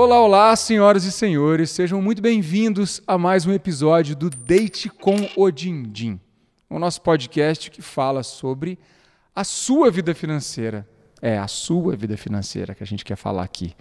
Olá, 0.00 0.20
olá, 0.20 0.54
senhoras 0.54 1.02
e 1.02 1.10
senhores, 1.10 1.72
sejam 1.72 2.00
muito 2.00 2.22
bem-vindos 2.22 3.02
a 3.04 3.18
mais 3.18 3.46
um 3.46 3.52
episódio 3.52 4.14
do 4.14 4.30
Date 4.30 4.88
com 4.88 5.28
o 5.34 5.50
Dindim, 5.50 6.20
o 6.70 6.78
nosso 6.78 7.02
podcast 7.02 7.68
que 7.68 7.82
fala 7.82 8.22
sobre 8.22 8.78
a 9.34 9.42
sua 9.42 9.90
vida 9.90 10.14
financeira. 10.14 10.88
É, 11.20 11.36
a 11.36 11.48
sua 11.48 11.96
vida 11.96 12.16
financeira 12.16 12.76
que 12.76 12.84
a 12.84 12.86
gente 12.86 13.04
quer 13.04 13.16
falar 13.16 13.42
aqui. 13.42 13.74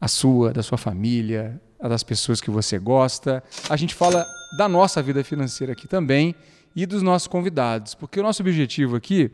A 0.00 0.06
sua, 0.06 0.52
da 0.52 0.62
sua 0.62 0.78
família, 0.78 1.60
a 1.80 1.88
das 1.88 2.04
pessoas 2.04 2.40
que 2.40 2.48
você 2.48 2.78
gosta. 2.78 3.42
A 3.68 3.76
gente 3.76 3.92
fala 3.92 4.24
da 4.56 4.68
nossa 4.68 5.02
vida 5.02 5.24
financeira 5.24 5.72
aqui 5.72 5.88
também 5.88 6.32
e 6.76 6.86
dos 6.86 7.02
nossos 7.02 7.26
convidados, 7.26 7.92
porque 7.92 8.20
o 8.20 8.22
nosso 8.22 8.40
objetivo 8.40 8.94
aqui 8.94 9.32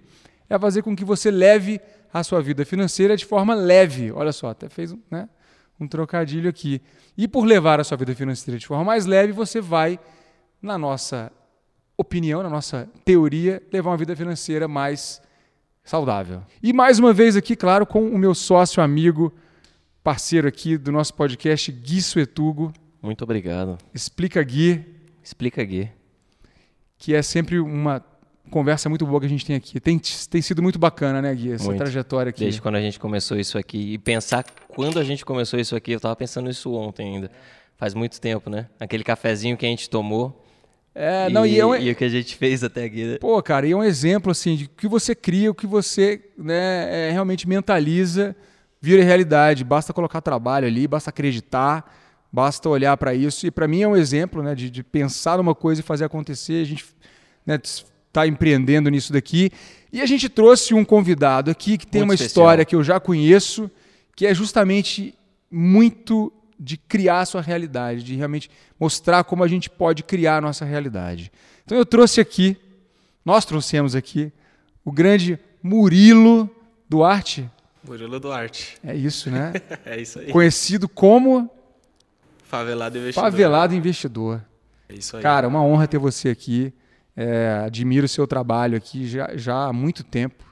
é 0.49 0.59
fazer 0.59 0.81
com 0.81 0.97
que 0.97 1.05
você 1.05 1.31
leve 1.31 1.79
a 2.11 2.25
sua 2.25 2.41
vida 2.41 2.65
financeira 2.65 3.19
de 3.19 3.27
forma 3.27 3.55
leve. 3.55 4.11
Olha 4.11 4.33
só, 4.33 4.49
até 4.49 4.71
fez 4.71 4.97
né, 5.11 5.29
um 5.81 5.89
trocadilho 5.89 6.49
aqui. 6.49 6.83
E 7.17 7.27
por 7.27 7.45
levar 7.45 7.81
a 7.81 7.85
sua 7.85 7.97
vida 7.97 8.15
financeira 8.15 8.59
de 8.59 8.67
forma 8.67 8.85
mais 8.85 9.07
leve, 9.07 9.33
você 9.33 9.61
vai, 9.61 9.99
na 10.61 10.77
nossa 10.77 11.33
opinião, 11.97 12.43
na 12.43 12.51
nossa 12.51 12.89
teoria, 13.05 13.63
levar 13.73 13.91
uma 13.91 13.97
vida 13.97 14.15
financeira 14.15 14.69
mais 14.69 15.21
saudável. 15.83 16.43
E 16.63 16.73
mais 16.73 16.99
uma 16.99 17.13
vez 17.13 17.37
aqui, 17.37 17.57
claro, 17.57 17.87
com 17.87 18.09
o 18.09 18.19
meu 18.19 18.35
sócio, 18.35 18.83
amigo, 18.83 19.33
parceiro 20.03 20.47
aqui 20.47 20.77
do 20.79 20.93
nosso 20.93 21.15
podcast, 21.15 21.71
Gui 21.73 22.01
Suetugo. 22.01 22.73
Muito 23.03 23.25
obrigado. 23.25 23.79
Explica 23.95 24.43
Gui. 24.43 24.85
Explica 25.23 25.65
Gui. 25.65 25.91
Que 26.99 27.15
é 27.15 27.23
sempre 27.23 27.59
uma 27.59 28.01
conversa 28.51 28.89
muito 28.89 29.07
boa 29.07 29.21
que 29.21 29.27
a 29.27 29.29
gente 29.29 29.47
tem 29.47 29.57
aqui. 29.57 29.81
Tem, 29.81 29.99
tem 29.99 30.43
sido 30.43 30.63
muito 30.63 30.79
bacana, 30.79 31.23
né, 31.23 31.35
Gui? 31.35 31.53
Essa 31.53 31.65
muito. 31.65 31.79
trajetória 31.79 32.31
aqui. 32.31 32.41
Desde 32.41 32.61
quando 32.61 32.75
a 32.75 32.81
gente 32.81 32.99
começou 32.99 33.39
isso 33.39 33.57
aqui. 33.57 33.95
E 33.95 33.99
pensar 33.99 34.45
quando 34.69 34.99
a 34.99 35.05
gente 35.05 35.25
começou 35.25 35.59
isso 35.59 35.75
aqui, 35.75 35.93
eu 35.93 35.97
estava 35.97 36.15
pensando 36.17 36.51
isso 36.51 36.73
ontem 36.75 37.15
ainda. 37.15 37.31
Faz 37.77 37.95
muito 37.95 38.21
tempo, 38.21 38.51
né? 38.51 38.67
Aquele 38.79 39.03
cafezinho 39.03 39.57
que 39.57 39.65
a 39.65 39.69
gente 39.69 39.89
tomou. 39.89 40.45
É, 40.95 41.29
e, 41.29 41.33
não, 41.33 41.47
e, 41.47 41.59
é 41.59 41.65
um... 41.65 41.75
e 41.75 41.91
o 41.91 41.95
que 41.95 42.05
a 42.05 42.09
gente 42.09 42.37
fez 42.37 42.63
até 42.63 42.85
aqui. 42.85 43.05
Né? 43.05 43.19
Pô, 43.19 43.41
cara, 43.43 43.67
e 43.67 43.73
é 43.73 43.77
um 43.77 43.83
exemplo 43.83 44.31
assim 44.31 44.57
de 44.57 44.69
que 44.69 44.89
você 44.89 45.15
cria, 45.15 45.51
o 45.51 45.55
que 45.55 45.67
você 45.67 46.21
né, 46.37 47.09
é, 47.09 47.11
realmente 47.13 47.49
mentaliza, 47.49 48.37
vira 48.81 49.03
realidade. 49.03 49.65
Basta 49.65 49.93
colocar 49.93 50.21
trabalho 50.21 50.67
ali, 50.67 50.87
basta 50.87 51.11
acreditar, 51.11 51.97
basta 52.33 52.69
olhar 52.69 52.97
para 52.97 53.15
isso. 53.15 53.47
E 53.47 53.51
para 53.51 53.69
mim 53.69 53.83
é 53.83 53.89
um 53.89 53.97
exemplo 53.97 54.43
né, 54.43 54.55
de, 54.55 54.69
de 54.69 54.83
pensar 54.83 55.39
numa 55.39 55.55
coisa 55.55 55.81
e 55.81 55.85
fazer 55.85 56.05
acontecer. 56.05 56.63
A 56.63 56.67
gente 56.67 56.85
né, 57.47 57.59
está 58.11 58.27
empreendendo 58.27 58.91
nisso 58.91 59.13
daqui. 59.13 59.51
E 59.93 60.01
a 60.01 60.07
gente 60.07 60.29
trouxe 60.29 60.75
um 60.75 60.85
convidado 60.85 61.51
aqui 61.51 61.79
que 61.79 61.87
tem 61.87 62.01
muito 62.01 62.11
uma 62.11 62.15
especial. 62.15 62.45
história 62.45 62.65
que 62.65 62.77
eu 62.77 62.85
já 62.85 63.01
conheço, 63.01 63.71
que 64.15 64.27
é 64.27 64.35
justamente 64.35 65.15
muito 65.51 66.33
de 66.59 66.77
criar 66.77 67.21
a 67.21 67.27
sua 67.27 67.41
realidade, 67.41 68.03
de 68.03 68.15
realmente 68.15 68.51
mostrar 68.79 69.25
como 69.25 69.43
a 69.43 69.49
gente 69.49 69.71
pode 69.71 70.03
criar 70.03 70.37
a 70.37 70.41
nossa 70.41 70.65
realidade. 70.65 71.33
Então 71.65 71.79
eu 71.79 71.87
trouxe 71.87 72.21
aqui, 72.21 72.57
nós 73.25 73.45
trouxemos 73.45 73.95
aqui, 73.95 74.31
o 74.85 74.93
grande 74.93 75.39
Murilo 75.63 76.51
Duarte. 76.89 77.49
Murilo 77.83 78.21
Duarte. 78.21 78.77
É 78.85 78.95
isso, 78.95 79.31
né? 79.31 79.53
é 79.87 80.01
isso 80.01 80.19
aí. 80.19 80.31
Conhecido 80.31 80.89
como 80.89 81.51
Favelado 82.45 82.99
Investidor. 82.99 83.31
Favelado 83.31 83.75
Investidor. 83.75 84.43
É 84.89 84.95
isso 84.95 85.17
aí. 85.17 85.23
Cara, 85.23 85.49
uma 85.49 85.63
honra 85.63 85.87
ter 85.87 85.99
você 85.99 86.29
aqui. 86.29 86.73
É, 87.23 87.65
admiro 87.67 88.07
o 88.07 88.09
seu 88.09 88.27
trabalho 88.27 88.79
aqui 88.79 89.07
já, 89.07 89.37
já 89.37 89.67
há 89.67 89.73
muito 89.75 90.03
tempo. 90.03 90.43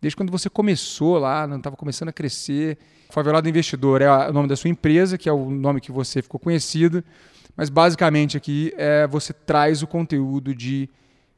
Desde 0.00 0.16
quando 0.16 0.30
você 0.30 0.48
começou 0.48 1.18
lá, 1.18 1.46
não 1.46 1.58
estava 1.58 1.76
começando 1.76 2.08
a 2.08 2.12
crescer. 2.12 2.78
Favelado 3.10 3.46
Investidor 3.46 4.00
é 4.00 4.30
o 4.30 4.32
nome 4.32 4.48
da 4.48 4.56
sua 4.56 4.70
empresa, 4.70 5.18
que 5.18 5.28
é 5.28 5.32
o 5.32 5.50
nome 5.50 5.78
que 5.78 5.92
você 5.92 6.22
ficou 6.22 6.40
conhecido. 6.40 7.04
Mas 7.54 7.68
basicamente 7.68 8.34
aqui 8.34 8.72
é, 8.78 9.06
você 9.06 9.34
traz 9.34 9.82
o 9.82 9.86
conteúdo 9.86 10.54
de 10.54 10.88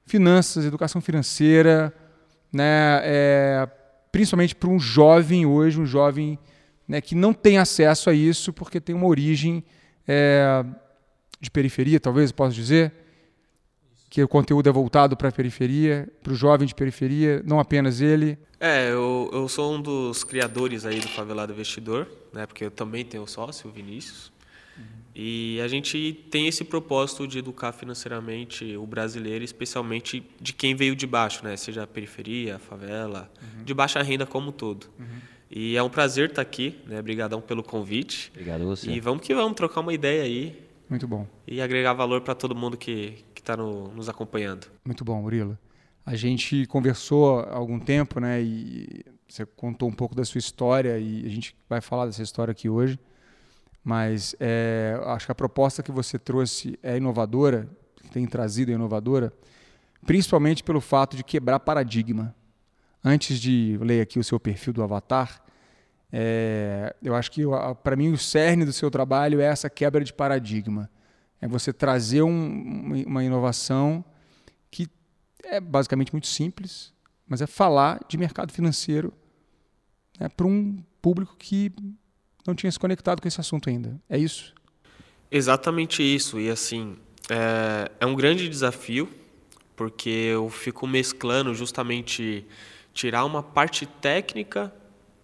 finanças, 0.07 0.65
educação 0.65 1.01
financeira, 1.01 1.93
né, 2.53 3.01
é, 3.03 3.69
principalmente 4.13 4.55
para 4.55 4.71
um 4.71 4.79
jovem 4.79 5.45
hoje, 5.45 5.81
um 5.81 5.87
jovem 5.87 6.39
né, 6.87 7.01
que 7.01 7.17
não 7.17 7.33
tem 7.33 7.59
acesso 7.59 8.11
a 8.11 8.15
isso 8.15 8.53
porque 8.53 8.81
tem 8.81 8.95
uma 8.95 9.09
origem 9.09 9.65
é, 10.07 10.65
de 11.41 11.51
periferia, 11.51 11.99
talvez 11.99 12.31
posso 12.31 12.55
dizer 12.55 13.08
que 14.09 14.23
o 14.23 14.29
conteúdo 14.29 14.69
é 14.69 14.73
voltado 14.73 15.17
para 15.17 15.29
a 15.29 15.33
periferia, 15.33 16.09
para 16.23 16.33
o 16.33 16.37
jovem 16.37 16.67
de 16.67 16.75
periferia, 16.75 17.43
não 17.45 17.61
apenas 17.61 18.01
ele. 18.01 18.39
É, 18.59 18.91
eu, 18.91 19.31
eu 19.33 19.49
sou 19.49 19.75
um 19.75 19.81
dos 19.81 20.25
criadores 20.25 20.85
aí 20.85 20.99
do 20.99 21.09
Favelado 21.09 21.53
Investidor, 21.53 22.09
né, 22.33 22.47
porque 22.47 22.65
eu 22.65 22.71
também 22.71 23.05
tenho 23.05 23.27
sócio, 23.27 23.69
o 23.69 23.73
Vinícius. 23.73 24.33
Uhum. 24.77 24.85
E 25.15 25.61
a 25.61 25.69
gente 25.69 26.25
tem 26.31 26.49
esse 26.49 26.65
propósito 26.65 27.27
de 27.27 27.39
educar 27.39 27.73
financeiramente 27.73 28.77
o 28.77 28.87
brasileiro, 28.87 29.45
especialmente 29.45 30.25
de 30.41 30.53
quem 30.53 30.75
veio 30.75 30.97
de 30.97 31.07
baixo, 31.07 31.45
né, 31.45 31.57
seja 31.57 31.83
a 31.83 31.87
periferia, 31.87 32.57
a 32.57 32.59
favela, 32.59 33.31
uhum. 33.41 33.65
de 33.65 33.75
baixa 33.75 34.03
renda 34.03 34.27
como 34.27 34.49
um 34.49 34.53
todo. 34.53 34.87
Uhum. 34.99 35.07
E 35.51 35.77
é 35.77 35.83
um 35.83 35.89
prazer 35.89 36.29
estar 36.29 36.43
aqui, 36.43 36.79
né? 36.87 37.01
Obrigadão 37.01 37.41
pelo 37.41 37.63
convite. 37.63 38.31
Obrigado 38.33 38.67
você. 38.67 38.91
E 38.91 39.01
vamos 39.01 39.27
que 39.27 39.35
vamos 39.35 39.55
trocar 39.55 39.81
uma 39.81 39.95
ideia 39.95 40.23
aí. 40.23 40.69
Muito 40.89 41.07
bom. 41.07 41.27
E 41.47 41.61
agregar 41.61 41.93
valor 41.93 42.21
para 42.23 42.35
todo 42.35 42.55
mundo 42.55 42.77
que, 42.77 43.25
está 43.49 43.57
no, 43.57 43.89
nos 43.89 44.09
acompanhando. 44.11 44.67
Muito 44.85 45.03
bom, 45.03 45.23
Murilo. 45.23 45.59
A 46.05 46.15
gente 46.15 46.67
conversou 46.67 47.41
há 47.41 47.55
algum 47.55 47.81
tempo, 47.81 48.21
né? 48.21 48.43
E 48.43 49.05
você 49.27 49.47
contou 49.47 49.89
um 49.89 49.93
pouco 49.93 50.15
da 50.15 50.25
sua 50.25 50.39
história 50.39 50.99
e 50.99 51.25
a 51.25 51.29
gente 51.31 51.57
vai 51.69 51.81
falar 51.81 52.07
dessa 52.07 52.23
história 52.23 52.53
aqui 52.53 52.69
hoje. 52.69 52.99
Mas 53.83 54.37
é, 54.39 55.01
acho 55.07 55.27
que 55.27 55.33
a 55.33 55.35
proposta 55.35 55.83
que 55.83 55.91
você 55.91 56.19
trouxe 56.19 56.79
é 56.83 56.99
inovadora, 56.99 57.69
tem 58.13 58.27
trazido 58.27 58.71
é 58.71 58.75
inovadora, 58.75 59.33
principalmente 60.07 60.63
pelo 60.63 60.81
fato 60.81 61.17
de 61.17 61.25
quebrar 61.25 61.61
paradigma. 61.61 62.35
Antes 63.03 63.39
de 63.41 63.79
ler 63.81 64.03
aqui 64.03 64.19
o 64.19 64.25
seu 64.25 64.39
perfil 64.39 64.73
do 64.73 64.83
Avatar, 64.83 65.43
é, 66.13 66.95
eu 67.03 67.15
acho 67.15 67.31
que 67.31 67.43
para 67.83 67.97
mim 67.97 68.13
o 68.13 68.19
cerne 68.19 68.65
do 68.65 68.73
seu 68.73 68.91
trabalho 68.91 69.41
é 69.41 69.45
essa 69.45 69.71
quebra 69.71 70.05
de 70.05 70.13
paradigma 70.13 70.91
é 71.41 71.47
você 71.47 71.73
trazer 71.73 72.23
um, 72.23 73.05
uma 73.07 73.25
inovação 73.25 74.05
que 74.71 74.89
é 75.45 75.61
basicamente 75.61 76.13
muito 76.13 76.27
simples, 76.27 76.93
mas 77.27 77.41
é 77.41 77.47
falar 77.47 78.01
de 78.09 78.17
mercado 78.17 78.53
financeiro 78.53 79.13
né, 80.19 80.29
para 80.29 80.47
um 80.47 80.83
público 81.01 81.37
que 81.39 81.73
não 82.47 82.55
tinha 82.55 82.71
se 82.73 82.79
conectado 82.79 83.21
com 83.21 83.29
esse 83.29 83.41
assunto 83.41 83.69
ainda. 83.69 84.01
É 84.09 84.19
isso? 84.19 84.55
Exatamente 85.31 86.03
isso. 86.03 86.41
E 86.41 86.51
assim, 86.51 86.97
é, 87.29 87.91
é 88.01 88.07
um 88.07 88.15
grande 88.15 88.49
desafio, 88.49 89.09
porque 89.77 90.09
eu 90.09 90.49
fico 90.49 90.87
mesclando 90.87 91.55
justamente 91.55 92.47
tirar 92.93 93.25
uma 93.25 93.43
parte 93.43 93.87
técnica 93.87 94.73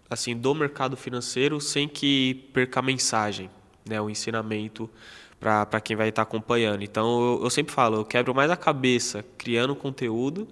assim 0.09 0.37
do 0.37 0.53
mercado 0.53 0.95
financeiro 0.95 1.59
sem 1.59 1.87
que 1.87 2.47
perca 2.53 2.79
a 2.79 2.83
mensagem, 2.83 3.49
né, 3.87 3.99
o 3.99 4.09
ensinamento 4.09 4.89
para 5.39 5.79
quem 5.79 5.95
vai 5.95 6.09
estar 6.09 6.21
acompanhando. 6.21 6.83
Então 6.83 7.35
eu, 7.35 7.43
eu, 7.43 7.49
sempre 7.49 7.73
falo, 7.73 7.97
eu 7.97 8.05
quebro 8.05 8.33
mais 8.33 8.49
a 8.49 8.57
cabeça 8.57 9.23
criando 9.37 9.75
conteúdo 9.75 10.47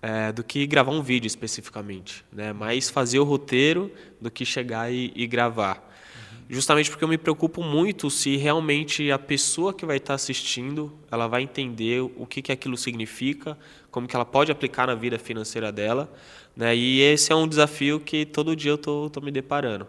é, 0.00 0.32
do 0.32 0.42
que 0.42 0.66
gravar 0.66 0.92
um 0.92 1.02
vídeo 1.02 1.26
especificamente, 1.26 2.24
né? 2.32 2.52
Mais 2.52 2.88
fazer 2.88 3.18
o 3.18 3.24
roteiro 3.24 3.90
do 4.20 4.30
que 4.30 4.44
chegar 4.44 4.92
e, 4.92 5.12
e 5.14 5.26
gravar. 5.26 5.76
Uhum. 5.76 6.38
Justamente 6.48 6.90
porque 6.90 7.04
eu 7.04 7.08
me 7.08 7.18
preocupo 7.18 7.62
muito 7.62 8.10
se 8.10 8.36
realmente 8.36 9.10
a 9.10 9.18
pessoa 9.18 9.72
que 9.72 9.84
vai 9.84 9.96
estar 9.96 10.14
assistindo, 10.14 10.92
ela 11.10 11.26
vai 11.26 11.42
entender 11.42 12.00
o 12.00 12.26
que, 12.26 12.42
que 12.42 12.52
aquilo 12.52 12.76
significa, 12.76 13.58
como 13.90 14.06
que 14.06 14.14
ela 14.14 14.24
pode 14.24 14.52
aplicar 14.52 14.86
na 14.86 14.94
vida 14.94 15.18
financeira 15.18 15.72
dela, 15.72 16.12
né? 16.56 16.74
E 16.74 17.00
esse 17.00 17.32
é 17.32 17.34
um 17.34 17.46
desafio 17.46 18.00
que 18.00 18.24
todo 18.24 18.54
dia 18.56 18.72
eu 18.72 18.78
tô, 18.78 19.10
tô 19.10 19.20
me 19.20 19.30
deparando. 19.30 19.86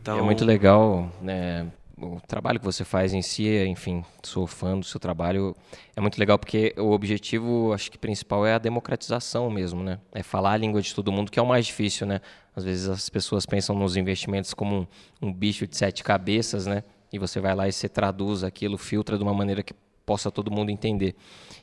Então... 0.00 0.18
É 0.18 0.22
muito 0.22 0.44
legal, 0.44 1.10
né? 1.20 1.66
O 2.00 2.20
trabalho 2.26 2.58
que 2.58 2.64
você 2.64 2.84
faz 2.84 3.12
em 3.12 3.22
si, 3.22 3.48
enfim, 3.66 4.04
sou 4.22 4.46
fã 4.46 4.78
do 4.78 4.84
seu 4.84 5.00
trabalho. 5.00 5.54
É 5.96 6.00
muito 6.00 6.18
legal 6.18 6.38
porque 6.38 6.74
o 6.76 6.90
objetivo, 6.90 7.72
acho 7.72 7.90
que 7.90 7.98
principal 7.98 8.46
é 8.46 8.54
a 8.54 8.58
democratização 8.58 9.50
mesmo, 9.50 9.82
né? 9.82 9.98
É 10.12 10.22
falar 10.22 10.52
a 10.52 10.56
língua 10.56 10.80
de 10.80 10.94
todo 10.94 11.10
mundo, 11.10 11.30
que 11.30 11.38
é 11.38 11.42
o 11.42 11.46
mais 11.46 11.66
difícil, 11.66 12.06
né? 12.06 12.20
Às 12.54 12.64
vezes 12.64 12.88
as 12.88 13.08
pessoas 13.08 13.46
pensam 13.46 13.76
nos 13.76 13.96
investimentos 13.96 14.54
como 14.54 14.86
um, 15.22 15.28
um 15.28 15.32
bicho 15.32 15.66
de 15.66 15.76
sete 15.76 16.02
cabeças, 16.02 16.66
né? 16.66 16.84
E 17.12 17.18
você 17.18 17.40
vai 17.40 17.54
lá 17.54 17.68
e 17.68 17.72
você 17.72 17.88
traduz 17.88 18.44
aquilo, 18.44 18.76
filtra 18.76 19.16
de 19.16 19.22
uma 19.22 19.34
maneira 19.34 19.62
que 19.62 19.74
possa 20.04 20.30
todo 20.30 20.50
mundo 20.50 20.70
entender. 20.70 21.14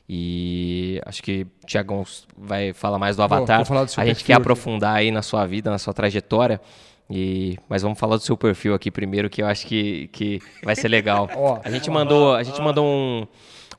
E 0.08 1.00
acho 1.04 1.20
que 1.20 1.46
o 1.62 1.66
Tiagão 1.66 2.04
vai 2.38 2.72
falar 2.72 2.98
mais 2.98 3.16
do 3.16 3.22
Avatar. 3.22 3.60
A 3.96 4.06
gente 4.06 4.24
quer 4.24 4.34
aprofundar 4.34 4.96
aí 4.96 5.10
na 5.10 5.22
sua 5.22 5.44
vida, 5.46 5.68
na 5.70 5.78
sua 5.78 5.92
trajetória. 5.92 6.60
E, 7.08 7.56
mas 7.68 7.82
vamos 7.82 7.98
falar 7.98 8.16
do 8.16 8.22
seu 8.22 8.36
perfil 8.36 8.74
aqui 8.74 8.90
primeiro, 8.90 9.30
que 9.30 9.42
eu 9.42 9.46
acho 9.46 9.66
que, 9.66 10.08
que 10.08 10.40
vai 10.62 10.74
ser 10.74 10.88
legal. 10.88 11.28
a 11.62 11.70
gente 11.70 11.88
mandou, 11.90 12.34
a 12.34 12.42
gente 12.42 12.60
mandou 12.60 12.84
um, 12.84 13.26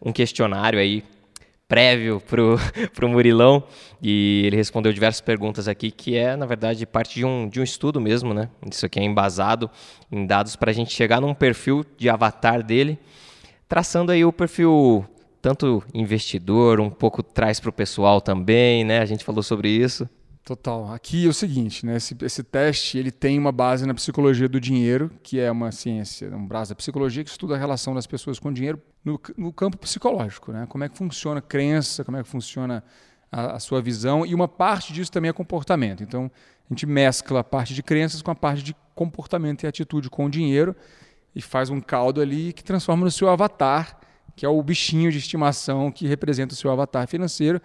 um 0.01 0.12
questionário 0.12 0.79
aí 0.79 1.03
prévio 1.68 2.21
pro, 2.21 2.57
pro 2.95 3.09
Murilão 3.09 3.62
e 4.01 4.44
ele 4.45 4.56
respondeu 4.56 4.94
diversas 4.94 5.19
perguntas 5.19 5.68
aqui 5.68 5.91
que 5.91 6.15
é 6.15 6.35
na 6.35 6.45
verdade 6.45 6.85
parte 6.85 7.15
de 7.15 7.25
um, 7.25 7.50
de 7.50 7.59
um 7.59 7.63
estudo 7.63 8.00
mesmo, 8.00 8.33
né? 8.33 8.50
Isso 8.71 8.85
aqui 8.85 9.00
é 9.00 9.03
embasado 9.03 9.69
em 10.12 10.25
dados 10.25 10.56
para 10.56 10.71
a 10.71 10.73
gente 10.73 10.94
chegar 10.94 11.19
num 11.19 11.33
perfil 11.33 11.85
de 11.97 12.09
avatar 12.09 12.63
dele, 12.63 12.97
traçando 13.68 14.12
aí 14.12 14.23
o 14.23 14.31
perfil 14.31 15.06
tanto 15.41 15.83
investidor, 15.94 16.80
um 16.80 16.89
pouco 16.89 17.21
traz 17.21 17.59
para 17.59 17.69
o 17.69 17.73
pessoal 17.73 18.19
também, 18.21 18.83
né? 18.83 19.00
A 19.00 19.06
gente 19.06 19.23
falou 19.23 19.44
sobre 19.44 19.69
isso. 19.69 20.09
Total. 20.47 20.94
Aqui 20.94 21.25
é 21.25 21.27
o 21.27 21.33
seguinte, 21.33 21.85
né? 21.85 21.97
Esse, 21.97 22.15
esse, 22.21 22.41
teste 22.41 22.97
ele 22.97 23.11
tem 23.11 23.38
uma 23.38 23.51
base 23.51 23.85
na 23.85 23.94
psicologia 23.94 24.47
do 24.47 24.61
dinheiro, 24.61 25.11
que 25.21 25.41
é 25.41 25.51
uma 25.51 25.73
ciência, 25.73 26.33
um 26.33 26.47
braço 26.47 26.69
da 26.69 26.75
psicologia 26.75 27.21
que 27.21 27.29
estuda 27.29 27.55
a 27.55 27.57
relação 27.57 27.94
das 27.94 28.07
pessoas 28.07 28.39
com 28.39 28.47
o 28.47 28.53
dinheiro 28.53 28.81
no, 29.03 29.19
no 29.35 29.51
campo 29.51 29.77
psicológico, 29.77 30.53
né? 30.53 30.65
Como 30.69 30.85
é 30.85 30.88
que 30.88 30.97
funciona 30.97 31.39
a 31.39 31.41
crença, 31.41 32.05
como 32.05 32.15
é 32.15 32.23
que 32.23 32.29
funciona 32.29 32.81
a, 33.29 33.57
a, 33.57 33.59
sua 33.59 33.81
visão 33.81 34.25
e 34.25 34.33
uma 34.33 34.47
parte 34.47 34.94
disso 34.94 35.11
também 35.11 35.27
é 35.27 35.33
comportamento. 35.33 36.01
Então 36.01 36.31
a 36.69 36.73
gente 36.73 36.85
mescla 36.85 37.41
a 37.41 37.44
parte 37.44 37.73
de 37.73 37.83
crenças 37.83 38.21
com 38.21 38.31
a 38.31 38.35
parte 38.35 38.63
de 38.63 38.73
comportamento 38.95 39.63
e 39.63 39.67
atitude 39.67 40.09
com 40.09 40.27
o 40.27 40.29
dinheiro 40.29 40.73
e 41.35 41.41
faz 41.41 41.69
um 41.69 41.81
caldo 41.81 42.21
ali 42.21 42.53
que 42.53 42.63
transforma 42.63 43.03
no 43.03 43.11
seu 43.11 43.27
avatar, 43.27 43.99
que 44.33 44.45
é 44.45 44.49
o 44.49 44.63
bichinho 44.63 45.11
de 45.11 45.17
estimação 45.17 45.91
que 45.91 46.07
representa 46.07 46.53
o 46.53 46.57
seu 46.57 46.71
avatar 46.71 47.05
financeiro 47.05 47.61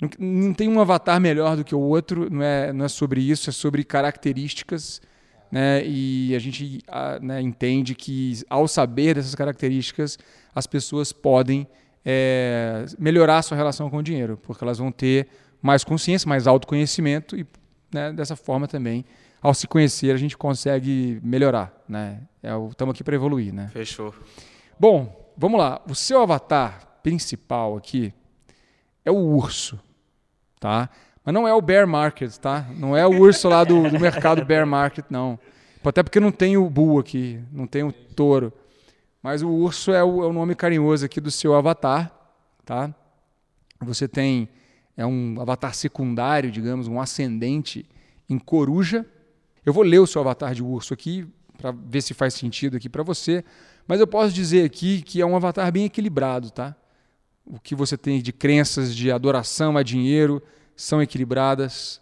não, 0.00 0.10
não, 0.18 0.54
tem 0.54 0.68
um 0.68 0.80
avatar 0.80 1.20
melhor 1.20 1.56
do 1.56 1.64
que 1.64 1.74
o 1.74 1.80
outro, 1.80 2.28
não 2.30 2.42
é, 2.42 2.72
não 2.72 2.84
é 2.84 2.88
sobre 2.88 3.20
isso, 3.20 3.48
é 3.48 3.52
sobre 3.52 3.82
características. 3.82 5.00
Né? 5.50 5.82
E 5.86 6.34
a 6.34 6.38
gente 6.38 6.80
a, 6.86 7.18
né, 7.18 7.40
entende 7.40 7.94
que, 7.94 8.42
ao 8.50 8.68
saber 8.68 9.14
dessas 9.14 9.34
características, 9.34 10.18
as 10.54 10.66
pessoas 10.66 11.12
podem 11.12 11.66
é, 12.04 12.84
melhorar 12.98 13.38
a 13.38 13.42
sua 13.42 13.56
relação 13.56 13.88
com 13.88 13.98
o 13.98 14.02
dinheiro, 14.02 14.38
porque 14.42 14.62
elas 14.62 14.78
vão 14.78 14.92
ter 14.92 15.28
mais 15.62 15.82
consciência, 15.82 16.28
mais 16.28 16.46
autoconhecimento 16.46 17.36
e, 17.36 17.46
né, 17.92 18.12
dessa 18.12 18.36
forma 18.36 18.68
também, 18.68 19.04
ao 19.40 19.54
se 19.54 19.66
conhecer, 19.66 20.10
a 20.12 20.16
gente 20.16 20.36
consegue 20.36 21.20
melhorar. 21.22 21.72
Né? 21.88 22.20
Estamos 22.70 22.92
é, 22.92 22.96
aqui 22.96 23.04
para 23.04 23.14
evoluir. 23.14 23.52
Né? 23.52 23.68
Fechou. 23.72 24.14
Bom, 24.78 25.32
vamos 25.36 25.58
lá. 25.58 25.80
O 25.88 25.94
seu 25.94 26.20
avatar 26.20 26.98
principal 27.02 27.76
aqui 27.76 28.12
é 29.04 29.10
o 29.10 29.16
urso 29.16 29.78
tá? 30.60 30.88
Mas 31.24 31.34
não 31.34 31.46
é 31.46 31.52
o 31.52 31.60
bear 31.60 31.86
market, 31.86 32.34
tá? 32.36 32.66
Não 32.76 32.96
é 32.96 33.06
o 33.06 33.20
urso 33.20 33.48
lá 33.48 33.64
do, 33.64 33.90
do 33.90 33.98
mercado 33.98 34.44
bear 34.44 34.66
market, 34.66 35.04
não. 35.10 35.38
Até 35.84 36.02
porque 36.02 36.18
não 36.18 36.32
tem 36.32 36.56
o 36.56 36.68
bull 36.68 36.98
aqui, 36.98 37.40
não 37.52 37.66
tem 37.66 37.82
o 37.82 37.92
touro. 37.92 38.52
Mas 39.22 39.42
o 39.42 39.48
urso 39.48 39.92
é 39.92 40.02
o, 40.02 40.22
é 40.24 40.26
o 40.26 40.32
nome 40.32 40.54
carinhoso 40.54 41.04
aqui 41.04 41.20
do 41.20 41.30
seu 41.30 41.54
avatar, 41.54 42.12
tá? 42.64 42.94
Você 43.80 44.08
tem 44.08 44.48
é 44.96 45.04
um 45.04 45.36
avatar 45.40 45.74
secundário, 45.74 46.50
digamos, 46.50 46.88
um 46.88 47.00
ascendente 47.00 47.84
em 48.28 48.38
coruja. 48.38 49.04
Eu 49.64 49.72
vou 49.72 49.82
ler 49.82 49.98
o 49.98 50.06
seu 50.06 50.20
avatar 50.20 50.54
de 50.54 50.62
urso 50.62 50.94
aqui 50.94 51.26
para 51.58 51.70
ver 51.70 52.02
se 52.02 52.14
faz 52.14 52.34
sentido 52.34 52.76
aqui 52.76 52.88
para 52.88 53.02
você, 53.02 53.44
mas 53.86 54.00
eu 54.00 54.06
posso 54.06 54.32
dizer 54.32 54.64
aqui 54.64 55.02
que 55.02 55.20
é 55.20 55.26
um 55.26 55.36
avatar 55.36 55.70
bem 55.70 55.84
equilibrado, 55.84 56.50
tá? 56.50 56.74
O 57.46 57.60
que 57.60 57.74
você 57.74 57.96
tem 57.96 58.20
de 58.20 58.32
crenças 58.32 58.94
de 58.94 59.10
adoração 59.10 59.76
a 59.76 59.82
dinheiro 59.82 60.42
são 60.74 61.00
equilibradas. 61.00 62.00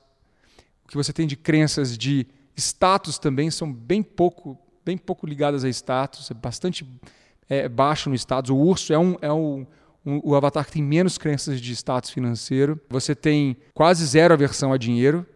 O 0.84 0.88
que 0.88 0.96
você 0.96 1.12
tem 1.12 1.26
de 1.26 1.36
crenças 1.36 1.96
de 1.96 2.26
status 2.56 3.18
também 3.18 3.50
são 3.50 3.70
bem 3.70 4.02
pouco, 4.02 4.58
bem 4.84 4.96
pouco 4.96 5.26
ligadas 5.26 5.62
a 5.62 5.68
status, 5.68 6.30
é 6.30 6.34
bastante 6.34 6.86
é, 7.48 7.68
baixo 7.68 8.08
no 8.08 8.16
status. 8.16 8.50
O 8.50 8.56
urso 8.56 8.92
é 8.92 8.98
um, 8.98 9.16
é 9.20 9.32
um, 9.32 9.66
um, 10.04 10.20
o 10.24 10.34
avatar 10.34 10.64
que 10.64 10.72
tem 10.72 10.82
menos 10.82 11.18
crenças 11.18 11.60
de 11.60 11.72
status 11.72 12.10
financeiro. 12.10 12.80
Você 12.88 13.14
tem 13.14 13.56
quase 13.74 14.04
zero 14.06 14.32
aversão 14.32 14.72
a 14.72 14.78
dinheiro, 14.78 15.26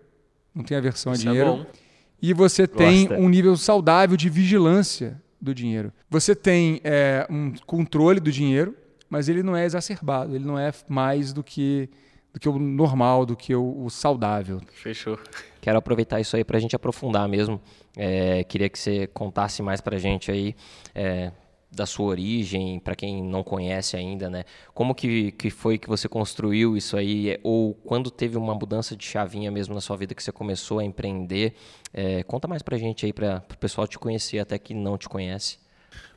não 0.54 0.64
tem 0.64 0.76
aversão 0.76 1.12
Isso 1.12 1.28
a 1.28 1.30
é 1.30 1.32
dinheiro. 1.32 1.66
É 1.74 1.88
e 2.20 2.32
você 2.32 2.66
Gosta. 2.66 2.78
tem 2.78 3.12
um 3.12 3.28
nível 3.28 3.56
saudável 3.56 4.16
de 4.16 4.28
vigilância 4.28 5.20
do 5.40 5.54
dinheiro. 5.54 5.92
Você 6.10 6.34
tem 6.34 6.80
é, 6.82 7.26
um 7.30 7.52
controle 7.64 8.18
do 8.18 8.32
dinheiro 8.32 8.74
mas 9.08 9.28
ele 9.28 9.42
não 9.42 9.56
é 9.56 9.64
exacerbado, 9.64 10.34
ele 10.34 10.44
não 10.44 10.58
é 10.58 10.72
mais 10.88 11.32
do 11.32 11.42
que, 11.42 11.88
do 12.32 12.40
que 12.40 12.48
o 12.48 12.58
normal, 12.58 13.24
do 13.24 13.36
que 13.36 13.54
o, 13.54 13.84
o 13.84 13.90
saudável. 13.90 14.60
Fechou. 14.72 15.18
Quero 15.60 15.78
aproveitar 15.78 16.20
isso 16.20 16.36
aí 16.36 16.44
para 16.44 16.56
a 16.56 16.60
gente 16.60 16.76
aprofundar 16.76 17.28
mesmo. 17.28 17.60
É, 17.96 18.44
queria 18.44 18.68
que 18.68 18.78
você 18.78 19.06
contasse 19.08 19.62
mais 19.62 19.80
para 19.80 19.96
a 19.96 19.98
gente 19.98 20.30
aí 20.30 20.54
é, 20.94 21.32
da 21.70 21.84
sua 21.84 22.06
origem, 22.06 22.80
para 22.80 22.94
quem 22.94 23.22
não 23.22 23.42
conhece 23.42 23.96
ainda, 23.96 24.30
né? 24.30 24.44
Como 24.72 24.94
que, 24.94 25.32
que 25.32 25.50
foi 25.50 25.78
que 25.78 25.88
você 25.88 26.08
construiu 26.08 26.76
isso 26.76 26.96
aí? 26.96 27.38
Ou 27.42 27.74
quando 27.74 28.10
teve 28.10 28.36
uma 28.38 28.54
mudança 28.54 28.96
de 28.96 29.04
chavinha 29.04 29.50
mesmo 29.50 29.74
na 29.74 29.80
sua 29.80 29.96
vida 29.96 30.14
que 30.14 30.22
você 30.22 30.32
começou 30.32 30.78
a 30.78 30.84
empreender? 30.84 31.54
É, 31.92 32.22
conta 32.22 32.48
mais 32.48 32.62
para 32.62 32.76
a 32.76 32.78
gente 32.78 33.04
aí, 33.04 33.12
para 33.12 33.44
o 33.52 33.58
pessoal 33.58 33.86
te 33.86 33.98
conhecer, 33.98 34.38
até 34.38 34.58
que 34.58 34.72
não 34.72 34.96
te 34.96 35.08
conhece. 35.08 35.58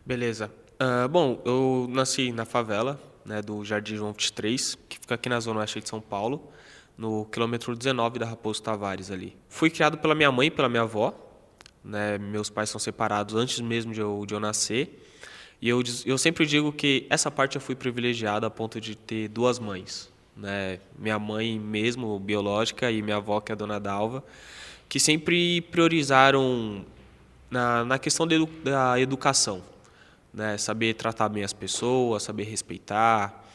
Beleza. 0.05 0.51
Uh, 0.81 1.07
bom, 1.07 1.39
eu 1.45 1.85
nasci 1.91 2.31
na 2.31 2.43
favela 2.43 2.99
né, 3.23 3.39
do 3.39 3.63
Jardim 3.63 3.97
João 3.97 4.13
23, 4.13 4.79
que 4.89 4.97
fica 4.97 5.13
aqui 5.13 5.29
na 5.29 5.39
zona 5.39 5.59
oeste 5.59 5.79
de 5.79 5.87
São 5.87 6.01
Paulo, 6.01 6.51
no 6.97 7.25
quilômetro 7.25 7.75
19 7.75 8.17
da 8.17 8.25
Raposo 8.25 8.63
Tavares 8.63 9.11
ali. 9.11 9.37
Fui 9.47 9.69
criado 9.69 9.99
pela 9.99 10.15
minha 10.15 10.31
mãe 10.31 10.47
e 10.47 10.49
pela 10.49 10.67
minha 10.67 10.81
avó. 10.81 11.13
Né, 11.83 12.17
meus 12.17 12.49
pais 12.49 12.71
são 12.71 12.79
separados 12.79 13.35
antes 13.35 13.59
mesmo 13.59 13.93
de 13.93 13.99
eu, 13.99 14.25
de 14.25 14.33
eu 14.33 14.39
nascer. 14.39 15.05
E 15.61 15.69
eu, 15.69 15.83
eu 16.03 16.17
sempre 16.17 16.47
digo 16.47 16.73
que 16.73 17.05
essa 17.11 17.29
parte 17.29 17.57
eu 17.57 17.61
fui 17.61 17.75
privilegiado 17.75 18.47
a 18.47 18.49
ponto 18.49 18.81
de 18.81 18.95
ter 18.95 19.27
duas 19.27 19.59
mães. 19.59 20.11
Né? 20.35 20.79
Minha 20.97 21.19
mãe 21.19 21.59
mesmo, 21.59 22.19
biológica, 22.19 22.89
e 22.89 23.03
minha 23.03 23.17
avó, 23.17 23.39
que 23.39 23.51
é 23.51 23.53
a 23.53 23.55
dona 23.55 23.79
Dalva, 23.79 24.23
que 24.89 24.99
sempre 24.99 25.61
priorizaram 25.61 26.83
na, 27.51 27.85
na 27.85 27.99
questão 27.99 28.25
edu, 28.25 28.49
da 28.63 28.99
educação 28.99 29.69
né? 30.33 30.57
Saber 30.57 30.93
tratar 30.93 31.29
bem 31.29 31.43
as 31.43 31.53
pessoas, 31.53 32.23
saber 32.23 32.43
respeitar. 32.43 33.45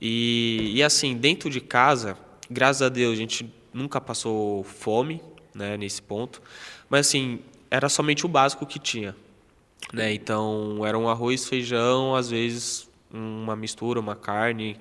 E, 0.00 0.72
e 0.74 0.82
assim, 0.82 1.16
dentro 1.16 1.50
de 1.50 1.60
casa, 1.60 2.16
graças 2.50 2.82
a 2.82 2.88
Deus, 2.88 3.12
a 3.12 3.16
gente 3.16 3.52
nunca 3.72 4.00
passou 4.00 4.64
fome, 4.64 5.22
né? 5.54 5.76
Nesse 5.76 6.02
ponto. 6.02 6.42
Mas 6.88 7.06
assim, 7.08 7.40
era 7.70 7.88
somente 7.88 8.26
o 8.26 8.28
básico 8.28 8.66
que 8.66 8.78
tinha, 8.78 9.14
né? 9.92 10.12
Então, 10.12 10.84
era 10.84 10.98
um 10.98 11.08
arroz, 11.08 11.46
feijão, 11.46 12.14
às 12.14 12.30
vezes 12.30 12.88
uma 13.12 13.56
mistura, 13.56 13.98
uma 13.98 14.14
carne, 14.14 14.76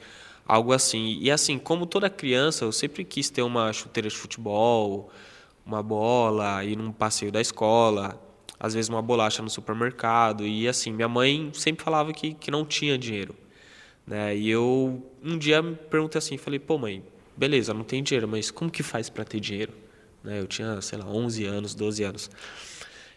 algo 0.47 0.73
assim. 0.73 1.17
E 1.19 1.31
assim, 1.31 1.57
como 1.57 1.85
toda 1.85 2.09
criança, 2.09 2.65
eu 2.65 2.71
sempre 2.71 3.03
quis 3.03 3.29
ter 3.29 3.41
uma 3.41 3.71
chuteira 3.73 4.09
de 4.09 4.15
futebol, 4.15 5.11
uma 5.65 5.83
bola, 5.83 6.63
ir 6.63 6.75
num 6.75 6.91
passeio 6.91 7.31
da 7.31 7.41
escola, 7.41 8.19
às 8.59 8.73
vezes 8.73 8.89
uma 8.89 9.01
bolacha 9.01 9.41
no 9.41 9.49
supermercado. 9.49 10.45
E 10.45 10.67
assim, 10.67 10.91
minha 10.91 11.07
mãe 11.07 11.49
sempre 11.53 11.83
falava 11.83 12.11
que, 12.11 12.33
que 12.33 12.51
não 12.51 12.65
tinha 12.65 12.97
dinheiro. 12.97 13.33
Né? 14.05 14.35
E 14.35 14.49
eu 14.49 15.01
um 15.23 15.37
dia 15.37 15.61
me 15.61 15.75
perguntei 15.75 16.19
assim, 16.19 16.37
falei, 16.37 16.59
pô 16.59 16.77
mãe, 16.77 17.03
beleza, 17.37 17.73
não 17.73 17.83
tem 17.83 18.03
dinheiro, 18.03 18.27
mas 18.27 18.51
como 18.51 18.69
que 18.69 18.83
faz 18.83 19.09
para 19.09 19.23
ter 19.23 19.39
dinheiro? 19.39 19.73
Né? 20.23 20.39
Eu 20.41 20.47
tinha, 20.47 20.81
sei 20.81 20.99
lá, 20.99 21.05
11 21.05 21.45
anos, 21.45 21.73
12 21.73 22.03
anos. 22.03 22.31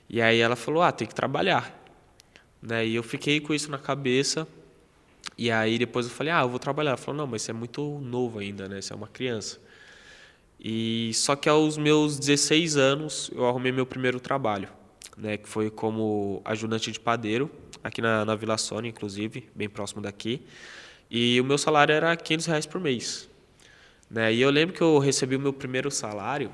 E 0.08 0.22
aí 0.22 0.38
ela 0.38 0.54
falou, 0.54 0.82
ah, 0.82 0.92
tem 0.92 1.08
que 1.08 1.14
trabalhar. 1.14 1.80
Né? 2.60 2.86
E 2.86 2.94
eu 2.94 3.02
fiquei 3.02 3.40
com 3.40 3.52
isso 3.52 3.70
na 3.70 3.78
cabeça. 3.78 4.46
E 5.36 5.50
aí 5.50 5.78
depois 5.78 6.06
eu 6.06 6.12
falei, 6.12 6.32
ah, 6.32 6.42
eu 6.42 6.48
vou 6.48 6.58
trabalhar. 6.58 6.90
Ela 6.90 6.96
falou, 6.98 7.18
não, 7.18 7.26
mas 7.26 7.42
você 7.42 7.50
é 7.50 7.54
muito 7.54 7.98
novo 8.00 8.38
ainda, 8.38 8.68
né? 8.68 8.80
Você 8.80 8.92
é 8.92 8.96
uma 8.96 9.08
criança. 9.08 9.58
E 10.60 11.10
só 11.14 11.34
que 11.34 11.48
aos 11.48 11.76
meus 11.76 12.18
16 12.18 12.76
anos 12.76 13.30
eu 13.34 13.46
arrumei 13.46 13.72
meu 13.72 13.86
primeiro 13.86 14.20
trabalho 14.20 14.68
né, 15.16 15.36
que 15.36 15.48
foi 15.48 15.70
como 15.70 16.40
ajudante 16.44 16.90
de 16.90 17.00
padeiro, 17.00 17.50
aqui 17.82 18.00
na, 18.00 18.24
na 18.24 18.34
Vila 18.34 18.56
Sônia, 18.56 18.88
inclusive, 18.88 19.48
bem 19.54 19.68
próximo 19.68 20.00
daqui. 20.00 20.42
E 21.10 21.40
o 21.40 21.44
meu 21.44 21.58
salário 21.58 21.94
era 21.94 22.16
500 22.16 22.46
reais 22.46 22.66
por 22.66 22.80
mês. 22.80 23.28
Né? 24.10 24.32
E 24.34 24.40
eu 24.40 24.50
lembro 24.50 24.74
que 24.74 24.82
eu 24.82 24.98
recebi 24.98 25.36
o 25.36 25.40
meu 25.40 25.52
primeiro 25.52 25.90
salário, 25.90 26.50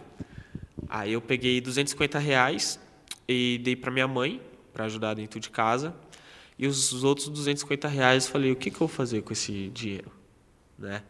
aí 0.88 1.12
eu 1.12 1.20
peguei 1.20 1.60
250 1.60 2.18
reais 2.18 2.78
e 3.26 3.60
dei 3.62 3.76
para 3.76 3.90
minha 3.90 4.08
mãe, 4.08 4.40
para 4.72 4.84
ajudar 4.84 5.14
dentro 5.14 5.38
de 5.40 5.50
casa, 5.50 5.94
e 6.58 6.66
os 6.66 7.04
outros 7.04 7.28
250 7.28 7.86
reais 7.88 8.26
eu 8.26 8.32
falei, 8.32 8.52
o 8.52 8.56
que, 8.56 8.70
que 8.70 8.76
eu 8.76 8.80
vou 8.80 8.88
fazer 8.88 9.22
com 9.22 9.32
esse 9.32 9.68
dinheiro? 9.70 10.10
Né? 10.78 11.02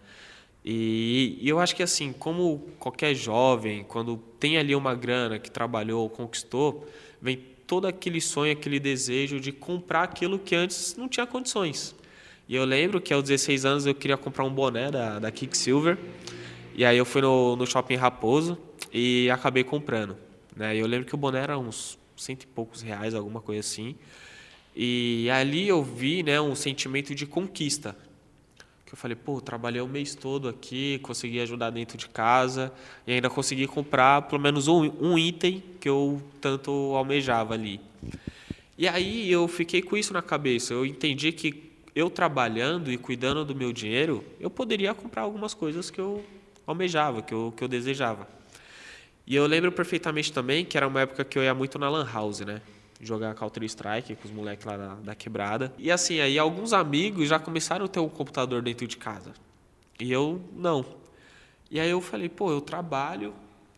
E, 0.65 1.39
e, 1.41 1.49
eu 1.49 1.59
acho 1.59 1.75
que 1.75 1.83
assim, 1.83 2.13
como 2.13 2.59
qualquer 2.79 3.15
jovem, 3.15 3.85
quando 3.85 4.19
tem 4.39 4.59
ali 4.59 4.75
uma 4.75 4.95
grana 4.95 5.39
que 5.39 5.51
trabalhou, 5.51 6.11
conquistou, 6.11 6.87
vem 7.21 7.39
todo 7.67 7.87
aquele 7.87 8.21
sonho, 8.21 8.53
aquele 8.53 8.81
desejo 8.81 9.39
de 9.39 9.53
comprar 9.53 10.03
aquilo 10.05 10.39
que 10.39 10.55
antes 10.55 10.97
não 10.97 11.09
tinha 11.09 11.27
condições. 11.27 11.95
E 12.49 12.57
eu 12.57 12.65
lembro 12.65 13.01
que 13.01 13.13
aos 13.13 13.25
16 13.25 13.65
anos 13.67 13.87
eu 13.87 13.95
queria 13.95 14.17
comprar 14.17 14.45
um 14.45 14.51
boné 14.51 14.91
da, 14.91 15.19
da 15.19 15.31
Kicksilver. 15.31 15.99
E 16.75 16.85
aí 16.85 16.97
eu 16.97 17.05
fui 17.05 17.21
no, 17.21 17.57
no 17.57 17.67
shopping 17.67 17.97
Raposo 17.97 18.57
e 18.93 19.29
acabei 19.31 19.63
comprando. 19.63 20.17
Né? 20.57 20.77
E 20.77 20.79
eu 20.79 20.87
lembro 20.87 21.07
que 21.07 21.15
o 21.15 21.19
boné 21.19 21.41
era 21.41 21.59
uns 21.59 21.99
cento 22.17 22.45
e 22.45 22.47
poucos 22.47 22.81
reais, 22.81 23.15
alguma 23.15 23.41
coisa 23.41 23.61
assim. 23.61 23.97
E 24.75 25.29
ali 25.31 25.69
eu 25.69 25.83
vi 25.83 26.23
né, 26.23 26.41
um 26.41 26.55
sentimento 26.55 27.15
de 27.15 27.27
conquista. 27.27 27.97
Que 28.89 28.95
eu 28.95 28.97
falei, 28.97 29.15
pô, 29.15 29.39
trabalhei 29.39 29.83
o 29.83 29.87
mês 29.87 30.15
todo 30.15 30.49
aqui, 30.49 30.99
consegui 31.01 31.41
ajudar 31.41 31.69
dentro 31.69 31.99
de 31.99 32.09
casa 32.09 32.73
e 33.07 33.13
ainda 33.13 33.29
consegui 33.29 33.67
comprar 33.67 34.23
pelo 34.23 34.41
menos 34.41 34.67
um, 34.67 34.91
um 34.99 35.19
item 35.19 35.63
que 35.79 35.87
eu 35.87 36.23
tanto 36.41 36.71
almejava 36.97 37.53
ali. 37.53 37.83
E 38.79 38.89
aí 38.89 39.31
eu 39.31 39.47
fiquei 39.47 39.83
com 39.83 39.95
isso 39.95 40.15
na 40.15 40.23
cabeça. 40.23 40.73
Eu 40.73 40.87
entendi 40.87 41.33
que 41.33 41.71
eu 41.95 42.09
trabalhando 42.09 42.91
e 42.91 42.97
cuidando 42.97 43.45
do 43.45 43.55
meu 43.55 43.75
dinheiro, 43.75 44.25
eu 44.41 44.49
poderia 44.49 44.95
comprar 44.95 45.23
algumas 45.23 45.53
coisas 45.53 45.91
que 45.91 46.01
eu 46.01 46.25
almejava, 46.67 47.21
que 47.21 47.35
eu, 47.35 47.53
que 47.55 47.63
eu 47.63 47.69
desejava. 47.69 48.27
E 49.27 49.37
eu 49.37 49.47
lembro 49.47 49.71
perfeitamente 49.71 50.33
também 50.33 50.65
que 50.65 50.79
era 50.79 50.89
uma 50.89 51.03
época 51.03 51.27
que 51.27 51.39
eu 51.39 51.43
ia 51.43 51.53
muito 51.53 51.79
na 51.79 51.91
Lan 51.91 52.09
House, 52.11 52.41
né? 52.41 52.63
Jogar 53.01 53.35
Counter 53.35 53.63
Strike 53.65 54.17
com 54.17 54.27
os 54.27 54.35
moleques 54.35 54.65
lá 54.65 54.77
da, 54.77 54.95
da, 54.95 55.15
quebrada. 55.15 55.73
E 55.79 55.91
assim, 55.91 56.21
aí 56.21 56.39
alguns 56.39 56.73
amigos 56.73 57.29
já 57.29 57.39
começaram 57.39 57.85
a 57.85 57.89
ter 57.89 58.01
um 58.01 58.09
computador 58.09 58.63
dentro 58.63 58.87
de 58.87 58.97
casa. 58.97 59.33
E 60.01 60.11
eu 60.13 60.41
não. 60.53 60.85
E 61.71 61.79
aí 61.79 61.91
eu 61.91 62.01
falei, 62.01 62.29
pô, 62.29 62.51
eu 62.51 62.61
trabalho, 62.61 63.35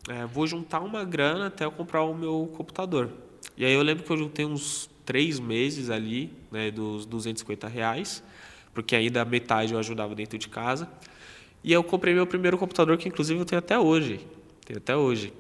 é, 0.09 0.25
vou 0.25 0.47
juntar 0.47 0.81
uma 0.81 1.05
grana 1.05 1.47
até 1.47 1.65
eu 1.65 1.73
comprar 1.73 2.03
o 2.03 2.15
meu 2.15 2.51
computador. 2.57 3.11
E 3.57 3.65
aí 3.65 3.73
eu 3.73 3.83
lembro 3.83 4.05
que 4.05 4.11
eu 4.11 4.17
juntei 4.17 4.45
uns 4.45 4.89
três 5.05 5.41
meses 5.41 5.91
ali, 5.91 6.33
né, 6.51 6.71
dos 6.71 7.05
250 7.05 7.67
reais, 7.69 8.23
porque 8.73 8.95
ainda 8.95 9.25
metade 9.25 9.73
eu 9.73 9.79
ajudava 9.79 10.15
dentro 10.15 10.39
de 10.39 10.49
casa. 10.49 10.89
E 11.63 11.73
eu 11.73 11.85
comprei 11.85 12.15
meu 12.15 12.27
primeiro 12.27 12.57
computador, 12.57 12.97
que 12.97 13.09
inclusive 13.09 13.39
eu 13.39 13.45
tenho 13.45 13.59
até 13.59 13.79
hoje. 13.79 14.21
Tenho 14.65 14.79
até 14.79 14.97
hoje. 14.97 15.33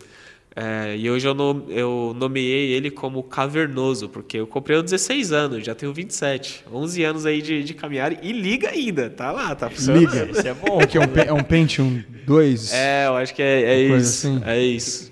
É, 0.54 0.96
e 0.96 1.08
hoje 1.08 1.28
eu, 1.28 1.34
no, 1.34 1.64
eu 1.68 2.14
nomeei 2.16 2.72
ele 2.72 2.90
como 2.90 3.22
Cavernoso, 3.22 4.08
porque 4.08 4.38
eu 4.38 4.46
comprei 4.46 4.76
aos 4.76 4.84
16 4.84 5.32
anos, 5.32 5.64
já 5.64 5.74
tenho 5.74 5.92
27. 5.92 6.64
11 6.72 7.04
anos 7.04 7.26
aí 7.26 7.40
de, 7.40 7.62
de 7.62 7.72
caminhar 7.72 8.24
e 8.24 8.32
liga 8.32 8.70
ainda, 8.70 9.08
tá 9.08 9.30
lá, 9.30 9.54
tá 9.54 9.70
funcionando. 9.70 10.00
Liga. 10.00 10.30
Isso 10.30 10.48
é 10.48 10.54
bom. 10.54 10.78
que 10.86 10.98
é, 10.98 11.00
um, 11.00 11.04
é 11.28 11.32
um 11.32 11.42
Pentium 11.44 12.02
2? 12.26 12.72
É, 12.72 13.06
eu 13.06 13.16
acho 13.16 13.34
que 13.34 13.42
é, 13.42 13.62
é 13.62 13.80
isso. 13.80 14.26
Assim. 14.26 14.42
É 14.44 14.60
isso. 14.60 15.10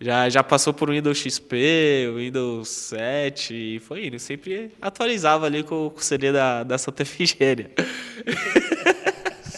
Já, 0.00 0.28
já 0.28 0.42
passou 0.42 0.72
por 0.72 0.90
Windows 0.90 1.16
XP, 1.16 2.12
Windows 2.16 2.68
7 2.68 3.54
e 3.54 3.78
foi 3.78 4.06
indo. 4.06 4.18
Sempre 4.18 4.72
atualizava 4.80 5.46
ali 5.46 5.62
com, 5.62 5.90
com 5.90 6.00
o 6.00 6.02
CD 6.02 6.32
da, 6.32 6.64
da 6.64 6.76
Santa 6.76 7.02
Efigênia. 7.02 7.70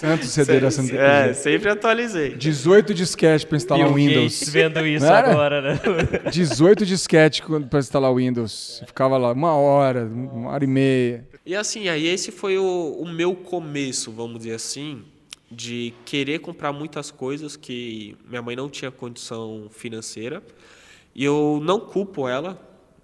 Santo 0.05 0.27
CD 0.27 0.61
da 0.61 0.71
Santa 0.71 0.95
É, 0.95 1.33
sempre 1.33 1.71
atualizei. 1.71 2.37
18 2.37 2.93
disquete 2.93 3.47
para 3.47 3.57
instalar 3.57 3.89
o 3.89 3.95
Windows. 3.95 4.33
Gates 4.35 4.49
vendo 4.51 4.87
isso 4.87 5.07
agora, 5.07 5.61
né? 5.61 5.81
18 6.31 6.85
disquete 6.85 7.43
para 7.71 7.79
instalar 7.79 8.11
o 8.13 8.17
Windows. 8.17 8.83
Ficava 8.87 9.17
lá 9.17 9.33
uma 9.33 9.55
hora, 9.55 10.05
uma 10.05 10.51
hora 10.51 10.65
e 10.65 10.67
meia. 10.67 11.27
E 11.47 11.55
assim, 11.57 11.89
aí 11.89 12.07
esse 12.07 12.31
foi 12.31 12.59
o, 12.59 12.97
o 12.99 13.09
meu 13.09 13.35
começo, 13.35 14.13
vamos 14.13 14.39
dizer 14.39 14.55
assim, 14.55 15.03
de 15.51 15.95
querer 16.05 16.41
comprar 16.41 16.73
muitas 16.73 17.11
coisas 17.11 17.57
que 17.57 18.17
minha 18.29 18.43
mãe 18.43 18.57
não 18.57 18.69
tinha 18.69 18.91
condição 18.91 19.69
financeira. 19.71 20.43
E 21.15 21.25
eu 21.25 21.61
não 21.63 21.79
culpo 21.81 22.29
ela. 22.29 22.61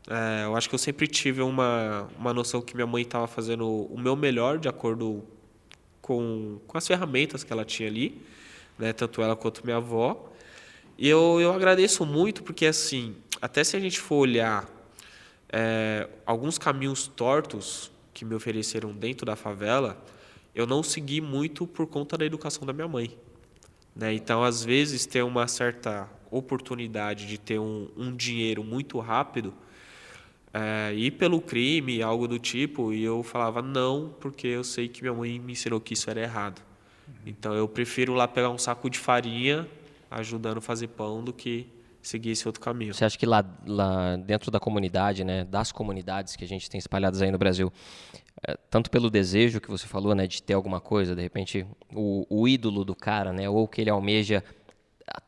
É, 0.09 0.45
eu 0.45 0.57
acho 0.57 0.69
que 0.69 0.75
eu 0.75 0.79
sempre 0.79 1.07
tive 1.07 1.41
uma, 1.43 2.09
uma 2.19 2.35
noção 2.35 2.61
que 2.61 2.75
minha 2.75 2.87
mãe 2.87 3.03
estava 3.03 3.27
fazendo 3.27 3.69
o 3.69 3.99
meu 3.99 4.17
melhor 4.17 4.59
de 4.59 4.69
acordo 4.69 5.23
com, 6.01 6.61
com 6.67 6.79
as 6.79 6.87
ferramentas 6.87 7.45
que 7.45 7.53
ela 7.53 7.65
tinha 7.65 7.89
ali, 7.89 8.21
né, 8.79 8.93
tanto 8.93 9.23
ela 9.23 9.37
quanto 9.37 9.65
minha 9.65 9.77
avó. 9.77 10.31
E 10.99 11.09
eu, 11.09 11.41
eu 11.41 11.53
agradeço 11.53 12.05
muito 12.05 12.43
porque, 12.43 12.67
assim, 12.67 13.17
até 13.41 13.65
se 13.65 13.77
a 13.77 13.81
gente 13.81 13.99
for 13.99 14.17
olhar 14.17 14.69
é, 15.53 16.09
alguns 16.27 16.59
caminhos 16.59 17.09
tortos 17.09 17.91
que 18.13 18.25
me 18.25 18.35
ofereceram 18.35 18.93
dentro 18.93 19.25
da 19.25 19.35
favela, 19.35 20.03
eu 20.55 20.67
não 20.67 20.83
segui 20.83 21.21
muito 21.21 21.67
por 21.67 21.87
conta 21.87 22.19
da 22.19 22.25
educação 22.25 22.67
da 22.67 22.73
minha 22.73 22.89
mãe. 22.89 23.17
Né? 23.95 24.13
Então, 24.13 24.45
às 24.45 24.65
vezes, 24.65 25.07
ter 25.07 25.23
uma 25.23 25.49
certa 25.49 26.09
oportunidade 26.31 27.27
de 27.27 27.39
ter 27.39 27.59
um, 27.59 27.89
um 27.97 28.15
dinheiro 28.15 28.63
muito 28.63 28.99
rápido 28.99 29.53
é, 30.53 30.93
ir 30.95 31.13
pelo 31.13 31.41
crime, 31.41 32.03
algo 32.03 32.27
do 32.27 32.39
tipo, 32.39 32.93
e 32.93 33.03
eu 33.03 33.23
falava 33.23 33.63
não, 33.63 34.15
porque 34.21 34.47
eu 34.47 34.65
sei 34.65 34.89
que 34.89 35.03
minha 35.03 35.15
mãe 35.15 35.39
me 35.39 35.53
ensinou 35.53 35.81
que 35.81 35.95
isso 35.95 36.11
era 36.11 36.21
errado. 36.21 36.61
Então 37.25 37.53
eu 37.55 37.69
prefiro 37.69 38.15
lá 38.15 38.27
pegar 38.27 38.51
um 38.51 38.59
saco 38.59 38.89
de 38.89 38.99
farinha, 38.99 39.69
ajudando 40.11 40.59
a 40.59 40.61
fazer 40.61 40.89
pão, 40.89 41.23
do 41.23 41.33
que 41.33 41.67
seguir 42.03 42.31
esse 42.31 42.47
outro 42.47 42.61
caminho. 42.61 42.95
Você 42.95 43.05
acha 43.05 43.19
que 43.19 43.27
lá, 43.27 43.45
lá 43.67 44.17
dentro 44.17 44.51
da 44.51 44.59
comunidade, 44.59 45.23
né, 45.23 45.45
das 45.45 45.71
comunidades 45.71 46.35
que 46.35 46.45
a 46.45 46.49
gente 46.49 46.69
tem 46.69 46.79
espalhadas 46.79 47.21
aí 47.21 47.31
no 47.31 47.39
Brasil, 47.39 47.73
é, 48.47 48.57
tanto 48.71 48.91
pelo 48.91 49.11
desejo 49.11 49.61
que 49.61 49.71
você 49.71 49.87
falou, 49.87 50.15
né, 50.15 50.27
de 50.27 50.43
ter 50.43 50.55
alguma 50.55 50.81
coisa, 50.81 51.15
de 51.15 51.23
repente 51.23 51.67
o, 51.95 52.27
o 52.29 52.49
ídolo 52.49 52.85
do 52.85 52.95
cara, 52.95 53.33
né, 53.33 53.49
ou 53.49 53.69
que 53.69 53.81
ele 53.81 53.91
almeja 53.91 54.43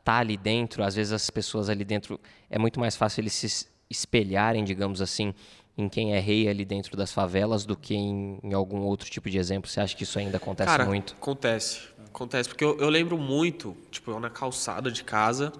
tá 0.03 0.17
ali 0.17 0.37
dentro, 0.37 0.83
às 0.83 0.95
vezes 0.95 1.13
as 1.13 1.29
pessoas 1.29 1.69
ali 1.69 1.83
dentro 1.83 2.19
é 2.49 2.57
muito 2.57 2.79
mais 2.79 2.95
fácil 2.95 3.21
ele 3.21 3.29
se 3.29 3.67
espelharem, 3.93 4.63
digamos 4.63 5.01
assim, 5.01 5.33
em 5.77 5.87
quem 5.87 6.15
é 6.15 6.19
rei 6.19 6.47
ali 6.49 6.65
dentro 6.65 6.97
das 6.97 7.11
favelas 7.11 7.65
do 7.65 7.75
que 7.77 7.95
em, 7.95 8.39
em 8.43 8.53
algum 8.53 8.81
outro 8.81 9.09
tipo 9.09 9.29
de 9.29 9.37
exemplo? 9.37 9.69
Você 9.69 9.79
acha 9.79 9.95
que 9.95 10.03
isso 10.03 10.19
ainda 10.19 10.37
acontece 10.37 10.69
Cara, 10.69 10.85
muito? 10.85 11.13
Acontece. 11.13 11.81
Acontece, 12.07 12.49
porque 12.49 12.63
eu, 12.63 12.77
eu, 12.79 12.89
lembro 12.89 13.17
muito, 13.17 13.75
tipo, 13.89 14.11
eu 14.11 14.19
na 14.19 14.29
calçada 14.29 14.91
de 14.91 15.03
casa, 15.03 15.51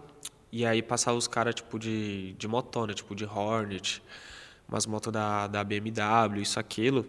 e 0.51 0.65
aí 0.65 0.83
passava 0.83 1.17
os 1.17 1.27
caras, 1.27 1.55
tipo, 1.55 1.79
de, 1.79 2.33
de 2.33 2.47
motona, 2.47 2.93
tipo, 2.93 3.15
de 3.15 3.25
Hornet, 3.25 4.03
umas 4.67 4.85
motos 4.85 5.11
da, 5.11 5.47
da 5.47 5.63
BMW, 5.63 6.41
isso, 6.41 6.59
aquilo. 6.59 7.07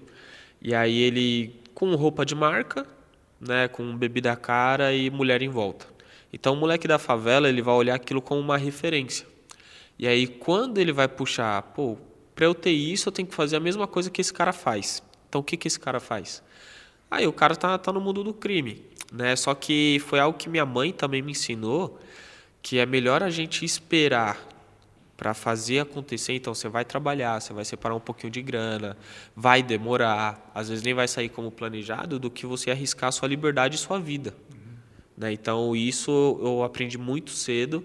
E 0.63 0.75
aí 0.75 0.99
ele 0.99 1.61
com 1.75 1.95
roupa 1.95 2.25
de 2.25 2.35
marca, 2.35 2.87
né, 3.41 3.69
com 3.69 3.97
bebida 3.97 4.35
cara 4.37 4.95
e 4.95 5.11
mulher 5.11 5.43
em 5.43 5.49
volta. 5.49 5.87
Então 6.33 6.55
o 6.55 6.57
moleque 6.57 6.89
da 6.89 6.99
favela, 6.99 7.49
ele 7.49 7.61
vai 7.61 7.75
olhar 7.75 7.95
aquilo 7.95 8.23
como 8.23 8.41
uma 8.41 8.57
referência. 8.57 9.27
E 9.99 10.07
aí, 10.07 10.27
quando 10.27 10.79
ele 10.79 10.93
vai 10.93 11.07
puxar, 11.07 11.63
pô, 11.63 11.97
para 12.35 12.47
eu 12.47 12.55
ter 12.55 12.73
isso, 12.73 13.09
eu 13.09 13.13
tenho 13.13 13.29
que 13.29 13.35
fazer 13.35 13.57
a 13.57 13.61
mesma 13.61 13.87
coisa 13.87 14.11
que 14.11 14.21
esse 14.21 14.33
cara 14.33 14.53
faz. 14.53 15.03
Então, 15.29 15.41
o 15.41 15.45
que, 15.45 15.57
que 15.57 15.69
esse 15.69 15.79
cara 15.79 16.01
faz? 16.01 16.43
Aí, 17.11 17.27
o 17.27 17.33
cara 17.33 17.55
tá, 17.55 17.79
tá 17.79 17.93
no 17.93 18.01
mundo 18.01 18.25
do 18.25 18.35
crime. 18.35 18.85
Né? 19.13 19.37
Só 19.37 19.55
que 19.55 20.03
foi 20.07 20.19
algo 20.19 20.37
que 20.37 20.49
minha 20.49 20.67
mãe 20.67 20.93
também 20.93 21.23
me 21.23 21.33
ensinou, 21.33 22.01
que 22.61 22.79
é 22.79 22.87
melhor 22.87 23.23
a 23.23 23.31
gente 23.31 23.65
esperar 23.65 24.45
para 25.17 25.33
fazer 25.33 25.79
acontecer. 25.79 26.33
Então, 26.33 26.53
você 26.53 26.69
vai 26.69 26.85
trabalhar, 26.85 27.41
você 27.41 27.53
vai 27.53 27.65
separar 27.65 27.95
um 27.95 28.01
pouquinho 28.01 28.33
de 28.33 28.43
grana, 28.43 28.97
vai 29.37 29.63
demorar, 29.63 30.51
às 30.53 30.69
vezes 30.69 30.83
nem 30.83 30.93
vai 30.93 31.07
sair 31.07 31.29
como 31.29 31.53
planejado, 31.53 32.19
do 32.19 32.29
que 32.29 32.47
você 32.47 32.73
arriscar 32.73 33.13
sua 33.13 33.29
liberdade 33.29 33.77
e 33.77 33.79
sua 33.79 34.01
vida. 34.01 34.35
Uhum. 34.53 34.75
Né? 35.17 35.33
Então, 35.33 35.77
isso 35.77 36.11
eu 36.43 36.65
aprendi 36.65 36.99
muito 36.99 37.31
cedo. 37.31 37.85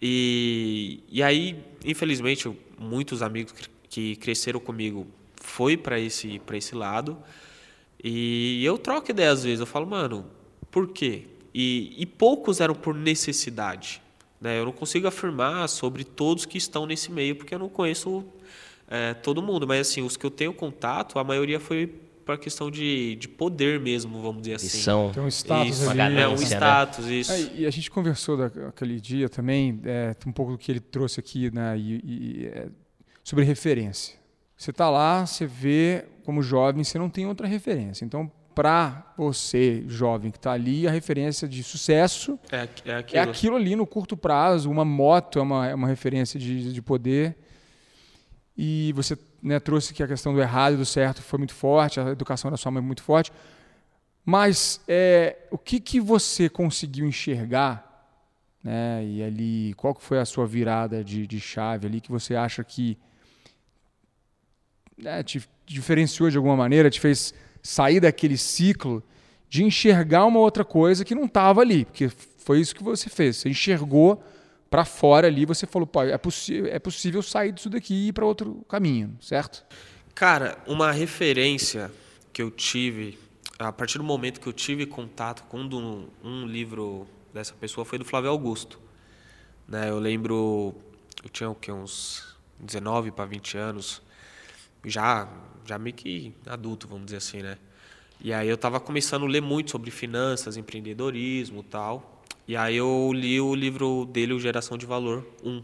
E, 0.00 1.02
e 1.08 1.22
aí, 1.22 1.62
infelizmente, 1.84 2.50
muitos 2.78 3.22
amigos 3.22 3.52
que 3.88 4.16
cresceram 4.16 4.60
comigo 4.60 5.06
foi 5.36 5.76
para 5.76 5.98
esse, 5.98 6.40
esse 6.52 6.74
lado. 6.74 7.18
E 8.02 8.64
eu 8.64 8.78
troco 8.78 9.10
ideia 9.10 9.30
às 9.30 9.44
vezes. 9.44 9.60
Eu 9.60 9.66
falo, 9.66 9.86
mano, 9.86 10.26
por 10.70 10.88
quê? 10.88 11.24
E, 11.52 11.94
e 11.98 12.06
poucos 12.06 12.60
eram 12.60 12.74
por 12.74 12.94
necessidade. 12.94 14.00
Né? 14.40 14.58
Eu 14.58 14.64
não 14.64 14.72
consigo 14.72 15.06
afirmar 15.06 15.68
sobre 15.68 16.04
todos 16.04 16.46
que 16.46 16.56
estão 16.56 16.86
nesse 16.86 17.12
meio, 17.12 17.36
porque 17.36 17.54
eu 17.54 17.58
não 17.58 17.68
conheço 17.68 18.24
é, 18.88 19.12
todo 19.12 19.42
mundo. 19.42 19.66
Mas, 19.66 19.88
assim, 19.88 20.02
os 20.02 20.16
que 20.16 20.24
eu 20.24 20.30
tenho 20.30 20.54
contato, 20.54 21.18
a 21.18 21.24
maioria 21.24 21.60
foi 21.60 21.92
para 22.30 22.38
questão 22.38 22.70
de, 22.70 23.16
de 23.16 23.26
poder 23.26 23.80
mesmo, 23.80 24.22
vamos 24.22 24.42
dizer 24.42 24.54
assim. 24.54 24.68
São 24.68 25.10
Tem 25.12 25.20
um 25.20 25.28
status 25.28 25.80
isso, 25.80 25.90
ali. 25.90 26.20
É 26.20 26.28
um 26.28 26.34
status, 26.34 27.06
né? 27.06 27.12
isso. 27.14 27.32
É, 27.32 27.50
e 27.56 27.66
a 27.66 27.70
gente 27.70 27.90
conversou 27.90 28.36
daquele 28.36 29.00
dia 29.00 29.28
também, 29.28 29.80
é, 29.84 30.14
um 30.24 30.30
pouco 30.30 30.52
do 30.52 30.58
que 30.58 30.70
ele 30.70 30.78
trouxe 30.78 31.18
aqui, 31.18 31.52
né, 31.52 31.76
e, 31.76 32.00
e, 32.04 32.46
é, 32.46 32.68
sobre 33.24 33.44
referência. 33.44 34.16
Você 34.56 34.70
está 34.70 34.88
lá, 34.88 35.26
você 35.26 35.44
vê 35.44 36.04
como 36.24 36.40
jovem, 36.40 36.84
você 36.84 36.98
não 36.98 37.10
tem 37.10 37.26
outra 37.26 37.48
referência. 37.48 38.04
Então, 38.04 38.30
para 38.54 39.12
você, 39.16 39.82
jovem 39.88 40.30
que 40.30 40.38
está 40.38 40.52
ali, 40.52 40.86
a 40.86 40.90
referência 40.92 41.48
de 41.48 41.64
sucesso 41.64 42.38
é, 42.52 42.68
é, 42.84 42.94
aquilo. 42.94 43.18
é 43.18 43.22
aquilo 43.22 43.56
ali 43.56 43.74
no 43.74 43.86
curto 43.86 44.16
prazo. 44.16 44.70
Uma 44.70 44.84
moto 44.84 45.38
é 45.38 45.42
uma, 45.42 45.68
é 45.68 45.74
uma 45.74 45.88
referência 45.88 46.38
de, 46.38 46.72
de 46.72 46.82
poder. 46.82 47.36
E 48.56 48.92
você 48.94 49.16
né, 49.42 49.58
trouxe 49.58 49.94
que 49.94 50.02
a 50.02 50.08
questão 50.08 50.32
do 50.32 50.40
errado 50.40 50.74
e 50.74 50.76
do 50.76 50.84
certo 50.84 51.22
foi 51.22 51.38
muito 51.38 51.54
forte, 51.54 51.98
a 51.98 52.10
educação 52.10 52.50
da 52.50 52.56
sua 52.56 52.70
mãe 52.70 52.82
muito 52.82 53.02
forte. 53.02 53.32
Mas 54.24 54.80
é, 54.86 55.36
o 55.50 55.58
que, 55.58 55.80
que 55.80 56.00
você 56.00 56.48
conseguiu 56.48 57.06
enxergar, 57.06 58.06
né, 58.62 59.04
e 59.04 59.22
ali, 59.22 59.74
qual 59.74 59.94
que 59.94 60.02
foi 60.02 60.18
a 60.18 60.24
sua 60.24 60.46
virada 60.46 61.02
de, 61.02 61.26
de 61.26 61.40
chave 61.40 61.86
ali 61.86 62.00
que 62.00 62.10
você 62.10 62.34
acha 62.36 62.62
que 62.62 62.98
né, 64.96 65.22
te 65.22 65.42
diferenciou 65.64 66.30
de 66.30 66.36
alguma 66.36 66.56
maneira, 66.56 66.90
te 66.90 67.00
fez 67.00 67.32
sair 67.62 68.00
daquele 68.00 68.36
ciclo 68.36 69.02
de 69.48 69.64
enxergar 69.64 70.26
uma 70.26 70.38
outra 70.38 70.64
coisa 70.64 71.04
que 71.04 71.14
não 71.14 71.24
estava 71.24 71.60
ali, 71.60 71.84
porque 71.84 72.08
foi 72.08 72.60
isso 72.60 72.74
que 72.74 72.82
você 72.82 73.08
fez. 73.08 73.36
Você 73.36 73.48
enxergou 73.48 74.22
para 74.70 74.84
fora 74.84 75.26
ali, 75.26 75.44
você 75.44 75.66
falou, 75.66 75.86
pô, 75.86 76.02
é, 76.02 76.12
é 76.12 76.78
possível 76.78 77.22
sair 77.22 77.52
disso 77.52 77.68
daqui 77.68 77.92
e 77.92 78.08
ir 78.08 78.12
para 78.12 78.24
outro 78.24 78.64
caminho, 78.68 79.18
certo? 79.20 79.64
Cara, 80.14 80.56
uma 80.66 80.92
referência 80.92 81.90
que 82.32 82.40
eu 82.40 82.50
tive 82.50 83.18
a 83.58 83.70
partir 83.70 83.98
do 83.98 84.04
momento 84.04 84.40
que 84.40 84.46
eu 84.46 84.52
tive 84.54 84.86
contato 84.86 85.42
com 85.44 85.58
um, 85.60 86.08
um 86.24 86.46
livro 86.46 87.06
dessa 87.32 87.52
pessoa 87.52 87.84
foi 87.84 87.98
do 87.98 88.04
Flávio 88.06 88.30
Augusto. 88.30 88.80
Né? 89.68 89.90
Eu 89.90 89.98
lembro, 89.98 90.74
eu 91.22 91.28
tinha 91.28 91.50
o 91.50 91.54
que, 91.54 91.70
uns 91.70 92.36
19 92.58 93.10
para 93.10 93.26
20 93.26 93.58
anos, 93.58 94.00
já, 94.82 95.28
já 95.66 95.78
meio 95.78 95.94
que 95.94 96.34
adulto, 96.46 96.88
vamos 96.88 97.04
dizer 97.06 97.18
assim, 97.18 97.42
né? 97.42 97.58
E 98.18 98.32
aí 98.32 98.48
eu 98.48 98.54
estava 98.54 98.80
começando 98.80 99.24
a 99.24 99.28
ler 99.28 99.40
muito 99.40 99.70
sobre 99.70 99.90
finanças, 99.90 100.56
empreendedorismo 100.56 101.62
tal. 101.62 102.19
E 102.50 102.56
aí 102.56 102.78
eu 102.78 103.12
li 103.14 103.40
o 103.40 103.54
livro 103.54 104.04
dele, 104.06 104.32
o 104.32 104.40
Geração 104.40 104.76
de 104.76 104.84
Valor 104.84 105.24
1. 105.44 105.62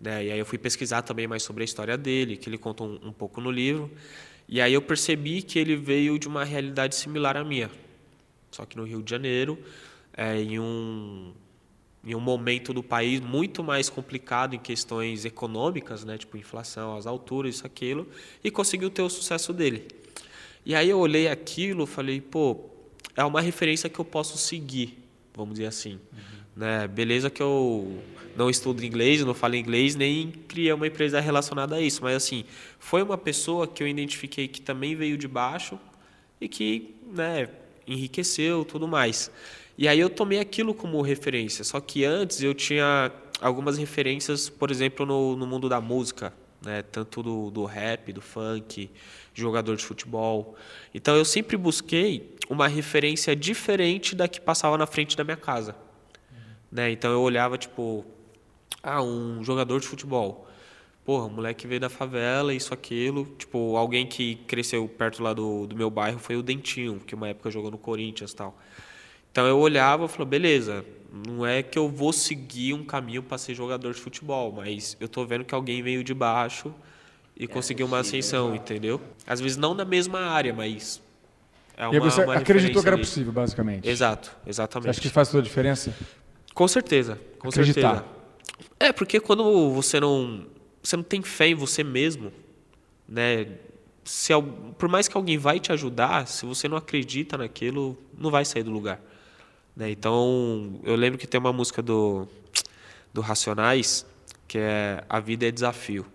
Né? 0.00 0.26
E 0.26 0.30
aí 0.30 0.38
eu 0.38 0.46
fui 0.46 0.56
pesquisar 0.56 1.02
também 1.02 1.26
mais 1.26 1.42
sobre 1.42 1.64
a 1.64 1.64
história 1.64 1.98
dele, 1.98 2.36
que 2.36 2.48
ele 2.48 2.56
conta 2.56 2.84
um, 2.84 3.00
um 3.06 3.12
pouco 3.12 3.40
no 3.40 3.50
livro. 3.50 3.90
E 4.48 4.60
aí 4.60 4.72
eu 4.72 4.80
percebi 4.80 5.42
que 5.42 5.58
ele 5.58 5.74
veio 5.74 6.16
de 6.16 6.28
uma 6.28 6.44
realidade 6.44 6.94
similar 6.94 7.36
à 7.36 7.42
minha. 7.42 7.68
Só 8.52 8.64
que 8.64 8.76
no 8.76 8.84
Rio 8.84 9.02
de 9.02 9.10
Janeiro, 9.10 9.58
é, 10.16 10.40
em, 10.40 10.60
um, 10.60 11.32
em 12.04 12.14
um 12.14 12.20
momento 12.20 12.72
do 12.72 12.80
país 12.80 13.18
muito 13.18 13.64
mais 13.64 13.90
complicado 13.90 14.54
em 14.54 14.60
questões 14.60 15.24
econômicas, 15.24 16.04
né? 16.04 16.16
tipo 16.16 16.36
inflação, 16.36 16.96
as 16.96 17.08
alturas, 17.08 17.56
isso, 17.56 17.66
aquilo, 17.66 18.06
e 18.44 18.52
conseguiu 18.52 18.88
ter 18.88 19.02
o 19.02 19.10
sucesso 19.10 19.52
dele. 19.52 19.88
E 20.64 20.76
aí 20.76 20.90
eu 20.90 21.00
olhei 21.00 21.26
aquilo 21.26 21.86
falei, 21.86 22.20
pô, 22.20 22.66
é 23.16 23.24
uma 23.24 23.40
referência 23.40 23.90
que 23.90 23.98
eu 23.98 24.04
posso 24.04 24.38
seguir, 24.38 25.07
vamos 25.38 25.54
dizer 25.54 25.66
assim. 25.66 25.92
Uhum. 25.92 26.38
Né? 26.56 26.88
Beleza 26.88 27.30
que 27.30 27.40
eu 27.40 28.02
não 28.36 28.50
estudo 28.50 28.84
inglês, 28.84 29.24
não 29.24 29.34
falo 29.34 29.54
inglês, 29.54 29.94
nem 29.94 30.30
criei 30.30 30.72
uma 30.72 30.86
empresa 30.86 31.20
relacionada 31.20 31.76
a 31.76 31.80
isso, 31.80 32.02
mas 32.02 32.16
assim, 32.16 32.44
foi 32.78 33.02
uma 33.02 33.16
pessoa 33.16 33.66
que 33.66 33.82
eu 33.82 33.88
identifiquei 33.88 34.48
que 34.48 34.60
também 34.60 34.94
veio 34.94 35.16
de 35.16 35.28
baixo 35.28 35.78
e 36.40 36.48
que, 36.48 36.94
né, 37.14 37.48
enriqueceu, 37.86 38.64
tudo 38.64 38.86
mais. 38.86 39.30
E 39.76 39.86
aí 39.86 39.98
eu 40.00 40.10
tomei 40.10 40.40
aquilo 40.40 40.74
como 40.74 41.00
referência, 41.00 41.64
só 41.64 41.80
que 41.80 42.04
antes 42.04 42.42
eu 42.42 42.52
tinha 42.52 43.12
algumas 43.40 43.78
referências, 43.78 44.48
por 44.48 44.70
exemplo, 44.70 45.06
no, 45.06 45.36
no 45.36 45.46
mundo 45.46 45.68
da 45.68 45.80
música, 45.80 46.32
né? 46.60 46.82
tanto 46.82 47.22
do, 47.22 47.50
do 47.50 47.64
rap, 47.64 48.12
do 48.12 48.20
funk, 48.20 48.90
jogador 49.40 49.76
de 49.76 49.84
futebol. 49.84 50.56
Então 50.94 51.16
eu 51.16 51.24
sempre 51.24 51.56
busquei 51.56 52.36
uma 52.48 52.66
referência 52.66 53.34
diferente 53.36 54.14
da 54.14 54.26
que 54.26 54.40
passava 54.40 54.78
na 54.78 54.86
frente 54.86 55.16
da 55.16 55.24
minha 55.24 55.36
casa. 55.36 55.76
Né? 56.70 56.90
Então 56.90 57.10
eu 57.10 57.20
olhava, 57.20 57.56
tipo, 57.56 58.04
ah, 58.82 59.02
um 59.02 59.42
jogador 59.42 59.80
de 59.80 59.86
futebol. 59.86 60.46
Porra, 61.04 61.26
um 61.26 61.30
moleque 61.30 61.66
veio 61.66 61.80
da 61.80 61.88
favela, 61.88 62.52
isso, 62.52 62.74
aquilo. 62.74 63.24
Tipo, 63.38 63.76
alguém 63.76 64.06
que 64.06 64.36
cresceu 64.46 64.86
perto 64.88 65.22
lá 65.22 65.32
do, 65.32 65.66
do 65.66 65.74
meu 65.74 65.90
bairro 65.90 66.18
foi 66.18 66.36
o 66.36 66.42
Dentinho, 66.42 67.00
que 67.00 67.14
uma 67.14 67.28
época 67.28 67.50
jogou 67.50 67.70
no 67.70 67.78
Corinthians 67.78 68.32
e 68.32 68.36
tal. 68.36 68.58
Então 69.30 69.46
eu 69.46 69.58
olhava 69.58 70.04
e 70.04 70.08
falava, 70.08 70.26
beleza, 70.26 70.84
não 71.26 71.46
é 71.46 71.62
que 71.62 71.78
eu 71.78 71.88
vou 71.88 72.12
seguir 72.12 72.74
um 72.74 72.84
caminho 72.84 73.22
para 73.22 73.38
ser 73.38 73.54
jogador 73.54 73.94
de 73.94 74.00
futebol, 74.00 74.52
mas 74.52 74.96
eu 75.00 75.08
tô 75.08 75.24
vendo 75.24 75.44
que 75.44 75.54
alguém 75.54 75.82
veio 75.82 76.04
de 76.04 76.12
baixo 76.12 76.74
e 77.38 77.44
é 77.44 77.46
conseguiu 77.46 77.86
uma 77.86 78.00
ascensão, 78.00 78.54
entendeu? 78.54 79.00
Às 79.26 79.40
vezes 79.40 79.56
não 79.56 79.72
na 79.72 79.84
mesma 79.84 80.18
área, 80.20 80.52
mas 80.52 81.00
é 81.76 81.86
uma, 81.86 81.96
e 81.96 82.00
você 82.00 82.24
uma 82.24 82.34
acreditou 82.34 82.82
que 82.82 82.88
era 82.88 82.96
ali. 82.96 83.04
possível, 83.04 83.32
basicamente. 83.32 83.88
Exato, 83.88 84.36
exatamente. 84.44 84.90
Acha 84.90 85.00
que 85.00 85.08
faz 85.08 85.28
toda 85.28 85.40
a 85.40 85.44
diferença? 85.44 85.94
Com 86.52 86.66
certeza, 86.66 87.20
com 87.38 87.48
Acreditar. 87.48 87.94
certeza. 87.98 88.18
É, 88.80 88.92
porque 88.92 89.20
quando 89.20 89.70
você 89.70 90.00
não, 90.00 90.46
você 90.82 90.96
não 90.96 91.04
tem 91.04 91.22
fé 91.22 91.48
em 91.48 91.54
você 91.54 91.84
mesmo, 91.84 92.32
né? 93.08 93.46
Se, 94.04 94.32
por 94.78 94.88
mais 94.88 95.06
que 95.06 95.16
alguém 95.16 95.38
vai 95.38 95.60
te 95.60 95.70
ajudar, 95.70 96.26
se 96.26 96.44
você 96.46 96.66
não 96.66 96.76
acredita 96.78 97.36
naquilo, 97.36 97.96
não 98.16 98.30
vai 98.30 98.44
sair 98.44 98.62
do 98.62 98.70
lugar. 98.70 98.98
Né? 99.76 99.90
Então, 99.90 100.80
eu 100.82 100.96
lembro 100.96 101.18
que 101.18 101.26
tem 101.26 101.38
uma 101.38 101.52
música 101.52 101.82
do, 101.82 102.26
do 103.12 103.20
Racionais, 103.20 104.06
que 104.48 104.58
é 104.58 105.04
A 105.08 105.20
Vida 105.20 105.46
é 105.46 105.50
Desafio. 105.50 106.06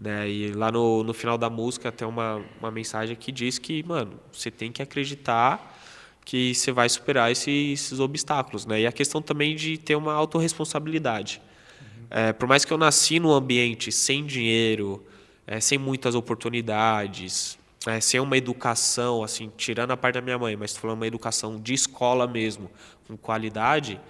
Né? 0.00 0.28
E 0.30 0.52
lá 0.52 0.72
no, 0.72 1.04
no 1.04 1.12
final 1.12 1.36
da 1.36 1.50
música 1.50 1.92
tem 1.92 2.08
uma, 2.08 2.42
uma 2.58 2.70
mensagem 2.70 3.14
que 3.14 3.30
diz 3.30 3.58
que, 3.58 3.82
mano, 3.82 4.18
você 4.32 4.50
tem 4.50 4.72
que 4.72 4.80
acreditar 4.80 5.78
que 6.24 6.54
você 6.54 6.72
vai 6.72 6.88
superar 6.88 7.30
esses, 7.30 7.80
esses 7.80 8.00
obstáculos. 8.00 8.64
Né? 8.64 8.80
E 8.82 8.86
a 8.86 8.92
questão 8.92 9.20
também 9.20 9.54
de 9.54 9.76
ter 9.76 9.96
uma 9.96 10.14
autorresponsabilidade. 10.14 11.42
Uhum. 11.80 12.06
É, 12.10 12.32
por 12.32 12.48
mais 12.48 12.64
que 12.64 12.72
eu 12.72 12.78
nasci 12.78 13.20
num 13.20 13.30
ambiente 13.30 13.92
sem 13.92 14.24
dinheiro, 14.24 15.04
é, 15.46 15.60
sem 15.60 15.76
muitas 15.76 16.14
oportunidades, 16.14 17.58
é, 17.86 18.00
sem 18.00 18.20
uma 18.20 18.36
educação, 18.36 19.22
assim, 19.22 19.50
tirando 19.56 19.90
a 19.90 19.96
parte 19.96 20.14
da 20.14 20.22
minha 20.22 20.38
mãe, 20.38 20.56
mas 20.56 20.76
falando 20.76 20.96
uma 20.98 21.06
educação 21.06 21.60
de 21.60 21.74
escola 21.74 22.26
mesmo, 22.26 22.70
com 23.06 23.16
qualidade, 23.16 24.00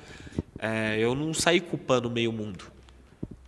é, 0.58 0.98
eu 0.98 1.14
não 1.14 1.34
saí 1.34 1.60
culpando 1.60 2.10
meio 2.10 2.32
mundo. 2.32 2.64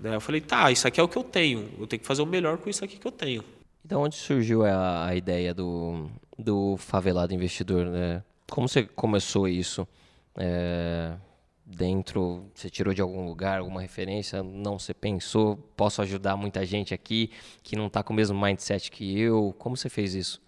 Né? 0.03 0.17
Eu 0.17 0.21
falei, 0.21 0.41
tá, 0.41 0.71
isso 0.71 0.87
aqui 0.87 0.99
é 0.99 1.03
o 1.03 1.09
que 1.09 1.17
eu 1.17 1.23
tenho, 1.23 1.71
eu 1.79 1.87
tenho 1.87 2.01
que 2.01 2.07
fazer 2.07 2.23
o 2.23 2.27
melhor 2.27 2.59
com 2.59 2.69
isso 2.69 2.85
aqui 2.85 2.99
que 2.99 3.07
eu 3.07 3.13
tenho. 3.13 3.45
Então, 3.85 4.03
onde 4.03 4.17
surgiu 4.17 4.65
a, 4.65 5.07
a 5.07 5.15
ideia 5.15 5.55
do, 5.55 6.09
do 6.39 6.77
favelado 6.77 7.33
investidor? 7.33 7.87
Né? 7.87 8.23
Como 8.51 8.69
você 8.69 8.83
começou 8.83 9.49
isso? 9.49 9.87
É, 10.37 11.13
dentro, 11.65 12.45
você 12.55 12.69
tirou 12.69 12.93
de 12.93 13.01
algum 13.01 13.27
lugar, 13.27 13.61
alguma 13.61 13.81
referência? 13.81 14.43
Não, 14.43 14.79
você 14.79 14.93
pensou, 14.93 15.57
posso 15.77 16.03
ajudar 16.03 16.37
muita 16.37 16.67
gente 16.67 16.93
aqui 16.93 17.31
que 17.63 17.77
não 17.77 17.87
está 17.87 18.03
com 18.03 18.13
o 18.13 18.17
mesmo 18.17 18.41
mindset 18.41 18.91
que 18.91 19.19
eu? 19.19 19.55
Como 19.59 19.77
você 19.77 19.89
fez 19.89 20.15
isso? 20.15 20.41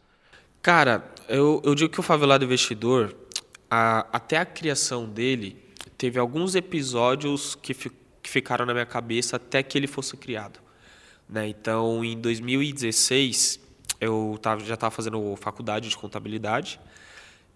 Cara, 0.60 1.04
eu, 1.28 1.60
eu 1.64 1.74
digo 1.74 1.92
que 1.92 2.00
o 2.00 2.02
favelado 2.02 2.44
investidor, 2.44 3.14
a, 3.70 4.06
até 4.12 4.38
a 4.38 4.46
criação 4.46 5.06
dele, 5.06 5.56
teve 5.98 6.18
alguns 6.18 6.54
episódios 6.54 7.54
que 7.54 7.74
ficou 7.74 8.03
que 8.24 8.30
ficaram 8.30 8.64
na 8.64 8.72
minha 8.72 8.86
cabeça 8.86 9.36
até 9.36 9.62
que 9.62 9.76
ele 9.76 9.86
fosse 9.86 10.16
criado. 10.16 10.58
Né? 11.28 11.46
Então, 11.46 12.02
em 12.02 12.18
2016, 12.18 13.60
eu 14.00 14.38
tava, 14.40 14.64
já 14.64 14.72
estava 14.72 14.90
fazendo 14.90 15.36
faculdade 15.36 15.90
de 15.90 15.96
contabilidade 15.96 16.80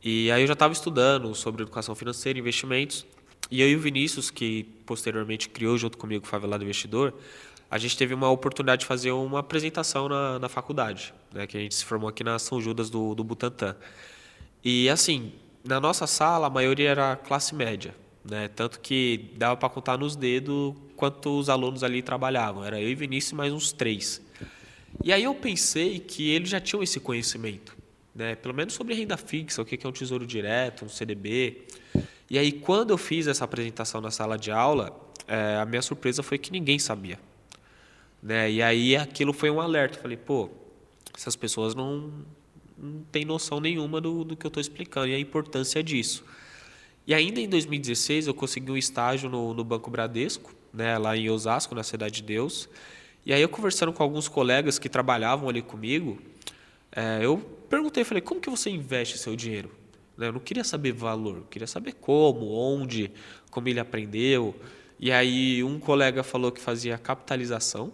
e 0.04 0.30
aí 0.30 0.42
eu 0.42 0.46
já 0.46 0.52
estava 0.52 0.74
estudando 0.74 1.34
sobre 1.34 1.62
educação 1.62 1.94
financeira 1.94 2.38
e 2.38 2.42
investimentos. 2.42 3.06
E 3.50 3.62
eu 3.62 3.68
e 3.70 3.76
o 3.76 3.80
Vinícius, 3.80 4.30
que 4.30 4.64
posteriormente 4.84 5.48
criou 5.48 5.78
junto 5.78 5.96
comigo 5.96 6.26
o 6.26 6.28
Favelado 6.28 6.62
Investidor, 6.62 7.14
a 7.70 7.78
gente 7.78 7.96
teve 7.96 8.12
uma 8.12 8.28
oportunidade 8.28 8.80
de 8.80 8.86
fazer 8.86 9.10
uma 9.10 9.40
apresentação 9.40 10.06
na, 10.06 10.38
na 10.38 10.48
faculdade, 10.50 11.14
né? 11.32 11.46
que 11.46 11.56
a 11.56 11.60
gente 11.60 11.74
se 11.74 11.84
formou 11.84 12.10
aqui 12.10 12.22
na 12.22 12.38
São 12.38 12.60
Judas 12.60 12.90
do, 12.90 13.14
do 13.14 13.24
Butantã. 13.24 13.74
E 14.62 14.86
assim, 14.90 15.32
na 15.64 15.80
nossa 15.80 16.06
sala, 16.06 16.46
a 16.46 16.50
maioria 16.50 16.90
era 16.90 17.16
classe 17.16 17.54
média, 17.54 17.94
né? 18.24 18.48
Tanto 18.48 18.80
que 18.80 19.30
dava 19.36 19.56
para 19.56 19.68
contar 19.68 19.96
nos 19.98 20.16
dedos 20.16 20.74
quantos 20.96 21.48
alunos 21.48 21.82
ali 21.82 22.02
trabalhavam. 22.02 22.64
Era 22.64 22.80
eu 22.80 22.88
e 22.88 22.94
Vinícius 22.94 23.32
mais 23.32 23.52
uns 23.52 23.72
três. 23.72 24.20
E 25.02 25.12
aí 25.12 25.24
eu 25.24 25.34
pensei 25.34 25.98
que 25.98 26.30
eles 26.30 26.50
já 26.50 26.60
tinham 26.60 26.82
esse 26.82 26.98
conhecimento, 26.98 27.76
né? 28.14 28.34
pelo 28.34 28.54
menos 28.54 28.74
sobre 28.74 28.94
renda 28.94 29.16
fixa, 29.16 29.62
o 29.62 29.64
que 29.64 29.78
é 29.86 29.88
um 29.88 29.92
tesouro 29.92 30.26
direto, 30.26 30.84
um 30.84 30.88
CDB. 30.88 31.62
E 32.28 32.38
aí 32.38 32.50
quando 32.50 32.90
eu 32.90 32.98
fiz 32.98 33.26
essa 33.26 33.44
apresentação 33.44 34.00
na 34.00 34.10
sala 34.10 34.36
de 34.36 34.50
aula, 34.50 34.98
é, 35.26 35.56
a 35.56 35.64
minha 35.64 35.82
surpresa 35.82 36.22
foi 36.22 36.38
que 36.38 36.50
ninguém 36.50 36.78
sabia. 36.78 37.18
Né? 38.22 38.50
E 38.50 38.62
aí 38.62 38.96
aquilo 38.96 39.32
foi 39.32 39.50
um 39.50 39.60
alerta. 39.60 39.98
falei, 39.98 40.16
pô, 40.16 40.50
essas 41.16 41.36
pessoas 41.36 41.74
não, 41.74 42.12
não 42.76 43.02
têm 43.12 43.24
noção 43.24 43.60
nenhuma 43.60 44.00
do, 44.00 44.24
do 44.24 44.36
que 44.36 44.44
eu 44.44 44.48
estou 44.48 44.60
explicando 44.60 45.08
e 45.08 45.14
a 45.14 45.18
importância 45.18 45.82
disso. 45.82 46.24
E 47.08 47.14
ainda 47.14 47.40
em 47.40 47.48
2016 47.48 48.26
eu 48.26 48.34
consegui 48.34 48.70
um 48.70 48.76
estágio 48.76 49.30
no, 49.30 49.54
no 49.54 49.64
Banco 49.64 49.90
Bradesco, 49.90 50.54
né, 50.70 50.98
lá 50.98 51.16
em 51.16 51.30
Osasco, 51.30 51.74
na 51.74 51.82
Cidade 51.82 52.16
de 52.16 52.22
Deus. 52.22 52.68
E 53.24 53.32
aí 53.32 53.40
eu 53.40 53.48
conversando 53.48 53.94
com 53.94 54.02
alguns 54.02 54.28
colegas 54.28 54.78
que 54.78 54.90
trabalhavam 54.90 55.48
ali 55.48 55.62
comigo, 55.62 56.18
é, 56.92 57.20
eu 57.22 57.38
perguntei, 57.70 58.04
falei, 58.04 58.20
como 58.20 58.42
que 58.42 58.50
você 58.50 58.68
investe 58.68 59.16
seu 59.16 59.34
dinheiro? 59.34 59.70
Né, 60.18 60.26
eu 60.28 60.34
não 60.34 60.40
queria 60.40 60.62
saber 60.62 60.92
valor, 60.92 61.38
eu 61.38 61.44
queria 61.44 61.66
saber 61.66 61.94
como, 61.94 62.52
onde, 62.52 63.10
como 63.50 63.66
ele 63.70 63.80
aprendeu. 63.80 64.54
E 65.00 65.10
aí 65.10 65.64
um 65.64 65.80
colega 65.80 66.22
falou 66.22 66.52
que 66.52 66.60
fazia 66.60 66.98
capitalização, 66.98 67.90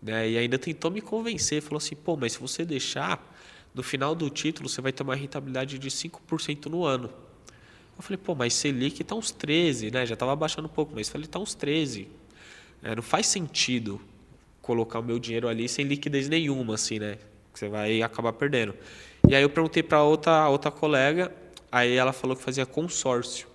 né, 0.00 0.30
e 0.30 0.38
ainda 0.38 0.58
tentou 0.58 0.90
me 0.90 1.02
convencer, 1.02 1.60
falou 1.60 1.76
assim, 1.76 1.94
pô, 1.94 2.16
mas 2.16 2.32
se 2.32 2.38
você 2.38 2.64
deixar, 2.64 3.36
no 3.74 3.82
final 3.82 4.14
do 4.14 4.30
título 4.30 4.66
você 4.66 4.80
vai 4.80 4.92
ter 4.92 5.02
uma 5.02 5.14
rentabilidade 5.14 5.78
de 5.78 5.90
5% 5.90 6.70
no 6.70 6.86
ano. 6.86 7.27
Eu 7.98 8.02
falei, 8.04 8.16
pô, 8.16 8.32
mas 8.32 8.54
Selic 8.54 9.02
está 9.02 9.16
uns 9.16 9.32
13, 9.32 9.90
né? 9.90 10.06
Já 10.06 10.14
estava 10.14 10.34
baixando 10.36 10.68
um 10.68 10.70
pouco, 10.70 10.92
mas 10.94 11.08
falei, 11.08 11.24
está 11.24 11.40
uns 11.40 11.52
13. 11.54 12.08
É, 12.80 12.94
não 12.94 13.02
faz 13.02 13.26
sentido 13.26 14.00
colocar 14.62 15.00
o 15.00 15.02
meu 15.02 15.18
dinheiro 15.18 15.48
ali 15.48 15.68
sem 15.68 15.84
liquidez 15.84 16.28
nenhuma, 16.28 16.74
assim, 16.74 17.00
né? 17.00 17.18
Você 17.52 17.68
vai 17.68 18.00
acabar 18.00 18.32
perdendo. 18.32 18.72
E 19.28 19.34
aí 19.34 19.42
eu 19.42 19.50
perguntei 19.50 19.82
para 19.82 20.02
outra 20.02 20.48
outra 20.48 20.70
colega, 20.70 21.34
aí 21.72 21.96
ela 21.96 22.12
falou 22.12 22.36
que 22.36 22.42
fazia 22.42 22.64
consórcio. 22.64 23.48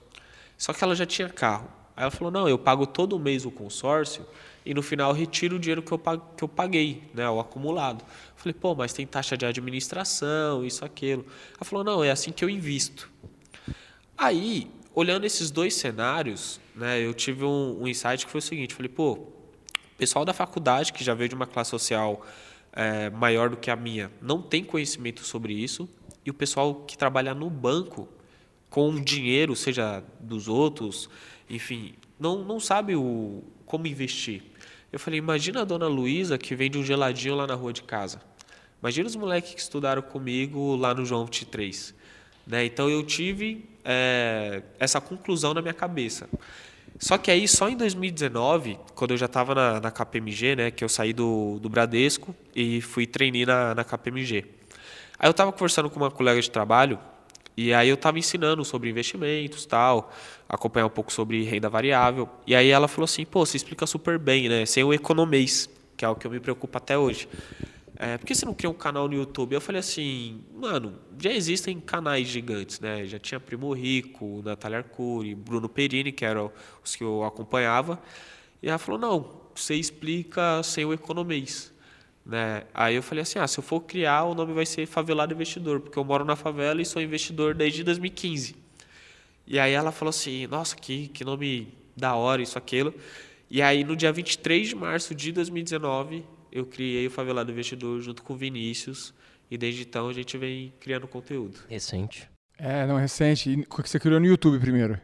Só 0.57 0.73
que 0.73 0.83
ela 0.83 0.93
já 0.93 1.05
tinha 1.05 1.29
carro. 1.29 1.69
Aí 1.95 2.03
ela 2.03 2.11
falou: 2.11 2.29
não, 2.29 2.49
eu 2.49 2.57
pago 2.57 2.85
todo 2.85 3.17
mês 3.17 3.45
o 3.45 3.51
consórcio 3.51 4.25
e 4.65 4.73
no 4.73 4.81
final 4.81 5.13
retiro 5.13 5.55
o 5.55 5.59
dinheiro 5.59 5.81
que 5.81 5.91
eu, 5.91 5.99
que 6.35 6.43
eu 6.43 6.47
paguei, 6.49 7.03
né, 7.13 7.29
o 7.29 7.39
acumulado. 7.39 8.03
Falei: 8.35 8.53
pô, 8.53 8.75
mas 8.75 8.91
tem 8.91 9.07
taxa 9.07 9.37
de 9.37 9.45
administração, 9.45 10.65
isso, 10.65 10.83
aquilo. 10.83 11.25
Ela 11.55 11.63
falou: 11.63 11.85
não, 11.85 12.03
é 12.03 12.11
assim 12.11 12.31
que 12.31 12.43
eu 12.43 12.49
invisto. 12.49 13.09
Aí, 14.23 14.71
olhando 14.95 15.25
esses 15.25 15.51
dois 15.51 15.73
cenários, 15.73 16.57
né, 16.73 16.97
eu 16.97 17.13
tive 17.13 17.43
um, 17.43 17.81
um 17.81 17.87
insight 17.89 18.25
que 18.25 18.31
foi 18.31 18.39
o 18.39 18.41
seguinte: 18.41 18.73
falei, 18.73 18.87
pô, 18.87 19.27
pessoal 19.97 20.23
da 20.23 20.33
faculdade 20.33 20.93
que 20.93 21.03
já 21.03 21.13
veio 21.13 21.27
de 21.27 21.35
uma 21.35 21.45
classe 21.45 21.71
social 21.71 22.25
é, 22.71 23.09
maior 23.09 23.49
do 23.49 23.57
que 23.57 23.69
a 23.69 23.75
minha 23.75 24.09
não 24.21 24.41
tem 24.41 24.63
conhecimento 24.63 25.25
sobre 25.25 25.51
isso 25.51 25.89
e 26.25 26.29
o 26.29 26.33
pessoal 26.33 26.73
que 26.73 26.97
trabalha 26.97 27.33
no 27.33 27.49
banco 27.49 28.07
com 28.69 28.95
dinheiro, 28.95 29.57
seja 29.57 30.01
dos 30.21 30.47
outros, 30.47 31.09
enfim, 31.49 31.93
não, 32.17 32.45
não 32.45 32.61
sabe 32.61 32.95
o, 32.95 33.43
como 33.65 33.87
investir. 33.87 34.41
Eu 34.89 34.99
falei, 34.99 35.19
imagina 35.19 35.63
a 35.63 35.65
dona 35.65 35.87
Luísa 35.87 36.37
que 36.37 36.55
vende 36.55 36.77
um 36.77 36.83
geladinho 36.83 37.35
lá 37.35 37.45
na 37.45 37.55
rua 37.55 37.73
de 37.73 37.83
casa. 37.83 38.21
Imagina 38.81 39.05
os 39.05 39.17
moleques 39.17 39.53
que 39.53 39.59
estudaram 39.59 40.01
comigo 40.01 40.77
lá 40.77 40.93
no 40.93 41.03
João 41.03 41.25
23. 41.25 41.93
Né? 42.45 42.65
Então 42.65 42.89
eu 42.89 43.03
tive 43.03 43.65
é, 43.83 44.61
essa 44.79 44.99
conclusão 44.99 45.53
na 45.53 45.61
minha 45.61 45.73
cabeça. 45.73 46.29
Só 46.99 47.17
que 47.17 47.31
aí, 47.31 47.47
só 47.47 47.69
em 47.69 47.75
2019, 47.75 48.77
quando 48.93 49.11
eu 49.11 49.17
já 49.17 49.25
estava 49.25 49.55
na, 49.55 49.79
na 49.79 49.91
KPMG, 49.91 50.55
né, 50.55 50.71
que 50.71 50.83
eu 50.83 50.89
saí 50.89 51.11
do, 51.11 51.59
do 51.59 51.67
Bradesco 51.67 52.35
e 52.55 52.81
fui 52.81 53.07
treinar 53.07 53.47
na, 53.47 53.75
na 53.75 53.83
KPMG. 53.83 54.45
Aí 55.17 55.27
eu 55.27 55.31
estava 55.31 55.51
conversando 55.51 55.89
com 55.89 55.97
uma 55.99 56.11
colega 56.11 56.41
de 56.41 56.49
trabalho 56.49 56.99
e 57.57 57.73
aí 57.73 57.89
eu 57.89 57.95
estava 57.95 58.19
ensinando 58.19 58.63
sobre 58.63 58.89
investimentos, 58.89 59.65
tal, 59.65 60.11
acompanhar 60.47 60.85
um 60.85 60.89
pouco 60.89 61.11
sobre 61.11 61.43
renda 61.43 61.69
variável. 61.69 62.29
E 62.45 62.55
aí 62.55 62.69
ela 62.69 62.87
falou 62.87 63.05
assim, 63.05 63.25
pô, 63.25 63.45
você 63.45 63.57
explica 63.57 63.85
super 63.87 64.17
bem, 64.19 64.47
né? 64.47 64.65
Sem 64.65 64.83
o 64.83 64.93
economês, 64.93 65.69
que 65.97 66.05
é 66.05 66.09
o 66.09 66.15
que 66.15 66.27
eu 66.27 66.31
me 66.31 66.39
preocupo 66.39 66.77
até 66.77 66.97
hoje 66.97 67.27
é, 67.95 68.17
por 68.17 68.25
que 68.25 68.33
você 68.33 68.45
não 68.45 68.53
cria 68.53 68.69
um 68.69 68.73
canal 68.73 69.07
no 69.07 69.13
YouTube? 69.13 69.53
Eu 69.53 69.61
falei 69.61 69.79
assim, 69.79 70.43
mano, 70.53 70.99
já 71.19 71.31
existem 71.31 71.79
canais 71.79 72.27
gigantes, 72.27 72.79
né? 72.79 73.05
Já 73.05 73.19
tinha 73.19 73.39
Primo 73.39 73.71
Rico, 73.73 74.41
Natália 74.43 74.79
Arcuri, 74.79 75.35
Bruno 75.35 75.69
Perini, 75.69 76.11
que 76.11 76.25
eram 76.25 76.51
os 76.83 76.95
que 76.95 77.03
eu 77.03 77.23
acompanhava. 77.23 78.01
E 78.61 78.69
ela 78.69 78.79
falou, 78.79 78.99
não, 78.99 79.41
você 79.53 79.75
explica 79.75 80.63
sem 80.63 80.85
o 80.85 80.93
economês. 80.93 81.71
Né? 82.25 82.63
Aí 82.73 82.95
eu 82.95 83.03
falei 83.03 83.21
assim, 83.21 83.37
ah, 83.37 83.47
se 83.47 83.59
eu 83.59 83.63
for 83.63 83.81
criar, 83.81 84.23
o 84.23 84.33
nome 84.33 84.53
vai 84.53 84.65
ser 84.65 84.85
Favelado 84.87 85.33
Investidor, 85.33 85.79
porque 85.81 85.99
eu 85.99 86.03
moro 86.03 86.25
na 86.25 86.35
favela 86.35 86.81
e 86.81 86.85
sou 86.85 87.01
investidor 87.01 87.53
desde 87.53 87.83
2015. 87.83 88.55
E 89.45 89.59
aí 89.59 89.73
ela 89.73 89.91
falou 89.91 90.09
assim, 90.09 90.47
nossa, 90.47 90.75
que, 90.75 91.09
que 91.09 91.23
nome 91.23 91.67
da 91.95 92.15
hora, 92.15 92.41
isso, 92.41 92.57
aquilo. 92.57 92.93
E 93.49 93.61
aí 93.61 93.83
no 93.83 93.95
dia 93.95 94.11
23 94.11 94.69
de 94.69 94.75
março 94.75 95.13
de 95.13 95.31
2019 95.31 96.23
eu 96.53 96.65
criei 96.65 97.07
o 97.07 97.09
Favelado 97.09 97.51
Investidor 97.51 97.99
junto 97.99 98.21
com 98.21 98.33
o 98.33 98.37
Vinícius. 98.37 99.13
E 99.49 99.57
desde 99.57 99.81
então 99.81 100.07
a 100.07 100.13
gente 100.13 100.37
vem 100.37 100.73
criando 100.79 101.07
conteúdo. 101.07 101.59
Recente. 101.67 102.29
É, 102.57 102.85
não, 102.85 102.97
recente. 102.97 103.49
E 103.49 103.65
você 103.81 103.99
criou 103.99 104.19
no 104.19 104.25
YouTube 104.25 104.59
primeiro? 104.59 104.99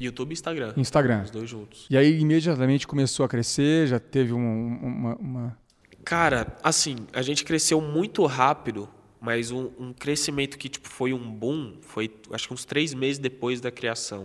YouTube 0.00 0.30
e 0.30 0.32
Instagram. 0.32 0.72
Instagram. 0.76 1.22
Os 1.22 1.30
dois 1.30 1.48
juntos. 1.48 1.86
E 1.88 1.96
aí 1.96 2.18
imediatamente 2.18 2.86
começou 2.86 3.24
a 3.24 3.28
crescer, 3.28 3.86
já 3.86 4.00
teve 4.00 4.32
uma, 4.32 4.50
uma, 4.50 5.16
uma... 5.16 5.58
Cara, 6.04 6.56
assim, 6.62 6.96
a 7.12 7.22
gente 7.22 7.44
cresceu 7.44 7.80
muito 7.80 8.24
rápido, 8.26 8.88
mas 9.20 9.50
um, 9.50 9.70
um, 9.78 9.92
crescimento 9.92 10.58
que 10.58 10.68
tipo, 10.68 10.88
foi 10.88 11.12
um 11.12 11.30
boom, 11.30 11.78
foi 11.80 12.10
acho 12.32 12.48
que 12.48 12.54
uns 12.54 12.64
três 12.64 12.92
meses 12.92 13.18
depois 13.18 13.60
da 13.60 13.70
criação. 13.70 14.22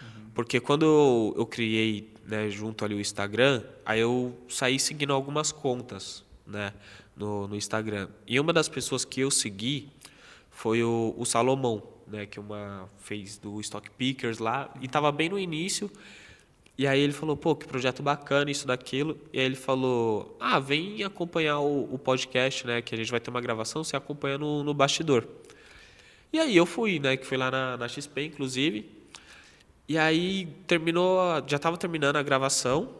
Uhum. 0.00 0.30
Porque 0.34 0.58
quando 0.58 0.84
eu, 0.86 1.34
eu 1.36 1.46
criei 1.46 2.12
né, 2.30 2.48
junto 2.48 2.84
ali 2.84 2.94
o 2.94 3.00
Instagram, 3.00 3.62
aí 3.84 4.00
eu 4.00 4.38
saí 4.48 4.78
seguindo 4.78 5.12
algumas 5.12 5.50
contas, 5.50 6.24
né, 6.46 6.72
no, 7.16 7.48
no 7.48 7.56
Instagram. 7.56 8.08
E 8.26 8.38
uma 8.38 8.52
das 8.52 8.68
pessoas 8.68 9.04
que 9.04 9.20
eu 9.20 9.30
segui 9.30 9.90
foi 10.48 10.82
o, 10.84 11.12
o 11.18 11.26
Salomão, 11.26 11.82
né, 12.06 12.26
que 12.26 12.38
uma 12.38 12.88
fez 13.00 13.36
do 13.36 13.60
Stock 13.60 13.90
Pickers 13.90 14.38
lá 14.38 14.72
e 14.80 14.86
estava 14.86 15.10
bem 15.10 15.28
no 15.28 15.38
início. 15.38 15.90
E 16.78 16.86
aí 16.86 17.00
ele 17.00 17.12
falou, 17.12 17.36
pô, 17.36 17.54
que 17.54 17.66
projeto 17.66 18.02
bacana, 18.02 18.50
isso, 18.50 18.66
daquilo. 18.66 19.18
E 19.32 19.40
aí 19.40 19.44
ele 19.44 19.56
falou, 19.56 20.36
ah, 20.40 20.58
vem 20.60 21.02
acompanhar 21.02 21.58
o, 21.58 21.92
o 21.92 21.98
podcast, 21.98 22.64
né, 22.64 22.80
que 22.80 22.94
a 22.94 22.98
gente 22.98 23.10
vai 23.10 23.18
ter 23.18 23.28
uma 23.28 23.40
gravação, 23.40 23.82
você 23.82 23.96
acompanha 23.96 24.38
no, 24.38 24.62
no 24.62 24.72
bastidor. 24.72 25.26
E 26.32 26.38
aí 26.38 26.56
eu 26.56 26.64
fui, 26.64 27.00
né, 27.00 27.16
que 27.16 27.26
fui 27.26 27.36
lá 27.36 27.50
na, 27.50 27.76
na 27.76 27.88
XP, 27.88 28.24
inclusive, 28.24 28.99
e 29.90 29.98
aí 29.98 30.46
terminou, 30.68 31.18
já 31.48 31.56
estava 31.56 31.76
terminando 31.76 32.14
a 32.14 32.22
gravação. 32.22 32.90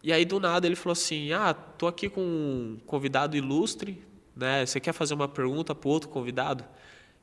E 0.00 0.12
aí 0.12 0.24
do 0.24 0.38
nada 0.38 0.64
ele 0.64 0.76
falou 0.76 0.92
assim: 0.92 1.32
"Ah, 1.32 1.52
tô 1.52 1.88
aqui 1.88 2.08
com 2.08 2.20
um 2.20 2.78
convidado 2.86 3.36
ilustre, 3.36 4.00
né? 4.36 4.64
Você 4.64 4.78
quer 4.78 4.92
fazer 4.92 5.12
uma 5.12 5.26
pergunta 5.26 5.74
para 5.74 5.90
outro 5.90 6.08
convidado?" 6.08 6.64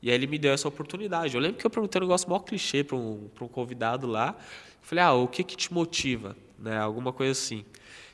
E 0.01 0.09
aí 0.09 0.15
ele 0.15 0.27
me 0.27 0.37
deu 0.37 0.51
essa 0.51 0.67
oportunidade. 0.67 1.33
Eu 1.33 1.39
lembro 1.39 1.57
que 1.57 1.65
eu 1.65 1.69
perguntei 1.69 2.01
um 2.01 2.03
negócio 2.03 2.29
mó 2.29 2.37
clichê 2.39 2.83
para 2.83 2.97
um, 2.97 3.29
um 3.39 3.47
convidado 3.47 4.07
lá. 4.07 4.35
Falei: 4.81 5.05
"Ah, 5.05 5.13
o 5.13 5.25
que 5.25 5.41
que 5.41 5.55
te 5.55 5.73
motiva?", 5.73 6.35
né? 6.59 6.77
Alguma 6.77 7.13
coisa 7.13 7.31
assim. 7.31 7.63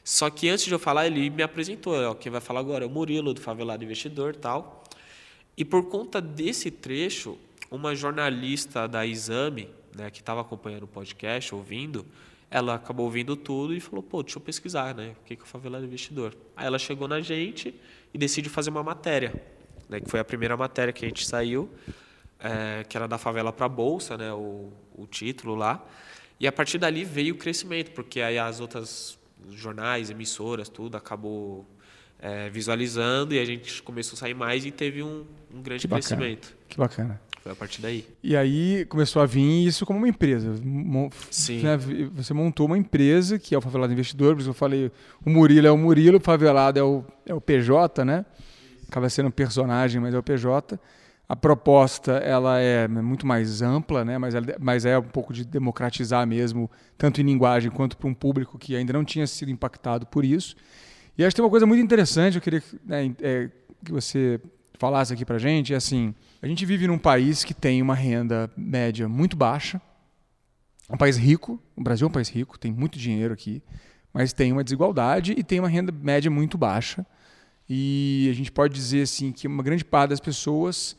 Só 0.04 0.30
que 0.30 0.48
antes 0.48 0.66
de 0.66 0.74
eu 0.74 0.78
falar, 0.78 1.08
ele 1.08 1.28
me 1.32 1.42
apresentou, 1.42 1.96
ó, 1.96 2.14
quem 2.14 2.32
vai 2.32 2.40
falar 2.40 2.60
agora 2.60 2.86
é 2.86 2.88
o 2.88 2.92
Murilo 2.92 3.34
do 3.34 3.42
Favelado 3.42 3.84
Investidor, 3.84 4.36
tal. 4.36 4.84
E 5.58 5.66
por 5.66 5.90
conta 5.90 6.22
desse 6.22 6.70
trecho, 6.70 7.36
uma 7.72 7.96
jornalista 7.96 8.88
da 8.88 9.08
Exame 9.08 9.76
né, 9.98 10.10
que 10.12 10.20
estava 10.20 10.42
acompanhando 10.42 10.84
o 10.84 10.88
podcast, 10.88 11.54
ouvindo, 11.54 12.06
ela 12.50 12.76
acabou 12.76 13.06
ouvindo 13.06 13.36
tudo 13.36 13.74
e 13.74 13.80
falou, 13.80 14.02
pô, 14.02 14.24
deixa 14.24 14.38
eu 14.38 14.42
pesquisar, 14.42 14.96
né? 14.96 15.16
O 15.22 15.26
que, 15.26 15.34
é 15.34 15.38
o 15.38 15.46
Favelado 15.46 15.86
Investidor? 15.86 16.34
Aí 16.56 16.66
ela 16.66 16.80
chegou 16.80 17.08
na 17.08 17.20
gente 17.20 17.76
e 18.14 18.18
decidiu 18.18 18.52
fazer 18.52 18.70
uma 18.70 18.84
matéria, 18.84 19.34
né? 19.90 20.00
Que 20.00 20.10
foi 20.10 20.20
a 20.20 20.24
primeira 20.24 20.56
matéria 20.56 20.94
que 20.94 21.04
a 21.04 21.08
gente 21.08 21.28
saiu, 21.28 21.70
é, 22.40 22.86
que 22.88 22.96
era 22.96 23.08
da 23.08 23.18
favela 23.18 23.52
para 23.52 23.66
a 23.66 23.70
bolsa, 23.70 24.18
né? 24.18 24.32
O, 24.32 24.72
o 24.96 25.06
título 25.06 25.56
lá. 25.56 25.86
E 26.40 26.48
a 26.48 26.52
partir 26.52 26.78
dali 26.78 27.04
veio 27.04 27.36
o 27.36 27.38
crescimento, 27.38 27.92
porque 27.92 28.22
aí 28.22 28.38
as 28.38 28.62
outras 28.62 29.20
jornais, 29.50 30.10
emissoras, 30.10 30.70
tudo 30.70 30.96
acabou 30.96 31.66
é, 32.20 32.50
visualizando 32.50 33.34
e 33.34 33.40
a 33.40 33.46
gente 33.46 33.82
começou 33.84 34.16
a 34.16 34.20
sair 34.20 34.34
mais 34.34 34.66
e 34.66 34.72
teve 34.72 35.04
um, 35.04 35.26
um 35.54 35.62
grande 35.62 35.82
que 35.82 35.94
crescimento. 35.94 36.56
Que 36.68 36.78
bacana. 36.78 37.20
Foi 37.48 37.54
a 37.54 37.56
partir 37.56 37.82
daí. 37.82 38.06
E 38.22 38.36
aí 38.36 38.86
começou 38.86 39.22
a 39.22 39.26
vir 39.26 39.66
isso 39.66 39.86
como 39.86 40.00
uma 40.00 40.08
empresa. 40.10 40.54
Sim. 41.32 41.62
Né? 41.62 41.78
Você 42.14 42.34
montou 42.34 42.66
uma 42.66 42.78
empresa 42.78 43.40
que 43.40 43.56
é 43.56 43.58
o 43.58 43.62
Favelado 43.62 43.94
Investidor, 43.94 44.36
por 44.36 44.42
isso 44.42 44.50
eu 44.50 44.54
falei, 44.54 44.92
o 45.26 45.30
Murilo 45.30 45.66
é 45.66 45.72
o 45.72 45.78
Murilo, 45.78 46.18
o 46.18 46.20
Favelado 46.22 46.78
é 46.78 46.84
o, 46.84 47.06
é 47.26 47.34
o 47.34 47.40
PJ, 47.40 48.04
né? 48.04 48.26
Acaba 48.90 49.10
sendo 49.10 49.28
um 49.28 49.32
personagem, 49.32 50.02
mas 50.02 50.14
é 50.14 50.18
o 50.18 50.24
PJ. 50.24 50.78
A 51.30 51.36
proposta 51.36 52.14
ela 52.14 52.60
é 52.60 52.88
muito 52.88 53.26
mais 53.26 53.62
ampla, 53.62 54.04
né? 54.04 54.18
mas, 54.18 54.34
mas 54.60 54.86
é 54.86 54.98
um 54.98 55.04
pouco 55.04 55.34
de 55.34 55.44
democratizar 55.46 56.26
mesmo, 56.26 56.70
tanto 56.98 57.22
em 57.22 57.24
linguagem 57.24 57.70
quanto 57.70 57.98
para 57.98 58.08
um 58.08 58.14
público 58.14 58.58
que 58.58 58.76
ainda 58.76 58.94
não 58.94 59.04
tinha 59.04 59.28
sido 59.28 59.52
impactado 59.52 60.06
por 60.06 60.24
isso. 60.24 60.56
E 61.18 61.24
acho 61.24 61.34
que 61.34 61.38
tem 61.38 61.46
uma 61.46 61.52
coisa 61.52 61.66
muito 61.66 61.84
interessante, 61.84 62.36
eu 62.36 62.42
queria 62.42 62.64
né, 62.86 63.14
é, 63.22 63.50
que 63.84 63.92
você 63.92 64.40
falasse 64.78 65.14
aqui 65.14 65.26
para 65.26 65.38
gente, 65.38 65.74
é 65.74 65.78
assim, 65.78 66.14
a 66.42 66.48
gente 66.48 66.66
vive 66.66 66.88
num 66.88 66.98
país 66.98 67.44
que 67.44 67.54
tem 67.54 67.82
uma 67.82 67.96
renda 67.96 68.50
média 68.56 69.08
muito 69.10 69.36
baixa, 69.36 69.82
um 70.90 70.98
país 70.98 71.18
rico, 71.18 71.62
o 71.76 71.82
Brasil 71.82 72.08
é 72.08 72.10
um 72.10 72.14
país 72.14 72.30
rico, 72.30 72.58
tem 72.58 72.72
muito 72.72 72.98
dinheiro 72.98 73.34
aqui, 73.34 73.62
mas 74.14 74.32
tem 74.32 74.52
uma 74.54 74.64
desigualdade 74.64 75.34
e 75.38 75.44
tem 75.44 75.60
uma 75.60 75.68
renda 75.68 75.92
média 75.92 76.32
muito 76.32 76.58
baixa. 76.58 77.06
E 77.70 78.30
a 78.32 78.34
gente 78.34 78.52
pode 78.52 78.74
dizer 78.74 79.02
assim 79.02 79.32
que 79.32 79.48
uma 79.48 79.62
grande 79.62 79.84
parte 79.84 80.12
das 80.12 80.22
pessoas 80.22 80.96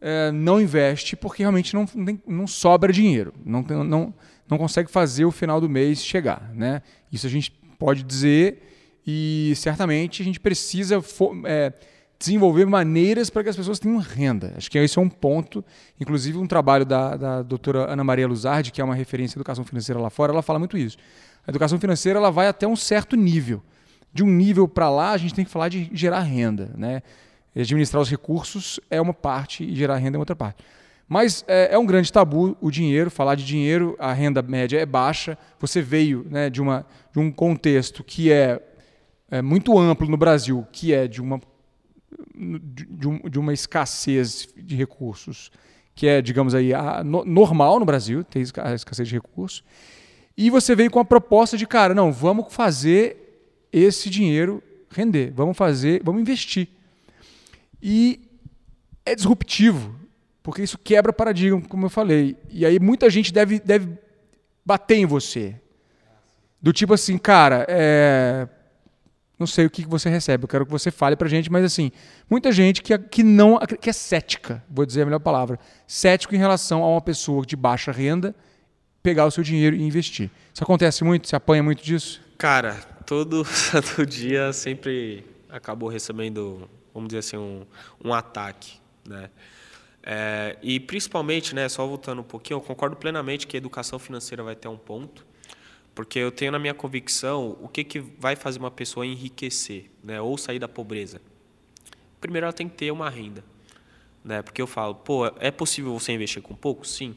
é, 0.00 0.32
não 0.32 0.60
investe 0.60 1.14
porque 1.14 1.42
realmente 1.42 1.74
não, 1.74 1.86
não 2.26 2.46
sobra 2.46 2.92
dinheiro, 2.92 3.32
não, 3.44 3.62
não, 3.62 4.14
não 4.48 4.58
consegue 4.58 4.90
fazer 4.90 5.24
o 5.24 5.30
final 5.30 5.60
do 5.60 5.68
mês 5.68 6.04
chegar. 6.04 6.50
Né? 6.52 6.82
Isso 7.12 7.26
a 7.26 7.30
gente 7.30 7.52
pode 7.78 8.02
dizer 8.02 8.62
e 9.06 9.52
certamente 9.54 10.20
a 10.20 10.24
gente 10.24 10.40
precisa 10.40 11.02
é, 11.44 11.72
desenvolver 12.20 12.66
maneiras 12.66 13.30
para 13.30 13.42
que 13.42 13.48
as 13.48 13.56
pessoas 13.56 13.78
tenham 13.78 13.96
renda. 13.96 14.52
Acho 14.54 14.70
que 14.70 14.78
esse 14.78 14.98
é 14.98 15.02
um 15.02 15.08
ponto. 15.08 15.64
Inclusive, 15.98 16.36
um 16.36 16.46
trabalho 16.46 16.84
da, 16.84 17.16
da 17.16 17.42
doutora 17.42 17.90
Ana 17.90 18.04
Maria 18.04 18.28
Luzardi, 18.28 18.70
que 18.70 18.78
é 18.80 18.84
uma 18.84 18.94
referência 18.94 19.36
em 19.36 19.38
educação 19.38 19.64
financeira 19.64 19.98
lá 19.98 20.10
fora, 20.10 20.30
ela 20.30 20.42
fala 20.42 20.58
muito 20.58 20.76
isso. 20.76 20.98
A 21.46 21.50
educação 21.50 21.80
financeira 21.80 22.18
ela 22.18 22.30
vai 22.30 22.46
até 22.46 22.68
um 22.68 22.76
certo 22.76 23.16
nível. 23.16 23.62
De 24.12 24.22
um 24.22 24.26
nível 24.26 24.68
para 24.68 24.90
lá, 24.90 25.12
a 25.12 25.16
gente 25.16 25.32
tem 25.32 25.46
que 25.46 25.50
falar 25.50 25.70
de 25.70 25.90
gerar 25.94 26.20
renda. 26.20 26.70
Né? 26.76 27.02
Administrar 27.56 28.02
os 28.02 28.10
recursos 28.10 28.78
é 28.90 29.00
uma 29.00 29.14
parte 29.14 29.64
e 29.64 29.74
gerar 29.74 29.96
renda 29.96 30.18
é 30.18 30.20
outra 30.20 30.36
parte. 30.36 30.62
Mas 31.08 31.42
é, 31.48 31.74
é, 31.74 31.78
um 31.78 31.86
grande 31.86 32.12
tabu 32.12 32.54
o 32.60 32.70
dinheiro, 32.70 33.10
falar 33.10 33.34
de 33.34 33.46
dinheiro, 33.46 33.96
a 33.98 34.12
renda 34.12 34.42
média 34.42 34.78
é 34.78 34.84
baixa. 34.84 35.38
Você 35.58 35.80
veio 35.80 36.26
né, 36.28 36.50
de, 36.50 36.60
uma, 36.60 36.86
de 37.12 37.18
um 37.18 37.32
contexto 37.32 38.04
que 38.04 38.30
é, 38.30 38.60
é 39.30 39.40
muito 39.40 39.78
amplo 39.78 40.06
no 40.06 40.18
Brasil, 40.18 40.66
que 40.70 40.92
é 40.92 41.08
de 41.08 41.22
uma 41.22 41.40
de, 42.34 43.08
um, 43.08 43.28
de 43.28 43.38
uma 43.38 43.52
escassez 43.52 44.48
de 44.56 44.74
recursos 44.76 45.50
que 46.00 46.06
é, 46.06 46.22
digamos 46.22 46.54
aí, 46.54 46.72
a, 46.72 47.04
no, 47.04 47.26
normal 47.26 47.78
no 47.78 47.84
Brasil, 47.84 48.24
tem 48.24 48.42
a 48.56 48.74
escassez 48.74 49.06
de 49.06 49.14
recursos. 49.14 49.62
E 50.34 50.48
você 50.48 50.74
veio 50.74 50.90
com 50.90 50.98
a 50.98 51.04
proposta 51.04 51.58
de, 51.58 51.66
cara, 51.66 51.94
não, 51.94 52.10
vamos 52.10 52.54
fazer 52.54 53.66
esse 53.70 54.08
dinheiro 54.08 54.62
render, 54.88 55.30
vamos 55.30 55.56
fazer, 55.56 56.00
vamos 56.02 56.22
investir. 56.22 56.68
E 57.82 58.18
é 59.04 59.14
disruptivo, 59.14 59.94
porque 60.42 60.62
isso 60.62 60.78
quebra 60.78 61.12
paradigma, 61.12 61.60
como 61.68 61.84
eu 61.84 61.90
falei. 61.90 62.34
E 62.48 62.64
aí 62.64 62.78
muita 62.80 63.10
gente 63.10 63.30
deve, 63.30 63.60
deve 63.60 63.98
bater 64.64 64.96
em 64.96 65.04
você. 65.04 65.54
Do 66.62 66.72
tipo 66.72 66.94
assim, 66.94 67.18
cara, 67.18 67.66
é... 67.68 68.48
não 69.40 69.46
sei 69.46 69.64
o 69.64 69.70
que 69.70 69.86
você 69.86 70.10
recebe, 70.10 70.44
eu 70.44 70.48
quero 70.48 70.66
que 70.66 70.70
você 70.70 70.90
fale 70.90 71.16
pra 71.16 71.26
gente, 71.26 71.50
mas 71.50 71.64
assim, 71.64 71.90
muita 72.28 72.52
gente 72.52 72.82
que, 72.82 72.96
que 72.98 73.22
não 73.22 73.58
que 73.58 73.88
é 73.88 73.92
cética, 73.92 74.62
vou 74.68 74.84
dizer 74.84 75.02
a 75.02 75.04
melhor 75.06 75.18
palavra, 75.18 75.58
cético 75.86 76.34
em 76.34 76.38
relação 76.38 76.82
a 76.84 76.88
uma 76.88 77.00
pessoa 77.00 77.44
de 77.44 77.56
baixa 77.56 77.90
renda 77.90 78.34
pegar 79.02 79.24
o 79.24 79.30
seu 79.30 79.42
dinheiro 79.42 79.74
e 79.74 79.82
investir. 79.82 80.30
Isso 80.52 80.62
acontece 80.62 81.02
muito? 81.02 81.26
Você 81.26 81.34
apanha 81.34 81.62
muito 81.62 81.82
disso? 81.82 82.20
Cara, 82.36 82.74
todo 83.06 83.46
dia 84.06 84.52
sempre 84.52 85.24
acabou 85.48 85.88
recebendo, 85.88 86.68
vamos 86.92 87.08
dizer 87.08 87.20
assim, 87.20 87.38
um, 87.38 87.66
um 88.04 88.12
ataque, 88.12 88.78
né? 89.08 89.30
É, 90.02 90.56
e 90.62 90.80
principalmente, 90.80 91.54
né, 91.54 91.68
só 91.68 91.86
voltando 91.86 92.20
um 92.20 92.24
pouquinho, 92.24 92.56
eu 92.56 92.60
concordo 92.60 92.96
plenamente 92.96 93.46
que 93.46 93.56
a 93.56 93.58
educação 93.58 93.98
financeira 93.98 94.42
vai 94.42 94.54
ter 94.54 94.68
um 94.68 94.76
ponto, 94.76 95.26
porque 96.00 96.18
eu 96.18 96.32
tenho 96.32 96.50
na 96.50 96.58
minha 96.58 96.72
convicção 96.72 97.58
o 97.60 97.68
que, 97.68 97.84
que 97.84 98.00
vai 98.00 98.34
fazer 98.34 98.58
uma 98.58 98.70
pessoa 98.70 99.04
enriquecer, 99.04 99.90
né, 100.02 100.18
ou 100.18 100.38
sair 100.38 100.58
da 100.58 100.66
pobreza. 100.66 101.20
Primeiro, 102.18 102.46
ela 102.46 102.54
tem 102.54 102.66
que 102.66 102.74
ter 102.74 102.90
uma 102.90 103.10
renda, 103.10 103.44
né, 104.24 104.40
porque 104.40 104.62
eu 104.62 104.66
falo, 104.66 104.94
pô, 104.94 105.26
é 105.38 105.50
possível 105.50 105.92
você 105.92 106.12
investir 106.12 106.40
com 106.40 106.54
pouco? 106.54 106.86
Sim, 106.86 107.14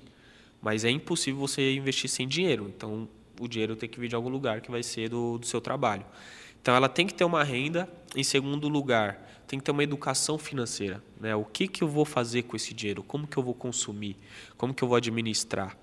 mas 0.62 0.84
é 0.84 0.90
impossível 0.90 1.40
você 1.40 1.74
investir 1.74 2.10
sem 2.10 2.28
dinheiro. 2.28 2.72
Então, 2.76 3.08
o 3.40 3.48
dinheiro 3.48 3.74
tem 3.78 3.88
que 3.88 3.98
vir 3.98 4.10
de 4.10 4.16
algum 4.16 4.28
lugar 4.28 4.60
que 4.60 4.70
vai 4.70 4.84
ser 4.84 5.08
do, 5.08 5.38
do 5.38 5.46
seu 5.46 5.62
trabalho. 5.62 6.06
Então, 6.62 6.76
ela 6.76 6.90
tem 6.90 7.08
que 7.08 7.14
ter 7.14 7.24
uma 7.24 7.42
renda. 7.42 7.88
Em 8.14 8.24
segundo 8.24 8.68
lugar, 8.68 9.44
tem 9.48 9.60
que 9.60 9.64
ter 9.64 9.72
uma 9.72 9.84
educação 9.84 10.38
financeira. 10.38 11.02
Né? 11.22 11.34
O 11.34 11.46
que, 11.46 11.70
que 11.70 11.86
eu 11.86 11.88
vou 11.88 12.04
fazer 12.04 12.44
com 12.44 12.58
esse 12.58 12.74
dinheiro? 12.74 13.02
Como 13.02 13.28
que 13.28 13.38
eu 13.38 13.44
vou 13.44 13.54
consumir? 13.54 14.18
Como 14.58 14.74
que 14.74 14.84
eu 14.84 14.90
vou 14.90 14.98
administrar? 14.98 15.78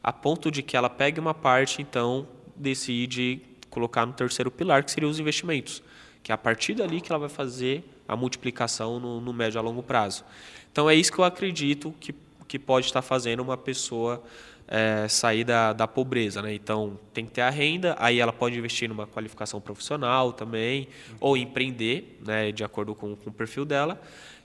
A 0.00 0.12
ponto 0.12 0.50
de 0.50 0.62
que 0.62 0.76
ela 0.76 0.90
pegue 0.90 1.18
uma 1.18 1.34
parte, 1.34 1.82
então, 1.82 2.28
decide 2.56 3.40
colocar 3.70 4.06
no 4.06 4.12
terceiro 4.12 4.50
pilar, 4.50 4.84
que 4.84 4.90
seria 4.90 5.08
os 5.08 5.18
investimentos. 5.18 5.82
Que 6.22 6.32
é 6.32 6.34
a 6.34 6.38
partir 6.38 6.74
dali 6.74 7.00
que 7.00 7.10
ela 7.10 7.18
vai 7.18 7.28
fazer 7.28 7.84
a 8.06 8.16
multiplicação 8.16 9.00
no, 9.00 9.20
no 9.20 9.32
médio 9.32 9.58
a 9.58 9.62
longo 9.62 9.82
prazo. 9.82 10.24
Então, 10.70 10.88
é 10.88 10.94
isso 10.94 11.12
que 11.12 11.18
eu 11.18 11.24
acredito 11.24 11.94
que, 12.00 12.14
que 12.46 12.58
pode 12.58 12.86
estar 12.86 13.02
fazendo 13.02 13.40
uma 13.40 13.56
pessoa 13.56 14.22
é, 14.66 15.06
sair 15.08 15.44
da, 15.44 15.72
da 15.72 15.86
pobreza. 15.86 16.42
Né? 16.42 16.54
Então, 16.54 16.98
tem 17.12 17.24
que 17.24 17.32
ter 17.32 17.42
a 17.42 17.50
renda, 17.50 17.96
aí 17.98 18.18
ela 18.18 18.32
pode 18.32 18.56
investir 18.56 18.88
numa 18.88 19.06
qualificação 19.06 19.60
profissional 19.60 20.32
também, 20.32 20.88
ou 21.20 21.36
empreender, 21.36 22.18
né, 22.24 22.52
de 22.52 22.64
acordo 22.64 22.94
com, 22.94 23.16
com 23.16 23.30
o 23.30 23.32
perfil 23.32 23.64
dela, 23.64 24.00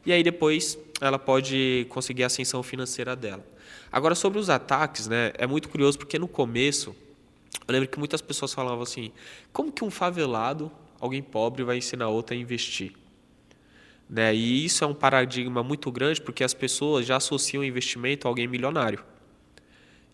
e 0.05 0.11
aí 0.11 0.23
depois 0.23 0.77
ela 1.01 1.19
pode 1.19 1.85
conseguir 1.89 2.23
a 2.23 2.27
ascensão 2.27 2.63
financeira 2.63 3.15
dela. 3.15 3.45
Agora, 3.91 4.15
sobre 4.15 4.39
os 4.39 4.49
ataques, 4.49 5.07
né, 5.07 5.31
é 5.37 5.47
muito 5.47 5.69
curioso, 5.69 5.97
porque 5.97 6.19
no 6.19 6.27
começo, 6.27 6.95
eu 7.67 7.71
lembro 7.73 7.87
que 7.89 7.99
muitas 7.99 8.21
pessoas 8.21 8.53
falavam 8.53 8.81
assim, 8.83 9.11
como 9.53 9.71
que 9.71 9.83
um 9.83 9.89
favelado, 9.91 10.71
alguém 10.99 11.21
pobre, 11.21 11.63
vai 11.63 11.77
ensinar 11.77 12.07
outra 12.09 12.35
a 12.35 12.39
investir? 12.39 12.93
Né? 14.09 14.33
E 14.33 14.65
isso 14.65 14.83
é 14.83 14.87
um 14.87 14.93
paradigma 14.93 15.61
muito 15.63 15.91
grande, 15.91 16.19
porque 16.21 16.43
as 16.43 16.53
pessoas 16.53 17.05
já 17.05 17.17
associam 17.17 17.63
investimento 17.63 18.27
a 18.27 18.31
alguém 18.31 18.47
milionário. 18.47 19.03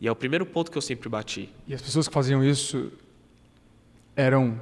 E 0.02 0.08
é 0.08 0.12
o 0.12 0.16
primeiro 0.16 0.46
ponto 0.46 0.70
que 0.70 0.78
eu 0.78 0.82
sempre 0.82 1.08
bati. 1.08 1.50
E 1.66 1.74
as 1.74 1.82
pessoas 1.82 2.08
que 2.08 2.14
faziam 2.14 2.44
isso 2.44 2.92
eram 4.16 4.60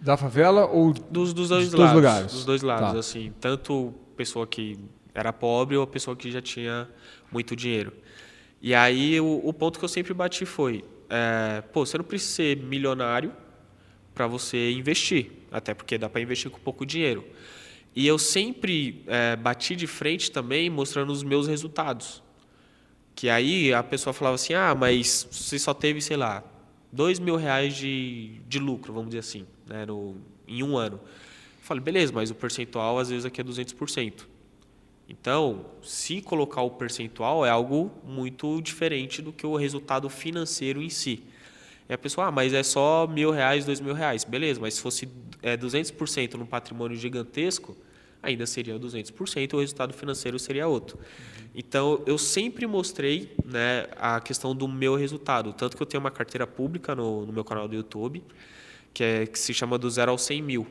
da 0.00 0.16
favela 0.16 0.66
ou 0.66 0.92
dos, 0.92 1.32
dos 1.32 1.48
dois 1.48 1.70
dos 1.70 1.80
lados? 1.80 1.94
lugares? 1.94 2.32
Dos 2.32 2.44
dois 2.44 2.62
lados, 2.62 2.92
Tá. 2.92 2.98
assim. 2.98 3.32
Tanto 3.40 3.94
pessoa 4.16 4.46
que 4.46 4.78
era 5.14 5.32
pobre 5.32 5.76
ou 5.76 5.86
pessoa 5.86 6.14
que 6.14 6.30
já 6.30 6.42
tinha 6.42 6.88
muito 7.32 7.56
dinheiro. 7.56 7.92
E 8.60 8.74
aí 8.74 9.18
o, 9.20 9.40
o 9.42 9.52
ponto 9.52 9.78
que 9.78 9.84
eu 9.84 9.88
sempre 9.88 10.12
bati 10.12 10.44
foi, 10.44 10.84
é, 11.08 11.62
pô, 11.72 11.84
você 11.84 11.98
não 11.98 12.04
precisa 12.04 12.32
ser 12.32 12.56
milionário 12.56 13.32
para 14.14 14.26
você 14.26 14.72
investir, 14.72 15.32
até 15.50 15.74
porque 15.74 15.98
dá 15.98 16.08
para 16.08 16.20
investir 16.20 16.50
com 16.50 16.58
pouco 16.58 16.86
dinheiro. 16.86 17.24
E 17.94 18.06
eu 18.06 18.18
sempre 18.18 19.04
é, 19.06 19.36
bati 19.36 19.76
de 19.76 19.86
frente 19.86 20.30
também 20.30 20.68
mostrando 20.68 21.12
os 21.12 21.22
meus 21.22 21.46
resultados. 21.46 22.22
Que 23.14 23.28
aí 23.28 23.72
a 23.72 23.82
pessoa 23.82 24.12
falava 24.12 24.34
assim, 24.34 24.54
ah, 24.54 24.74
mas 24.74 25.28
você 25.30 25.58
só 25.58 25.72
teve, 25.72 26.00
sei 26.00 26.16
lá, 26.16 26.42
dois 26.92 27.18
mil 27.18 27.36
reais 27.36 27.76
de, 27.76 28.40
de 28.48 28.58
lucro, 28.58 28.92
vamos 28.92 29.10
dizer 29.10 29.20
assim, 29.20 29.46
né, 29.66 29.86
no, 29.86 30.16
em 30.46 30.62
um 30.62 30.76
ano. 30.76 30.96
Eu 30.96 31.66
falei, 31.66 31.82
beleza, 31.82 32.12
mas 32.12 32.30
o 32.30 32.34
percentual 32.34 32.98
às 32.98 33.10
vezes 33.10 33.24
aqui 33.24 33.40
é 33.40 33.44
200%. 33.44 34.26
Então, 35.08 35.66
se 35.82 36.22
colocar 36.22 36.62
o 36.62 36.70
percentual 36.70 37.44
é 37.44 37.50
algo 37.50 37.90
muito 38.04 38.60
diferente 38.62 39.20
do 39.20 39.32
que 39.32 39.46
o 39.46 39.56
resultado 39.56 40.08
financeiro 40.08 40.82
em 40.82 40.88
si. 40.88 41.22
E 41.88 41.92
a 41.92 41.98
pessoa, 41.98 42.28
ah, 42.28 42.30
mas 42.30 42.54
é 42.54 42.62
só 42.62 43.06
mil 43.06 43.30
reais, 43.30 43.64
dois 43.66 43.80
mil 43.80 43.92
reais. 43.92 44.24
Beleza, 44.24 44.60
mas 44.60 44.74
se 44.74 44.80
fosse 44.80 45.08
é, 45.42 45.56
200% 45.56 46.34
num 46.34 46.46
patrimônio 46.46 46.96
gigantesco, 46.96 47.76
ainda 48.22 48.46
seria 48.46 48.78
200%, 48.78 49.52
o 49.52 49.60
resultado 49.60 49.92
financeiro 49.92 50.38
seria 50.38 50.66
outro. 50.66 50.98
Então, 51.54 52.02
eu 52.06 52.16
sempre 52.16 52.66
mostrei 52.66 53.36
né, 53.44 53.86
a 53.96 54.18
questão 54.20 54.56
do 54.56 54.66
meu 54.66 54.96
resultado. 54.96 55.52
Tanto 55.52 55.76
que 55.76 55.82
eu 55.82 55.86
tenho 55.86 56.00
uma 56.00 56.10
carteira 56.10 56.46
pública 56.46 56.94
no, 56.94 57.26
no 57.26 57.32
meu 57.32 57.44
canal 57.44 57.68
do 57.68 57.76
YouTube, 57.76 58.24
que, 58.92 59.04
é, 59.04 59.26
que 59.26 59.38
se 59.38 59.52
chama 59.52 59.76
do 59.76 59.88
zero 59.90 60.10
ao 60.10 60.18
100 60.18 60.42
mil. 60.42 60.66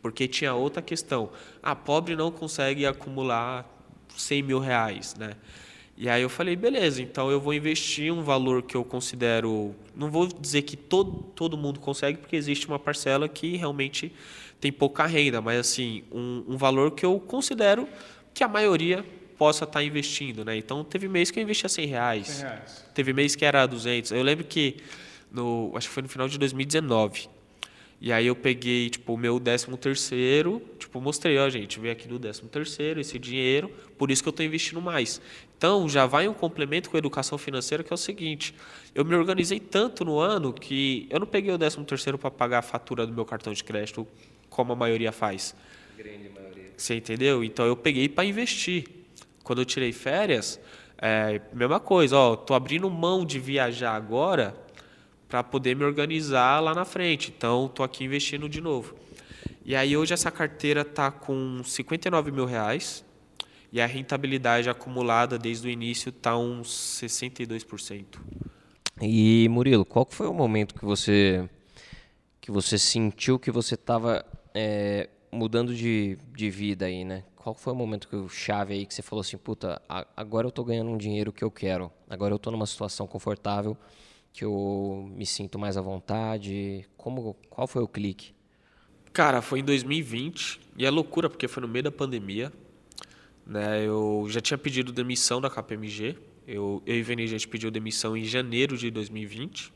Porque 0.00 0.28
tinha 0.28 0.54
outra 0.54 0.80
questão. 0.80 1.30
Ah, 1.62 1.74
pobre 1.74 2.14
não 2.14 2.30
consegue 2.30 2.86
acumular 2.86 3.68
100 4.16 4.42
mil 4.42 4.58
reais, 4.58 5.14
né? 5.16 5.34
E 5.96 6.08
aí 6.08 6.22
eu 6.22 6.28
falei, 6.28 6.54
beleza, 6.54 7.02
então 7.02 7.28
eu 7.28 7.40
vou 7.40 7.52
investir 7.52 8.12
um 8.12 8.22
valor 8.22 8.62
que 8.62 8.76
eu 8.76 8.84
considero... 8.84 9.74
Não 9.96 10.08
vou 10.08 10.28
dizer 10.28 10.62
que 10.62 10.76
todo, 10.76 11.24
todo 11.34 11.58
mundo 11.58 11.80
consegue, 11.80 12.18
porque 12.18 12.36
existe 12.36 12.68
uma 12.68 12.78
parcela 12.78 13.28
que 13.28 13.56
realmente 13.56 14.12
tem 14.60 14.70
pouca 14.70 15.06
renda, 15.06 15.40
mas 15.40 15.58
assim, 15.58 16.04
um, 16.12 16.44
um 16.48 16.56
valor 16.56 16.92
que 16.92 17.04
eu 17.04 17.18
considero 17.18 17.88
que 18.32 18.44
a 18.44 18.48
maioria 18.48 19.04
possa 19.36 19.64
estar 19.64 19.82
investindo, 19.82 20.44
né? 20.44 20.56
Então, 20.56 20.82
teve 20.84 21.08
mês 21.08 21.30
que 21.30 21.38
eu 21.38 21.42
investia 21.42 21.68
100 21.68 21.86
reais. 21.86 22.26
100 22.26 22.44
reais. 22.44 22.84
Teve 22.92 23.12
mês 23.12 23.36
que 23.36 23.44
era 23.44 23.64
200. 23.66 24.10
Eu 24.10 24.22
lembro 24.22 24.44
que, 24.44 24.76
no, 25.30 25.72
acho 25.74 25.88
que 25.88 25.94
foi 25.94 26.02
no 26.02 26.08
final 26.08 26.28
de 26.28 26.38
2019. 26.38 27.28
E 28.00 28.12
aí 28.12 28.28
eu 28.28 28.36
peguei, 28.36 28.88
tipo, 28.88 29.14
o 29.14 29.16
meu 29.16 29.40
13 29.40 29.76
terceiro, 29.76 30.62
tipo, 30.78 31.00
mostrei, 31.00 31.36
ó, 31.36 31.48
gente, 31.50 31.80
veio 31.80 31.92
aqui 31.92 32.06
do 32.06 32.16
13 32.16 32.42
terceiro 32.42 33.00
esse 33.00 33.18
dinheiro, 33.18 33.70
por 33.96 34.08
isso 34.10 34.22
que 34.22 34.28
eu 34.28 34.30
estou 34.30 34.46
investindo 34.46 34.80
mais. 34.80 35.20
Então, 35.56 35.88
já 35.88 36.06
vai 36.06 36.28
um 36.28 36.32
complemento 36.32 36.88
com 36.88 36.96
a 36.96 36.98
educação 36.98 37.36
financeira, 37.36 37.82
que 37.82 37.92
é 37.92 37.94
o 37.94 37.98
seguinte, 37.98 38.54
eu 38.94 39.04
me 39.04 39.16
organizei 39.16 39.58
tanto 39.58 40.04
no 40.04 40.20
ano 40.20 40.52
que 40.52 41.08
eu 41.10 41.18
não 41.18 41.26
peguei 41.26 41.52
o 41.52 41.58
13 41.58 41.82
terceiro 41.84 42.16
para 42.16 42.30
pagar 42.30 42.58
a 42.58 42.62
fatura 42.62 43.04
do 43.04 43.12
meu 43.12 43.24
cartão 43.24 43.52
de 43.52 43.64
crédito, 43.64 44.06
como 44.48 44.72
a 44.72 44.76
maioria 44.76 45.10
faz. 45.10 45.56
Grande 45.96 46.28
maioria. 46.28 46.70
Você 46.76 46.94
entendeu? 46.94 47.42
Então, 47.42 47.66
eu 47.66 47.76
peguei 47.76 48.08
para 48.08 48.24
investir. 48.24 48.84
Quando 49.42 49.60
eu 49.60 49.64
tirei 49.64 49.92
férias, 49.92 50.60
é, 50.98 51.40
mesma 51.52 51.80
coisa, 51.80 52.16
ó, 52.16 52.36
tô 52.36 52.54
abrindo 52.54 52.88
mão 52.88 53.24
de 53.24 53.40
viajar 53.40 53.94
agora 53.96 54.54
para 55.28 55.44
poder 55.44 55.76
me 55.76 55.84
organizar 55.84 56.60
lá 56.60 56.74
na 56.74 56.84
frente. 56.84 57.32
Então, 57.36 57.68
tô 57.68 57.82
aqui 57.82 58.04
investindo 58.04 58.48
de 58.48 58.60
novo. 58.60 58.94
E 59.64 59.76
aí 59.76 59.96
hoje 59.96 60.14
essa 60.14 60.30
carteira 60.30 60.84
tá 60.84 61.10
com 61.10 61.62
59 61.62 62.30
mil 62.30 62.46
reais 62.46 63.04
e 63.70 63.80
a 63.80 63.86
rentabilidade 63.86 64.70
acumulada 64.70 65.38
desde 65.38 65.68
o 65.68 65.70
início 65.70 66.10
tá 66.10 66.36
uns 66.36 66.68
62%. 67.02 68.04
E 69.00 69.46
Murilo, 69.50 69.84
qual 69.84 70.06
foi 70.10 70.26
o 70.26 70.32
momento 70.32 70.74
que 70.74 70.84
você 70.84 71.48
que 72.40 72.50
você 72.50 72.78
sentiu 72.78 73.38
que 73.38 73.50
você 73.50 73.74
estava 73.74 74.24
mudando 75.30 75.74
de, 75.74 76.18
de 76.34 76.50
vida 76.50 76.86
aí, 76.86 77.04
né? 77.04 77.22
Qual 77.36 77.54
foi 77.54 77.72
o 77.72 77.76
momento 77.76 78.08
que 78.08 78.16
o 78.16 78.28
chave 78.28 78.72
aí 78.72 78.86
que 78.86 78.94
você 78.94 79.02
falou 79.02 79.20
assim, 79.20 79.36
puta, 79.36 79.80
agora 80.16 80.46
eu 80.46 80.50
tô 80.50 80.64
ganhando 80.64 80.90
um 80.90 80.96
dinheiro 80.96 81.30
que 81.30 81.44
eu 81.44 81.50
quero, 81.50 81.92
agora 82.08 82.34
eu 82.34 82.38
tô 82.38 82.50
numa 82.50 82.66
situação 82.66 83.06
confortável 83.06 83.76
que 84.38 84.44
eu 84.44 85.10
me 85.16 85.26
sinto 85.26 85.58
mais 85.58 85.76
à 85.76 85.80
vontade. 85.80 86.86
Como 86.96 87.34
qual 87.50 87.66
foi 87.66 87.82
o 87.82 87.88
clique? 87.88 88.32
Cara, 89.12 89.42
foi 89.42 89.58
em 89.58 89.64
2020 89.64 90.60
e 90.76 90.86
é 90.86 90.90
loucura 90.90 91.28
porque 91.28 91.48
foi 91.48 91.60
no 91.60 91.66
meio 91.66 91.82
da 91.82 91.90
pandemia. 91.90 92.52
Né? 93.44 93.84
Eu 93.84 94.26
já 94.28 94.40
tinha 94.40 94.56
pedido 94.56 94.92
demissão 94.92 95.40
da 95.40 95.50
KPMG. 95.50 96.16
Eu, 96.46 96.80
eu 96.86 96.94
e 96.94 97.02
Veni, 97.02 97.24
a 97.24 97.26
gente 97.26 97.48
pediu 97.48 97.68
demissão 97.68 98.16
em 98.16 98.22
janeiro 98.22 98.78
de 98.78 98.92
2020 98.92 99.72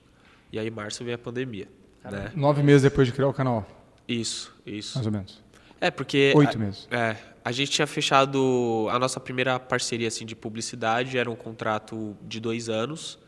e 0.53 0.61
aí 0.61 0.69
em 0.69 0.71
março 0.71 1.03
veio 1.03 1.17
a 1.17 1.19
pandemia. 1.19 1.67
Né? 2.05 2.31
Nove 2.37 2.63
meses 2.63 2.83
depois 2.83 3.09
de 3.09 3.13
criar 3.13 3.27
o 3.27 3.35
canal, 3.35 3.67
Isso, 4.07 4.55
isso. 4.65 4.95
mais 4.95 5.07
ou 5.07 5.13
menos. 5.13 5.43
É, 5.81 5.91
porque. 5.91 6.33
Oito 6.37 6.57
a, 6.57 6.61
meses. 6.61 6.87
É. 6.89 7.17
A 7.45 7.51
gente 7.51 7.73
tinha 7.73 7.87
fechado 7.89 8.87
a 8.93 8.99
nossa 9.01 9.19
primeira 9.19 9.59
parceria 9.59 10.07
assim, 10.07 10.25
de 10.25 10.37
publicidade, 10.37 11.19
era 11.19 11.29
um 11.29 11.35
contrato 11.35 12.17
de 12.23 12.39
dois 12.39 12.69
anos. 12.69 13.19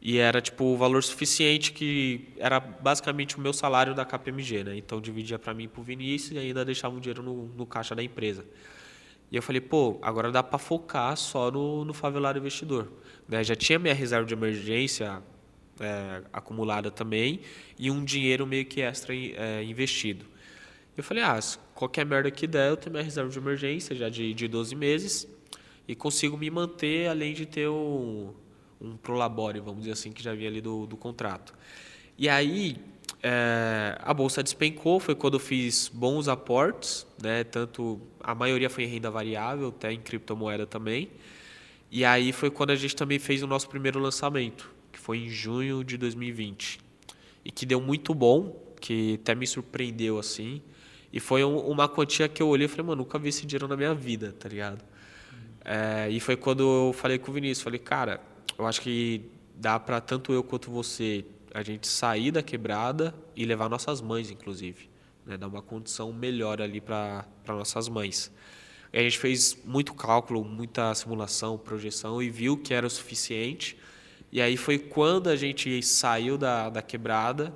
E 0.00 0.18
era 0.18 0.40
tipo 0.40 0.64
o 0.64 0.76
valor 0.76 1.02
suficiente 1.02 1.72
que 1.72 2.28
era 2.38 2.60
basicamente 2.60 3.36
o 3.36 3.40
meu 3.40 3.52
salário 3.52 3.94
da 3.94 4.04
KPMG, 4.04 4.64
né? 4.64 4.76
Então 4.76 5.00
dividia 5.00 5.38
para 5.38 5.52
mim 5.52 5.64
e 5.64 5.68
pro 5.68 5.82
Vinícius 5.82 6.32
e 6.32 6.38
ainda 6.38 6.64
deixava 6.64 6.96
o 6.96 7.00
dinheiro 7.00 7.22
no, 7.22 7.46
no 7.48 7.66
caixa 7.66 7.94
da 7.94 8.02
empresa. 8.02 8.44
E 9.30 9.36
eu 9.36 9.42
falei, 9.42 9.60
pô, 9.60 9.98
agora 10.00 10.30
dá 10.30 10.42
para 10.42 10.58
focar 10.58 11.16
só 11.16 11.50
no, 11.50 11.84
no 11.84 11.92
favelado 11.92 12.38
investidor. 12.38 12.90
Né? 13.28 13.42
Já 13.44 13.54
tinha 13.54 13.78
minha 13.78 13.92
reserva 13.92 14.24
de 14.24 14.32
emergência 14.32 15.22
é, 15.80 16.22
acumulada 16.32 16.90
também 16.90 17.40
e 17.78 17.90
um 17.90 18.04
dinheiro 18.04 18.46
meio 18.46 18.64
que 18.64 18.80
extra 18.80 19.14
é, 19.14 19.62
investido. 19.64 20.24
Eu 20.96 21.04
falei, 21.04 21.22
ah, 21.22 21.38
qualquer 21.74 22.06
merda 22.06 22.30
que 22.30 22.46
der, 22.46 22.70
eu 22.70 22.76
tenho 22.76 22.92
minha 22.92 23.04
reserva 23.04 23.30
de 23.30 23.38
emergência 23.38 23.94
já 23.94 24.08
de, 24.08 24.32
de 24.32 24.48
12 24.48 24.74
meses 24.74 25.28
e 25.86 25.94
consigo 25.94 26.36
me 26.36 26.50
manter, 26.50 27.08
além 27.08 27.34
de 27.34 27.46
ter 27.46 27.68
um, 27.68 28.32
um 28.80 28.96
prolabore, 28.96 29.60
vamos 29.60 29.80
dizer 29.80 29.92
assim, 29.92 30.12
que 30.12 30.22
já 30.22 30.34
vinha 30.34 30.48
ali 30.48 30.60
do, 30.60 30.86
do 30.86 30.96
contrato. 30.96 31.54
E 32.16 32.28
aí, 32.28 32.76
é, 33.22 33.98
a 34.00 34.14
bolsa 34.14 34.42
despencou, 34.42 35.00
foi 35.00 35.14
quando 35.14 35.34
eu 35.34 35.40
fiz 35.40 35.90
bons 35.92 36.28
aportes, 36.28 37.06
né? 37.20 37.44
Tanto 37.44 38.00
a 38.20 38.34
maioria 38.34 38.70
foi 38.70 38.84
em 38.84 38.86
renda 38.86 39.10
variável, 39.10 39.68
até 39.68 39.92
em 39.92 40.00
criptomoeda 40.00 40.66
também. 40.66 41.10
E 41.90 42.04
aí 42.04 42.32
foi 42.32 42.50
quando 42.50 42.70
a 42.70 42.76
gente 42.76 42.94
também 42.94 43.18
fez 43.18 43.42
o 43.42 43.46
nosso 43.46 43.68
primeiro 43.68 43.98
lançamento, 43.98 44.70
que 44.92 44.98
foi 44.98 45.18
em 45.18 45.28
junho 45.28 45.82
de 45.82 45.96
2020. 45.96 46.80
E 47.44 47.50
que 47.50 47.64
deu 47.64 47.80
muito 47.80 48.14
bom, 48.14 48.74
que 48.80 49.18
até 49.22 49.34
me 49.34 49.46
surpreendeu 49.46 50.18
assim. 50.18 50.60
E 51.12 51.18
foi 51.18 51.42
um, 51.42 51.58
uma 51.58 51.88
quantia 51.88 52.28
que 52.28 52.42
eu 52.42 52.48
olhei 52.48 52.66
e 52.66 52.68
falei, 52.68 52.86
mano, 52.86 53.02
nunca 53.02 53.18
vi 53.18 53.30
esse 53.30 53.46
dinheiro 53.46 53.66
na 53.66 53.76
minha 53.76 53.94
vida, 53.94 54.34
tá 54.38 54.48
ligado? 54.48 54.84
É, 55.64 56.08
e 56.10 56.20
foi 56.20 56.36
quando 56.36 56.60
eu 56.62 56.92
falei 56.92 57.18
com 57.18 57.30
o 57.30 57.34
Vinícius, 57.34 57.62
falei, 57.62 57.78
cara, 57.78 58.20
eu 58.58 58.66
acho 58.66 58.80
que 58.80 59.30
dá 59.54 59.78
para 59.78 60.00
tanto 60.00 60.32
eu 60.32 60.42
quanto 60.42 60.70
você 60.70 61.24
a 61.54 61.62
gente 61.62 61.86
sair 61.86 62.30
da 62.30 62.42
quebrada 62.42 63.14
e 63.34 63.44
levar 63.44 63.68
nossas 63.68 64.00
mães, 64.00 64.30
inclusive, 64.30 64.90
né? 65.24 65.36
dar 65.36 65.46
uma 65.46 65.62
condição 65.62 66.12
melhor 66.12 66.60
ali 66.60 66.80
para 66.80 67.24
nossas 67.46 67.88
mães. 67.88 68.32
E 68.92 68.98
a 68.98 69.02
gente 69.02 69.18
fez 69.18 69.56
muito 69.64 69.94
cálculo, 69.94 70.44
muita 70.44 70.94
simulação, 70.94 71.56
projeção 71.56 72.22
e 72.22 72.28
viu 72.28 72.56
que 72.56 72.74
era 72.74 72.86
o 72.86 72.90
suficiente. 72.90 73.76
E 74.32 74.40
aí 74.40 74.56
foi 74.56 74.78
quando 74.78 75.28
a 75.28 75.36
gente 75.36 75.82
saiu 75.82 76.36
da, 76.36 76.68
da 76.68 76.82
quebrada, 76.82 77.54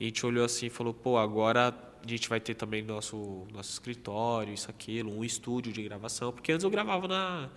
a 0.00 0.04
gente 0.04 0.24
olhou 0.24 0.44
assim 0.44 0.66
e 0.66 0.70
falou, 0.70 0.94
pô, 0.94 1.18
agora 1.18 1.74
a 2.02 2.08
gente 2.08 2.28
vai 2.28 2.38
ter 2.38 2.54
também 2.54 2.82
nosso, 2.82 3.46
nosso 3.52 3.72
escritório, 3.72 4.52
isso, 4.52 4.70
aquilo, 4.70 5.10
um 5.10 5.24
estúdio 5.24 5.72
de 5.72 5.82
gravação, 5.82 6.32
porque 6.32 6.52
antes 6.52 6.64
eu 6.64 6.70
gravava 6.70 7.08
na, 7.08 7.50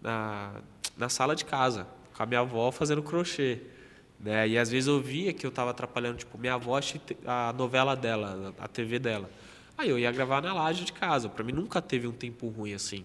na, 0.00 0.60
na 0.96 1.08
sala 1.08 1.34
de 1.34 1.44
casa, 1.44 1.86
com 2.16 2.22
a 2.22 2.26
minha 2.26 2.40
avó 2.40 2.72
fazendo 2.72 3.02
crochê. 3.02 3.58
Né? 4.18 4.48
E 4.48 4.58
às 4.58 4.70
vezes 4.70 4.88
eu 4.88 5.00
via 5.00 5.32
que 5.32 5.44
eu 5.44 5.50
estava 5.50 5.70
atrapalhando, 5.70 6.16
tipo, 6.16 6.38
minha 6.38 6.54
avó 6.54 6.80
a 7.26 7.52
novela 7.52 7.94
dela, 7.94 8.54
a 8.58 8.66
TV 8.66 8.98
dela. 8.98 9.28
Aí 9.76 9.90
eu 9.90 9.98
ia 9.98 10.10
gravar 10.10 10.40
na 10.40 10.54
laje 10.54 10.84
de 10.84 10.92
casa. 10.92 11.28
Para 11.28 11.44
mim 11.44 11.52
nunca 11.52 11.82
teve 11.82 12.06
um 12.06 12.12
tempo 12.12 12.48
ruim 12.48 12.72
assim. 12.72 13.04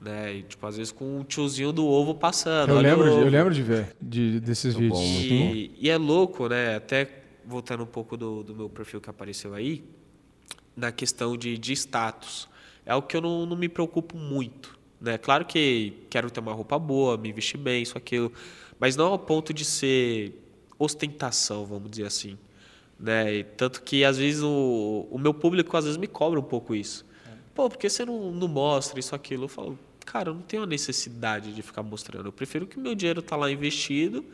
Né? 0.00 0.34
E, 0.34 0.42
tipo, 0.42 0.66
às 0.66 0.76
vezes 0.76 0.90
com 0.90 1.20
um 1.20 1.22
tiozinho 1.22 1.72
do 1.72 1.86
ovo 1.86 2.16
passando. 2.16 2.70
Eu, 2.70 2.80
lembro, 2.80 3.04
de, 3.04 3.20
eu 3.20 3.28
lembro 3.28 3.54
de 3.54 3.62
ver 3.62 3.96
de, 4.02 4.40
desses 4.40 4.74
Muito 4.74 4.96
vídeos. 4.96 5.30
E, 5.30 5.74
e, 5.78 5.88
é 5.88 5.96
louco, 5.96 6.48
né? 6.48 6.74
Até 6.74 7.08
voltando 7.44 7.84
um 7.84 7.86
pouco 7.86 8.16
do, 8.16 8.42
do 8.42 8.54
meu 8.54 8.68
perfil 8.68 9.00
que 9.00 9.08
apareceu 9.08 9.54
aí, 9.54 9.84
na 10.76 10.90
questão 10.90 11.36
de, 11.36 11.56
de 11.56 11.72
status. 11.72 12.48
É 12.84 12.92
o 12.96 13.02
que 13.02 13.16
eu 13.16 13.20
não, 13.20 13.46
não 13.46 13.56
me 13.56 13.68
preocupo 13.68 14.16
muito. 14.16 14.76
Né? 15.02 15.18
Claro 15.18 15.44
que 15.44 15.92
quero 16.08 16.30
ter 16.30 16.38
uma 16.38 16.52
roupa 16.52 16.78
boa, 16.78 17.16
me 17.16 17.32
vestir 17.32 17.58
bem, 17.58 17.82
isso, 17.82 17.98
aquilo, 17.98 18.32
mas 18.78 18.94
não 18.94 19.06
ao 19.06 19.18
ponto 19.18 19.52
de 19.52 19.64
ser 19.64 20.32
ostentação, 20.78 21.66
vamos 21.66 21.90
dizer 21.90 22.06
assim. 22.06 22.38
Né? 22.98 23.34
E 23.34 23.44
tanto 23.44 23.82
que 23.82 24.04
às 24.04 24.16
vezes 24.16 24.42
o, 24.42 25.08
o 25.10 25.18
meu 25.18 25.34
público 25.34 25.76
às 25.76 25.84
vezes 25.84 25.98
me 25.98 26.06
cobra 26.06 26.38
um 26.38 26.42
pouco 26.44 26.72
isso. 26.72 27.04
Pô, 27.52 27.68
por 27.68 27.76
que 27.76 27.90
você 27.90 28.04
não, 28.04 28.30
não 28.30 28.46
mostra 28.46 28.98
isso, 29.00 29.12
aquilo? 29.14 29.44
Eu 29.44 29.48
falo, 29.48 29.78
cara, 30.06 30.30
eu 30.30 30.34
não 30.34 30.42
tenho 30.42 30.62
a 30.62 30.66
necessidade 30.66 31.52
de 31.52 31.62
ficar 31.62 31.82
mostrando. 31.82 32.26
Eu 32.26 32.32
prefiro 32.32 32.64
que 32.64 32.78
meu 32.78 32.94
dinheiro 32.94 33.20
tá 33.20 33.34
lá 33.34 33.50
investido 33.50 34.24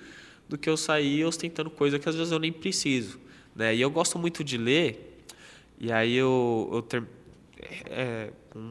do 0.46 0.58
que 0.58 0.68
eu 0.68 0.76
sair 0.76 1.24
ostentando 1.24 1.70
coisa 1.70 1.98
que 1.98 2.08
às 2.08 2.14
vezes 2.14 2.30
eu 2.30 2.38
nem 2.38 2.52
preciso. 2.52 3.18
Né? 3.56 3.74
E 3.74 3.80
eu 3.80 3.90
gosto 3.90 4.18
muito 4.18 4.44
de 4.44 4.58
ler, 4.58 5.18
e 5.80 5.90
aí 5.90 6.14
eu, 6.14 6.70
eu 6.72 6.82
ter, 6.82 7.02
é, 7.86 8.30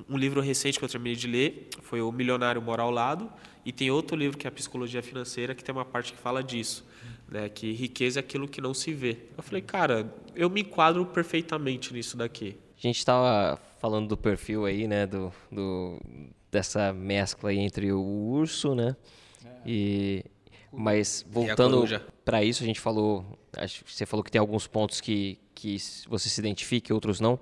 um 0.09 0.17
livro 0.17 0.41
recente 0.41 0.77
que 0.77 0.85
eu 0.85 0.89
terminei 0.89 1.15
de 1.15 1.27
ler 1.27 1.69
foi 1.81 2.01
O 2.01 2.11
Milionário 2.11 2.61
Mora 2.61 2.83
ao 2.83 2.91
Lado, 2.91 3.29
e 3.65 3.71
tem 3.71 3.91
outro 3.91 4.15
livro 4.15 4.37
que 4.37 4.47
é 4.47 4.49
a 4.49 4.51
Psicologia 4.51 5.01
Financeira, 5.01 5.53
que 5.53 5.63
tem 5.63 5.73
uma 5.73 5.85
parte 5.85 6.13
que 6.13 6.17
fala 6.19 6.43
disso, 6.43 6.85
né, 7.27 7.49
que 7.49 7.71
riqueza 7.73 8.19
é 8.19 8.21
aquilo 8.21 8.47
que 8.47 8.61
não 8.61 8.73
se 8.73 8.93
vê. 8.93 9.17
Eu 9.35 9.43
falei, 9.43 9.61
cara, 9.61 10.13
eu 10.35 10.49
me 10.49 10.61
enquadro 10.61 11.05
perfeitamente 11.05 11.93
nisso 11.93 12.15
daqui. 12.15 12.57
A 12.77 12.81
gente 12.81 12.97
estava 12.97 13.59
falando 13.79 14.07
do 14.07 14.17
perfil 14.17 14.65
aí, 14.65 14.87
né, 14.87 15.05
do, 15.05 15.31
do 15.51 15.99
dessa 16.51 16.93
mescla 16.93 17.53
entre 17.53 17.91
o 17.91 18.01
urso, 18.01 18.73
né, 18.73 18.95
é. 19.43 19.49
e 19.65 20.25
mas 20.71 21.25
voltando 21.29 21.85
para 22.23 22.43
isso, 22.43 22.61
a 22.61 22.65
gente 22.65 22.79
falou, 22.79 23.25
acho 23.55 23.83
que 23.83 23.91
você 23.91 24.05
falou 24.05 24.23
que 24.23 24.31
tem 24.31 24.39
alguns 24.39 24.67
pontos 24.67 25.01
que 25.01 25.39
que 25.57 25.75
você 26.07 26.29
se 26.29 26.39
identifica, 26.39 26.93
outros 26.93 27.19
não. 27.19 27.39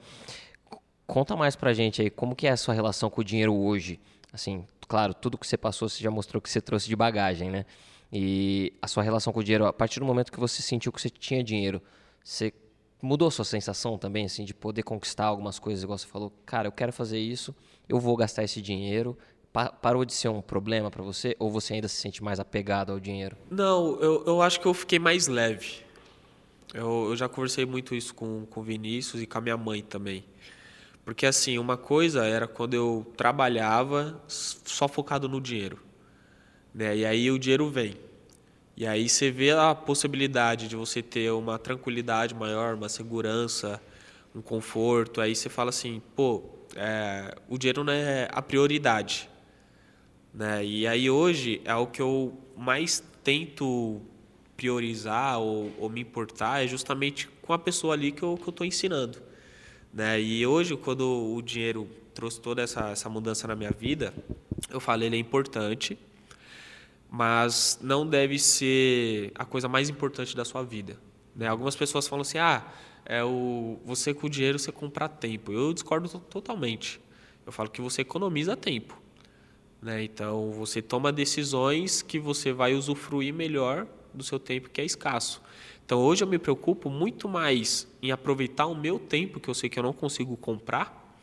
Conta 1.07 1.35
mais 1.35 1.55
pra 1.55 1.73
gente 1.73 2.01
aí, 2.01 2.09
como 2.09 2.35
que 2.35 2.47
é 2.47 2.51
a 2.51 2.57
sua 2.57 2.73
relação 2.73 3.09
com 3.09 3.21
o 3.21 3.23
dinheiro 3.23 3.53
hoje? 3.53 3.99
Assim, 4.33 4.65
claro, 4.87 5.13
tudo 5.13 5.37
que 5.37 5.47
você 5.47 5.57
passou, 5.57 5.87
você 5.87 6.03
já 6.03 6.09
mostrou 6.09 6.41
que 6.41 6.49
você 6.49 6.59
trouxe 6.59 6.87
de 6.87 6.95
bagagem, 6.95 7.49
né? 7.49 7.65
E 8.11 8.73
a 8.81 8.87
sua 8.87 9.03
relação 9.03 9.31
com 9.31 9.39
o 9.39 9.43
dinheiro, 9.43 9.65
a 9.65 9.73
partir 9.73 9.99
do 9.99 10.05
momento 10.05 10.31
que 10.31 10.39
você 10.39 10.61
sentiu 10.61 10.91
que 10.91 11.01
você 11.01 11.09
tinha 11.09 11.43
dinheiro, 11.43 11.81
você 12.23 12.53
mudou 13.01 13.27
a 13.27 13.31
sua 13.31 13.45
sensação 13.45 13.97
também, 13.97 14.25
assim, 14.25 14.43
de 14.43 14.53
poder 14.53 14.83
conquistar 14.83 15.25
algumas 15.25 15.59
coisas, 15.59 15.83
igual 15.83 15.97
você 15.97 16.07
falou, 16.07 16.31
cara, 16.45 16.67
eu 16.67 16.71
quero 16.71 16.91
fazer 16.91 17.19
isso, 17.19 17.55
eu 17.87 17.99
vou 17.99 18.15
gastar 18.15 18.43
esse 18.43 18.61
dinheiro. 18.61 19.17
Pa 19.53 19.69
parou 19.69 20.03
de 20.03 20.13
ser 20.13 20.27
um 20.27 20.41
problema 20.41 20.91
para 20.91 21.01
você 21.01 21.33
ou 21.39 21.49
você 21.49 21.75
ainda 21.75 21.87
se 21.87 21.95
sente 21.95 22.21
mais 22.21 22.41
apegado 22.41 22.91
ao 22.91 22.99
dinheiro? 22.99 23.37
Não, 23.49 23.97
eu, 24.01 24.23
eu 24.25 24.41
acho 24.41 24.59
que 24.59 24.65
eu 24.65 24.73
fiquei 24.73 24.99
mais 24.99 25.27
leve. 25.27 25.85
Eu, 26.73 27.07
eu 27.09 27.15
já 27.15 27.29
conversei 27.29 27.65
muito 27.65 27.95
isso 27.95 28.13
com 28.13 28.45
o 28.53 28.61
Vinícius 28.61 29.21
e 29.21 29.25
com 29.25 29.37
a 29.37 29.41
minha 29.41 29.55
mãe 29.55 29.81
também. 29.81 30.25
Porque 31.05 31.27
assim, 31.27 31.59
uma 31.59 31.77
coisa 31.77 32.25
era 32.25 32.47
quando 32.47 32.73
eu 32.73 33.05
trabalhava 33.15 34.19
só 34.27 34.87
focado 34.87 35.29
no 35.29 35.39
dinheiro. 35.39 35.79
Né? 36.73 36.97
E 36.97 37.05
aí 37.05 37.29
o 37.29 37.37
dinheiro 37.37 37.69
vem. 37.69 37.95
E 38.75 38.87
aí 38.87 39.07
você 39.07 39.29
vê 39.29 39.51
a 39.51 39.75
possibilidade 39.75 40.67
de 40.67 40.75
você 40.75 41.03
ter 41.03 41.31
uma 41.31 41.59
tranquilidade 41.59 42.33
maior, 42.33 42.73
uma 42.73 42.89
segurança, 42.89 43.79
um 44.33 44.41
conforto. 44.41 45.21
Aí 45.21 45.35
você 45.35 45.47
fala 45.47 45.69
assim, 45.69 46.01
pô, 46.15 46.43
é, 46.75 47.35
o 47.47 47.57
dinheiro 47.57 47.83
não 47.83 47.93
é 47.93 48.27
a 48.31 48.41
prioridade. 48.41 49.29
Né? 50.33 50.65
E 50.65 50.87
aí 50.87 51.07
hoje 51.07 51.61
é 51.65 51.75
o 51.75 51.85
que 51.85 52.01
eu 52.01 52.35
mais 52.57 53.01
tento 53.23 54.01
priorizar 54.57 55.39
ou, 55.39 55.71
ou 55.77 55.87
me 55.87 56.01
importar 56.01 56.63
é 56.63 56.67
justamente 56.67 57.27
com 57.27 57.53
a 57.53 57.59
pessoa 57.59 57.93
ali 57.93 58.11
que 58.11 58.23
eu 58.23 58.39
estou 58.47 58.65
ensinando. 58.65 59.21
Né? 59.95 60.19
E 60.19 60.45
hoje, 60.45 60.75
quando 60.75 61.34
o 61.34 61.41
dinheiro 61.41 61.88
trouxe 62.13 62.41
toda 62.41 62.62
essa, 62.62 62.89
essa 62.89 63.10
mudança 63.10 63.47
na 63.47 63.55
minha 63.55 63.71
vida, 63.71 64.13
eu 64.69 64.81
falei 64.81 65.08
ele 65.08 65.15
é 65.15 65.19
importante, 65.19 65.97
mas 67.10 67.79
não 67.81 68.05
deve 68.05 68.38
ser 68.38 69.31
a 69.36 69.45
coisa 69.45 69.69
mais 69.69 69.89
importante 69.89 70.36
da 70.36 70.43
sua 70.43 70.63
vida. 70.63 70.99
Né? 71.34 71.47
Algumas 71.47 71.77
pessoas 71.77 72.10
falam 72.10 72.23
assim, 72.23 72.38
ah, 72.38 72.62
é 73.05 73.23
o, 73.23 73.79
você 73.86 74.13
com 74.13 74.27
o 74.27 74.29
dinheiro 74.29 74.60
você 74.60 74.69
compra 74.69 75.08
tempo. 75.08 75.53
Eu 75.53 75.73
discordo 75.73 76.10
totalmente. 76.19 76.99
Eu 77.45 77.53
falo 77.53 77.69
que 77.69 77.79
você 77.81 78.01
economiza 78.01 78.58
tempo. 78.58 79.01
Né? 79.81 80.03
Então, 80.03 80.51
você 80.51 80.81
toma 80.81 81.10
decisões 81.10 82.01
que 82.01 82.19
você 82.19 82.51
vai 82.51 82.73
usufruir 82.73 83.34
melhor 83.34 83.88
do 84.13 84.25
seu 84.25 84.39
tempo 84.39 84.69
que 84.69 84.81
é 84.81 84.84
escasso. 84.84 85.41
Então 85.85 85.99
hoje 85.99 86.23
eu 86.23 86.27
me 86.27 86.39
preocupo 86.39 86.89
muito 86.89 87.29
mais 87.29 87.87
em 88.01 88.11
aproveitar 88.11 88.65
o 88.65 88.75
meu 88.75 88.97
tempo, 88.97 89.39
que 89.39 89.47
eu 89.47 89.53
sei 89.53 89.69
que 89.69 89.77
eu 89.77 89.83
não 89.83 89.93
consigo 89.93 90.35
comprar, 90.35 91.15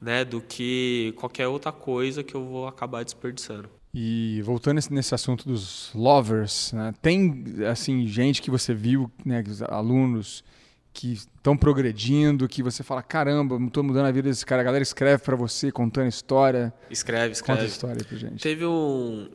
né, 0.00 0.24
do 0.24 0.40
que 0.40 1.12
qualquer 1.16 1.48
outra 1.48 1.72
coisa 1.72 2.22
que 2.22 2.34
eu 2.34 2.44
vou 2.44 2.68
acabar 2.68 3.04
desperdiçando. 3.04 3.68
E 3.92 4.40
voltando 4.42 4.80
nesse 4.90 5.14
assunto 5.14 5.46
dos 5.46 5.90
lovers, 5.94 6.72
né, 6.72 6.94
tem 7.02 7.44
assim 7.68 8.06
gente 8.06 8.40
que 8.40 8.50
você 8.50 8.72
viu, 8.72 9.10
né, 9.24 9.42
alunos 9.68 10.44
que 10.92 11.14
estão 11.14 11.56
progredindo, 11.56 12.46
que 12.46 12.62
você 12.62 12.82
fala, 12.82 13.02
caramba, 13.02 13.58
estou 13.66 13.82
mudando 13.82 14.06
a 14.06 14.12
vida 14.12 14.28
desse 14.28 14.44
cara. 14.44 14.60
A 14.60 14.64
galera 14.64 14.82
escreve 14.82 15.22
para 15.22 15.34
você, 15.34 15.72
contando 15.72 16.06
história. 16.06 16.72
Escreve, 16.90 17.32
escreve. 17.32 17.60
Conta 17.60 17.72
história 17.72 17.96
aí 18.00 18.04
pra 18.04 18.18
gente. 18.18 18.42
Teve 18.42 18.66
um, 18.66 19.28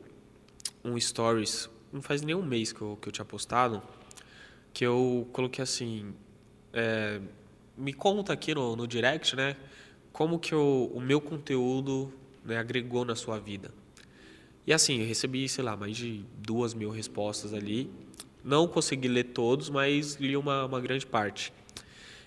um 0.84 0.98
stories, 0.98 1.68
não 1.92 2.00
faz 2.00 2.22
nem 2.22 2.34
um 2.34 2.44
mês 2.44 2.72
que 2.72 2.80
eu, 2.80 2.96
que 3.02 3.08
eu 3.08 3.12
tinha 3.12 3.24
postado, 3.24 3.82
que 4.72 4.84
eu 4.84 5.28
coloquei 5.32 5.62
assim, 5.62 6.12
é, 6.72 7.20
me 7.76 7.92
conta 7.92 8.32
aqui 8.32 8.54
no, 8.54 8.76
no 8.76 8.86
direct, 8.86 9.36
né, 9.36 9.56
como 10.12 10.38
que 10.38 10.52
eu, 10.52 10.90
o 10.94 11.00
meu 11.00 11.20
conteúdo 11.20 12.12
né, 12.44 12.56
agregou 12.58 13.04
na 13.04 13.14
sua 13.14 13.38
vida. 13.38 13.72
E 14.66 14.72
assim, 14.72 15.00
eu 15.00 15.06
recebi, 15.06 15.48
sei 15.48 15.64
lá, 15.64 15.76
mais 15.76 15.96
de 15.96 16.24
duas 16.36 16.74
mil 16.74 16.90
respostas 16.90 17.54
ali. 17.54 17.90
Não 18.44 18.68
consegui 18.68 19.08
ler 19.08 19.24
todos, 19.24 19.70
mas 19.70 20.16
li 20.16 20.36
uma, 20.36 20.66
uma 20.66 20.80
grande 20.80 21.06
parte. 21.06 21.52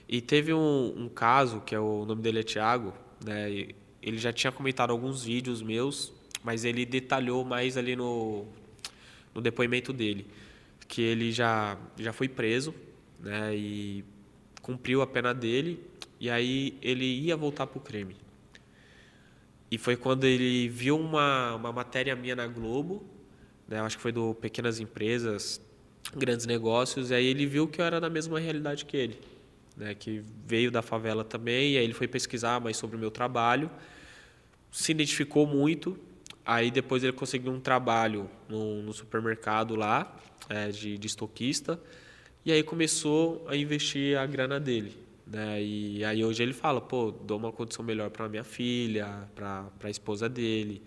E 0.09 0.21
teve 0.21 0.53
um, 0.53 0.93
um 0.97 1.07
caso, 1.07 1.61
que 1.61 1.75
é 1.75 1.79
o, 1.79 2.01
o 2.01 2.05
nome 2.05 2.21
dele 2.21 2.39
é 2.39 2.43
Thiago, 2.43 2.93
né? 3.23 3.67
Ele 4.01 4.17
já 4.17 4.33
tinha 4.33 4.51
comentado 4.51 4.89
alguns 4.89 5.23
vídeos 5.23 5.61
meus, 5.61 6.11
mas 6.43 6.65
ele 6.65 6.85
detalhou 6.85 7.45
mais 7.45 7.77
ali 7.77 7.95
no, 7.95 8.45
no 9.35 9.41
depoimento 9.41 9.93
dele, 9.93 10.25
que 10.91 11.01
ele 11.01 11.31
já, 11.31 11.77
já 11.97 12.11
foi 12.11 12.27
preso, 12.27 12.75
né? 13.17 13.55
E 13.55 14.03
cumpriu 14.61 15.01
a 15.01 15.07
pena 15.07 15.33
dele, 15.33 15.81
e 16.19 16.29
aí 16.29 16.77
ele 16.81 17.05
ia 17.05 17.37
voltar 17.37 17.65
para 17.65 17.77
o 17.77 17.81
crime. 17.81 18.17
E 19.71 19.77
foi 19.77 19.95
quando 19.95 20.25
ele 20.25 20.67
viu 20.67 20.99
uma, 20.99 21.55
uma 21.55 21.71
matéria 21.71 22.13
minha 22.13 22.35
na 22.35 22.45
Globo, 22.45 23.05
né? 23.69 23.79
acho 23.79 23.95
que 23.95 24.01
foi 24.03 24.11
do 24.11 24.35
Pequenas 24.35 24.81
Empresas, 24.81 25.61
Grandes 26.13 26.45
Negócios, 26.45 27.09
e 27.09 27.13
aí 27.13 27.25
ele 27.25 27.45
viu 27.45 27.69
que 27.69 27.79
eu 27.79 27.85
era 27.85 28.01
da 28.01 28.09
mesma 28.09 28.37
realidade 28.37 28.83
que 28.83 28.97
ele 28.97 29.17
né, 29.77 29.95
que 29.95 30.21
veio 30.45 30.69
da 30.69 30.81
favela 30.81 31.23
também, 31.23 31.71
e 31.71 31.77
aí 31.77 31.85
ele 31.85 31.93
foi 31.93 32.05
pesquisar 32.05 32.59
mais 32.59 32.75
sobre 32.75 32.97
o 32.97 32.99
meu 32.99 33.09
trabalho, 33.09 33.71
se 34.69 34.91
identificou 34.91 35.47
muito, 35.47 35.97
aí 36.45 36.71
depois 36.71 37.03
ele 37.03 37.13
conseguiu 37.13 37.51
um 37.51 37.59
trabalho 37.59 38.29
no, 38.47 38.81
no 38.81 38.93
supermercado 38.93 39.75
lá, 39.75 40.15
é, 40.49 40.69
de, 40.69 40.97
de 40.97 41.07
estoquista, 41.07 41.79
e 42.43 42.51
aí 42.51 42.63
começou 42.63 43.45
a 43.47 43.55
investir 43.55 44.17
a 44.17 44.25
grana 44.25 44.59
dele. 44.59 44.97
Né? 45.27 45.63
E 45.63 46.03
aí 46.03 46.25
hoje 46.25 46.43
ele 46.43 46.53
fala, 46.53 46.81
pô, 46.81 47.11
dou 47.11 47.37
uma 47.37 47.51
condição 47.51 47.85
melhor 47.85 48.09
para 48.09 48.27
minha 48.27 48.43
filha, 48.43 49.29
para 49.33 49.69
a 49.83 49.89
esposa 49.89 50.27
dele. 50.27 50.81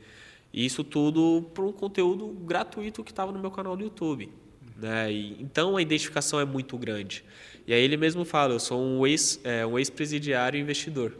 E 0.52 0.64
isso 0.64 0.84
tudo 0.84 1.50
por 1.54 1.64
um 1.64 1.72
conteúdo 1.72 2.28
gratuito 2.28 3.02
que 3.02 3.10
estava 3.10 3.32
no 3.32 3.38
meu 3.38 3.50
canal 3.50 3.76
do 3.76 3.84
YouTube. 3.84 4.30
Né? 4.76 5.12
E, 5.12 5.42
então 5.42 5.76
a 5.76 5.82
identificação 5.82 6.38
é 6.38 6.44
muito 6.44 6.76
grande. 6.76 7.24
E 7.66 7.72
aí 7.72 7.80
ele 7.80 7.96
mesmo 7.96 8.24
fala, 8.24 8.52
eu 8.52 8.60
sou 8.60 8.80
um 8.80 9.06
ex 9.06 9.40
é, 9.44 9.64
um 9.64 9.78
ex-presidiário 9.78 10.60
investidor. 10.60 11.16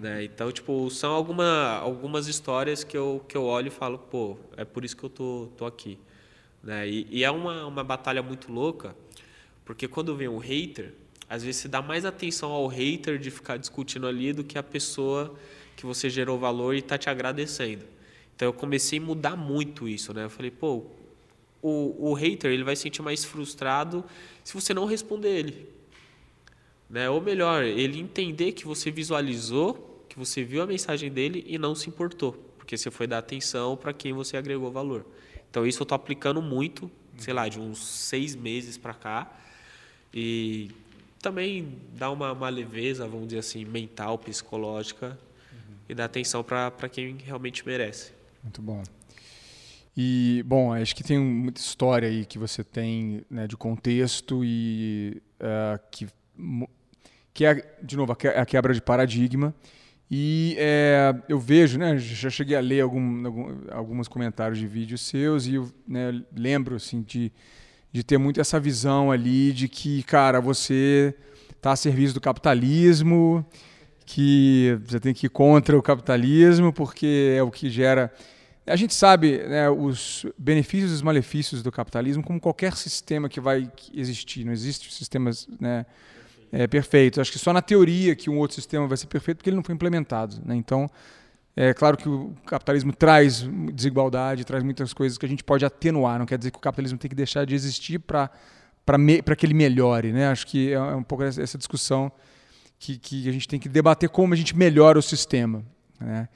Né? 0.00 0.24
Então, 0.24 0.50
tipo, 0.50 0.88
são 0.90 1.12
alguma, 1.12 1.76
algumas 1.76 2.26
histórias 2.26 2.82
que 2.82 2.96
eu, 2.96 3.22
que 3.28 3.36
eu 3.36 3.44
olho 3.44 3.66
e 3.66 3.70
falo, 3.70 3.98
pô, 3.98 4.38
é 4.56 4.64
por 4.64 4.82
isso 4.82 4.96
que 4.96 5.04
eu 5.04 5.10
tô, 5.10 5.48
tô 5.58 5.66
aqui. 5.66 5.98
Né? 6.62 6.88
E, 6.88 7.06
e 7.10 7.22
é 7.22 7.30
uma, 7.30 7.66
uma 7.66 7.84
batalha 7.84 8.22
muito 8.22 8.50
louca, 8.50 8.96
porque 9.62 9.86
quando 9.86 10.16
vem 10.16 10.26
um 10.26 10.38
hater, 10.38 10.94
às 11.28 11.44
vezes 11.44 11.60
você 11.60 11.68
dá 11.68 11.82
mais 11.82 12.06
atenção 12.06 12.50
ao 12.50 12.66
hater 12.66 13.18
de 13.18 13.30
ficar 13.30 13.58
discutindo 13.58 14.06
ali 14.06 14.32
do 14.32 14.42
que 14.42 14.56
a 14.56 14.62
pessoa 14.62 15.34
que 15.76 15.84
você 15.84 16.08
gerou 16.08 16.38
valor 16.38 16.74
e 16.74 16.78
está 16.78 16.96
te 16.96 17.10
agradecendo. 17.10 17.84
Então 18.34 18.48
eu 18.48 18.54
comecei 18.54 18.98
a 18.98 19.02
mudar 19.02 19.36
muito 19.36 19.86
isso, 19.86 20.14
né? 20.14 20.24
Eu 20.24 20.30
falei, 20.30 20.50
pô, 20.50 20.86
o, 21.60 22.10
o 22.10 22.14
hater 22.14 22.50
ele 22.50 22.64
vai 22.64 22.74
se 22.74 22.82
sentir 22.82 23.02
mais 23.02 23.22
frustrado 23.22 24.02
se 24.42 24.54
você 24.54 24.72
não 24.72 24.86
responder 24.86 25.28
ele. 25.28 25.68
Né? 26.88 27.08
Ou 27.08 27.20
melhor, 27.20 27.62
ele 27.62 28.00
entender 28.00 28.52
que 28.52 28.66
você 28.66 28.90
visualizou, 28.90 29.89
que 30.10 30.18
você 30.18 30.42
viu 30.42 30.60
a 30.60 30.66
mensagem 30.66 31.10
dele 31.10 31.44
e 31.46 31.56
não 31.56 31.74
se 31.74 31.88
importou, 31.88 32.32
porque 32.58 32.76
você 32.76 32.90
foi 32.90 33.06
dar 33.06 33.18
atenção 33.18 33.76
para 33.76 33.92
quem 33.92 34.12
você 34.12 34.36
agregou 34.36 34.70
valor. 34.70 35.06
Então 35.48 35.64
isso 35.64 35.80
eu 35.80 35.84
estou 35.84 35.94
aplicando 35.94 36.42
muito, 36.42 36.90
sei 37.16 37.32
lá, 37.32 37.48
de 37.48 37.60
uns 37.60 37.78
seis 37.86 38.34
meses 38.34 38.76
para 38.76 38.92
cá. 38.92 39.32
E 40.12 40.72
também 41.22 41.78
dá 41.96 42.10
uma, 42.10 42.32
uma, 42.32 42.48
leveza, 42.48 43.06
vamos 43.06 43.28
dizer 43.28 43.38
assim, 43.38 43.64
mental, 43.64 44.18
psicológica, 44.18 45.16
uhum. 45.52 45.74
e 45.88 45.94
dá 45.94 46.06
atenção 46.06 46.42
para 46.42 46.88
quem 46.88 47.16
realmente 47.24 47.64
merece. 47.64 48.12
Muito 48.42 48.60
bom. 48.60 48.82
E, 49.96 50.42
bom, 50.44 50.72
acho 50.72 50.94
que 50.94 51.04
tem 51.04 51.18
muita 51.18 51.60
história 51.60 52.08
aí 52.08 52.24
que 52.24 52.38
você 52.38 52.64
tem 52.64 53.24
né, 53.30 53.46
de 53.46 53.56
contexto 53.56 54.44
e 54.44 55.22
uh, 55.40 55.78
que, 55.90 56.08
que 57.32 57.44
é, 57.44 57.76
de 57.80 57.96
novo, 57.96 58.12
a 58.12 58.46
quebra 58.46 58.74
de 58.74 58.82
paradigma. 58.82 59.54
E 60.10 60.56
é, 60.58 61.14
eu 61.28 61.38
vejo, 61.38 61.78
né, 61.78 61.96
já 61.96 62.28
cheguei 62.28 62.56
a 62.56 62.60
ler 62.60 62.80
algum, 62.80 63.26
algum, 63.26 63.56
alguns 63.70 64.08
comentários 64.08 64.58
de 64.58 64.66
vídeos 64.66 65.02
seus 65.02 65.46
e 65.46 65.54
eu 65.54 65.70
né, 65.86 66.20
lembro 66.36 66.74
assim, 66.74 67.02
de, 67.02 67.32
de 67.92 68.02
ter 68.02 68.18
muito 68.18 68.40
essa 68.40 68.58
visão 68.58 69.12
ali 69.12 69.52
de 69.52 69.68
que, 69.68 70.02
cara, 70.02 70.40
você 70.40 71.14
está 71.56 71.72
a 71.72 71.76
serviço 71.76 72.14
do 72.14 72.20
capitalismo, 72.20 73.46
que 74.04 74.76
você 74.84 74.98
tem 74.98 75.14
que 75.14 75.26
ir 75.26 75.30
contra 75.30 75.78
o 75.78 75.82
capitalismo 75.82 76.72
porque 76.72 77.34
é 77.36 77.42
o 77.42 77.50
que 77.50 77.70
gera 77.70 78.12
a 78.66 78.76
gente 78.76 78.94
sabe 78.94 79.38
né, 79.38 79.68
os 79.68 80.26
benefícios 80.38 80.92
e 80.92 80.94
os 80.94 81.02
malefícios 81.02 81.62
do 81.62 81.72
capitalismo 81.72 82.22
como 82.22 82.40
qualquer 82.40 82.76
sistema 82.76 83.28
que 83.28 83.40
vai 83.40 83.70
existir. 83.92 84.44
Não 84.44 84.52
existe 84.52 84.92
sistemas 84.94 85.48
né, 85.58 85.84
é, 86.52 86.66
perfeitos. 86.66 87.18
Acho 87.18 87.32
que 87.32 87.38
só 87.38 87.52
na 87.52 87.62
teoria 87.62 88.14
que 88.14 88.28
um 88.28 88.38
outro 88.38 88.54
sistema 88.54 88.86
vai 88.86 88.96
ser 88.96 89.06
perfeito 89.06 89.38
porque 89.38 89.50
ele 89.50 89.56
não 89.56 89.62
foi 89.62 89.74
implementado. 89.74 90.40
Né? 90.44 90.56
Então, 90.56 90.88
é 91.56 91.74
claro 91.74 91.96
que 91.96 92.08
o 92.08 92.34
capitalismo 92.46 92.92
traz 92.92 93.42
desigualdade, 93.72 94.44
traz 94.44 94.62
muitas 94.62 94.92
coisas 94.92 95.18
que 95.18 95.26
a 95.26 95.28
gente 95.28 95.44
pode 95.44 95.64
atenuar. 95.64 96.18
Não 96.18 96.26
quer 96.26 96.38
dizer 96.38 96.50
que 96.50 96.58
o 96.58 96.60
capitalismo 96.60 96.98
tem 96.98 97.08
que 97.08 97.14
deixar 97.14 97.44
de 97.44 97.54
existir 97.54 97.98
para 97.98 98.30
para 99.22 99.36
que 99.36 99.46
ele 99.46 99.54
melhore. 99.54 100.12
Né? 100.12 100.28
Acho 100.28 100.46
que 100.46 100.72
é 100.72 100.80
um 100.80 101.02
pouco 101.02 101.22
essa 101.22 101.56
discussão 101.56 102.10
que, 102.78 102.98
que 102.98 103.28
a 103.28 103.32
gente 103.32 103.46
tem 103.46 103.60
que 103.60 103.68
debater 103.68 104.08
como 104.08 104.34
a 104.34 104.36
gente 104.36 104.56
melhora 104.56 104.98
o 104.98 105.02
sistema. 105.02 105.64
Né? 106.00 106.28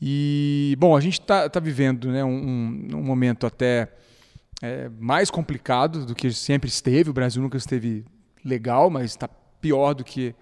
E, 0.00 0.76
bom, 0.78 0.96
a 0.96 1.00
gente 1.00 1.20
está 1.20 1.48
tá 1.48 1.60
vivendo 1.60 2.10
né, 2.10 2.24
um, 2.24 2.88
um, 2.94 3.02
momento 3.02 3.46
até 3.46 3.92
é, 4.62 4.88
mais 4.98 5.30
complicado 5.30 6.06
do 6.06 6.14
que 6.14 6.30
sempre 6.30 6.68
esteve. 6.68 7.10
O 7.10 7.12
Brasil 7.12 7.42
nunca 7.42 7.56
esteve 7.56 8.04
legal, 8.44 8.88
mas 8.88 9.10
está 9.10 9.28
pior 9.60 9.94
do 9.94 10.04
que, 10.04 10.34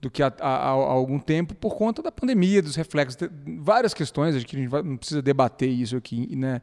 do 0.00 0.10
que 0.10 0.22
há, 0.22 0.32
há, 0.40 0.48
há, 0.48 0.68
algum 0.68 1.18
tempo 1.18 1.54
por 1.54 1.76
conta 1.76 2.02
da 2.02 2.12
pandemia, 2.12 2.62
dos 2.62 2.76
reflexos. 2.76 3.16
Várias 3.58 3.94
questões, 3.94 4.32
que 4.44 4.56
a 4.56 4.58
gente 4.58 4.68
vai, 4.68 4.82
não 4.82 4.96
precisa 4.96 5.22
debater 5.22 5.68
isso 5.68 5.96
aqui 5.96 6.34
né, 6.36 6.60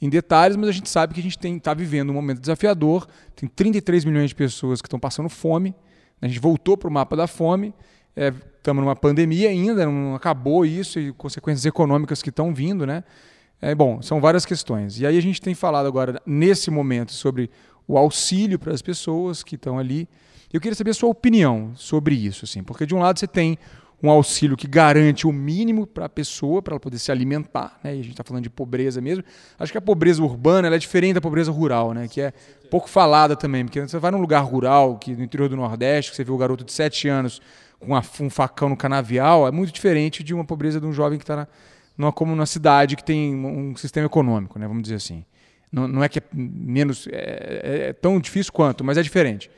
em 0.00 0.08
detalhes, 0.08 0.56
mas 0.56 0.68
a 0.68 0.72
gente 0.72 0.88
sabe 0.88 1.14
que 1.14 1.20
a 1.20 1.22
gente 1.22 1.38
está 1.38 1.74
vivendo 1.74 2.10
um 2.10 2.14
momento 2.14 2.40
desafiador. 2.40 3.06
Tem 3.34 3.48
33 3.48 4.04
milhões 4.04 4.30
de 4.30 4.34
pessoas 4.34 4.80
que 4.80 4.86
estão 4.86 4.98
passando 4.98 5.28
fome. 5.28 5.74
A 6.20 6.26
gente 6.26 6.40
voltou 6.40 6.76
para 6.76 6.88
o 6.88 6.92
mapa 6.92 7.16
da 7.16 7.26
fome 7.26 7.72
estamos 8.18 8.82
é, 8.82 8.84
numa 8.84 8.96
pandemia 8.96 9.48
ainda, 9.48 9.86
não 9.86 10.14
acabou 10.14 10.66
isso 10.66 10.98
e 10.98 11.12
consequências 11.12 11.64
econômicas 11.64 12.22
que 12.22 12.30
estão 12.30 12.52
vindo, 12.52 12.84
né? 12.86 13.04
É, 13.60 13.74
bom, 13.74 14.02
são 14.02 14.20
várias 14.20 14.44
questões. 14.44 15.00
E 15.00 15.06
aí 15.06 15.16
a 15.16 15.22
gente 15.22 15.40
tem 15.40 15.54
falado 15.54 15.86
agora, 15.86 16.20
nesse 16.26 16.70
momento, 16.70 17.12
sobre 17.12 17.50
o 17.86 17.96
auxílio 17.96 18.58
para 18.58 18.72
as 18.72 18.82
pessoas 18.82 19.42
que 19.42 19.54
estão 19.54 19.78
ali. 19.78 20.08
Eu 20.52 20.60
queria 20.60 20.74
saber 20.74 20.90
a 20.90 20.94
sua 20.94 21.08
opinião 21.08 21.72
sobre 21.74 22.14
isso, 22.14 22.44
assim, 22.44 22.62
porque 22.62 22.86
de 22.86 22.94
um 22.94 22.98
lado 22.98 23.18
você 23.18 23.26
tem 23.26 23.58
um 24.02 24.08
auxílio 24.10 24.56
que 24.56 24.66
garante 24.66 25.26
o 25.26 25.32
mínimo 25.32 25.86
para 25.86 26.06
a 26.06 26.08
pessoa, 26.08 26.62
para 26.62 26.74
ela 26.74 26.80
poder 26.80 26.98
se 26.98 27.10
alimentar, 27.10 27.78
né? 27.82 27.96
E 27.96 28.00
a 28.00 28.02
gente 28.02 28.12
está 28.12 28.22
falando 28.22 28.44
de 28.44 28.50
pobreza 28.50 29.00
mesmo. 29.00 29.24
Acho 29.58 29.72
que 29.72 29.78
a 29.78 29.80
pobreza 29.80 30.22
urbana 30.22 30.74
é 30.74 30.78
diferente 30.78 31.14
da 31.14 31.20
pobreza 31.20 31.50
rural, 31.50 31.92
né? 31.92 32.06
Que 32.06 32.20
é 32.20 32.32
pouco 32.70 32.88
falada 32.88 33.34
também, 33.34 33.64
porque 33.64 33.80
você 33.80 33.98
vai 33.98 34.12
num 34.12 34.20
lugar 34.20 34.40
rural, 34.44 34.98
que 34.98 35.16
no 35.16 35.24
interior 35.24 35.48
do 35.48 35.56
Nordeste, 35.56 36.12
que 36.12 36.16
você 36.16 36.22
vê 36.22 36.30
o 36.30 36.36
garoto 36.36 36.64
de 36.64 36.72
7 36.72 37.08
anos 37.08 37.40
com 37.80 38.24
um 38.24 38.30
facão 38.30 38.68
no 38.68 38.76
canavial 38.76 39.46
é 39.46 39.50
muito 39.50 39.72
diferente 39.72 40.22
de 40.22 40.34
uma 40.34 40.44
pobreza 40.44 40.80
de 40.80 40.86
um 40.86 40.92
jovem 40.92 41.18
que 41.18 41.24
está 41.24 41.46
numa, 41.96 42.12
como 42.12 42.34
numa 42.34 42.46
cidade 42.46 42.96
que 42.96 43.04
tem 43.04 43.34
um 43.34 43.76
sistema 43.76 44.06
econômico, 44.06 44.58
né, 44.58 44.66
vamos 44.66 44.82
dizer 44.82 44.96
assim. 44.96 45.24
Não, 45.70 45.86
não 45.86 46.02
é 46.02 46.08
que 46.08 46.18
é 46.18 46.22
menos 46.32 47.06
é, 47.08 47.60
é, 47.62 47.88
é 47.88 47.92
tão 47.92 48.18
difícil 48.18 48.52
quanto, 48.52 48.82
mas 48.82 48.96
é 48.96 49.02
diferente. 49.02 49.50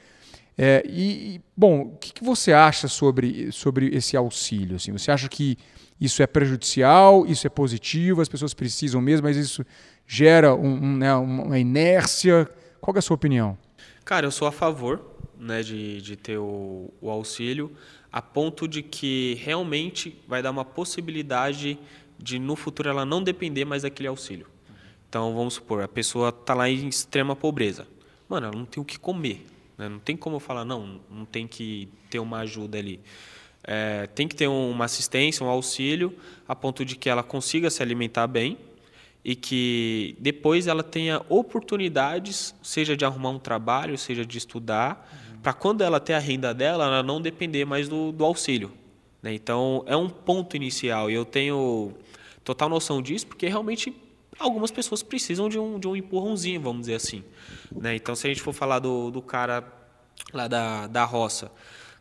É, 0.63 0.85
e, 0.87 1.41
bom, 1.57 1.81
o 1.81 1.97
que, 1.97 2.13
que, 2.13 2.23
você 2.23 2.53
acha 2.53 2.87
sobre, 2.87 3.51
sobre 3.51 3.97
esse 3.97 4.15
auxílio? 4.15 4.77
Assim? 4.77 4.93
Você 4.93 5.11
acha 5.11 5.27
que 5.27 5.57
isso 5.99 6.23
é 6.23 6.27
prejudicial, 6.27 7.25
isso 7.27 7.47
é 7.47 7.51
positivo, 7.51 8.21
as 8.21 8.29
pessoas 8.29 8.53
precisam 8.53 9.01
mesmo, 9.01 9.27
mas 9.27 9.39
isso 9.39 9.65
gera 10.07 10.55
um, 10.55 10.75
um, 10.75 10.97
né, 10.99 11.15
uma 11.15 11.59
inércia? 11.59 12.47
Qual 12.79 12.95
é 12.95 12.99
a 12.99 13.03
sua 13.03 13.15
opinião? 13.15 13.57
Cara, 14.05 14.27
eu 14.27 14.31
sou 14.31 14.47
a 14.47 14.53
favor 14.53 15.03
né, 15.39 15.63
de, 15.63 16.03
de 16.03 16.15
ter 16.15 16.37
o, 16.37 16.93
o 17.01 17.09
auxílio 17.09 17.75
a 18.13 18.21
ponto 18.21 18.69
de 18.69 18.83
que 18.83 19.41
realmente 19.43 20.21
vai 20.29 20.43
dar 20.43 20.51
uma 20.51 20.65
possibilidade 20.65 21.79
de 22.19 22.39
no 22.39 22.55
futuro 22.55 22.91
ela 22.91 23.07
não 23.07 23.23
depender 23.23 23.65
mais 23.65 23.81
daquele 23.81 24.09
auxílio. 24.09 24.47
Então 25.09 25.35
vamos 25.35 25.55
supor, 25.55 25.83
a 25.83 25.89
pessoa 25.89 26.29
está 26.29 26.53
lá 26.53 26.69
em 26.69 26.87
extrema 26.87 27.35
pobreza. 27.35 27.87
Mano, 28.29 28.49
ela 28.49 28.57
não 28.57 28.67
tem 28.67 28.83
o 28.83 28.85
que 28.85 28.99
comer. 28.99 29.47
Né? 29.81 29.89
Não 29.89 29.99
tem 29.99 30.15
como 30.15 30.39
falar, 30.39 30.65
não, 30.67 31.01
não 31.11 31.25
tem 31.25 31.49
que 31.49 31.89
ter 32.11 32.19
uma 32.19 32.41
ajuda 32.41 32.77
ali. 32.77 33.01
É, 33.65 34.07
tem 34.09 34.29
que 34.29 34.37
ter 34.37 34.47
uma 34.47 34.85
assistência, 34.85 35.45
um 35.45 35.49
auxílio, 35.49 36.15
a 36.47 36.55
ponto 36.55 36.85
de 36.85 36.97
que 36.97 37.09
ela 37.09 37.23
consiga 37.23 37.71
se 37.71 37.83
alimentar 37.83 38.27
bem 38.27 38.59
e 39.25 39.35
que 39.35 40.17
depois 40.19 40.67
ela 40.67 40.83
tenha 40.83 41.23
oportunidades, 41.29 42.55
seja 42.63 42.95
de 42.95 43.05
arrumar 43.05 43.31
um 43.31 43.39
trabalho, 43.39 43.97
seja 43.97 44.25
de 44.25 44.37
estudar, 44.37 45.09
para 45.43 45.55
quando 45.55 45.83
ela 45.83 45.99
ter 45.99 46.13
a 46.13 46.19
renda 46.19 46.53
dela, 46.53 46.85
ela 46.85 47.03
não 47.03 47.21
depender 47.21 47.65
mais 47.65 47.89
do, 47.89 48.13
do 48.13 48.25
auxílio. 48.25 48.71
Né? 49.23 49.33
Então, 49.33 49.83
é 49.87 49.97
um 49.97 50.11
ponto 50.11 50.57
inicial 50.57 51.11
e 51.11 51.15
eu 51.15 51.25
tenho 51.25 51.93
total 52.45 52.69
noção 52.69 53.01
disso, 53.01 53.27
porque 53.27 53.49
realmente 53.49 53.95
algumas 54.41 54.71
pessoas 54.71 55.03
precisam 55.03 55.49
de 55.49 55.59
um, 55.59 55.79
de 55.79 55.87
um 55.87 55.95
empurrãozinho, 55.95 56.61
vamos 56.61 56.83
dizer 56.83 56.95
assim. 56.95 57.23
Né? 57.71 57.95
Então, 57.95 58.15
se 58.17 58.27
a 58.27 58.31
gente 58.31 58.43
for 58.43 58.53
falar 58.53 58.79
do, 58.79 59.11
do 59.11 59.21
cara 59.21 59.65
lá 60.33 60.49
da, 60.49 60.87
da 60.87 61.05
roça, 61.05 61.53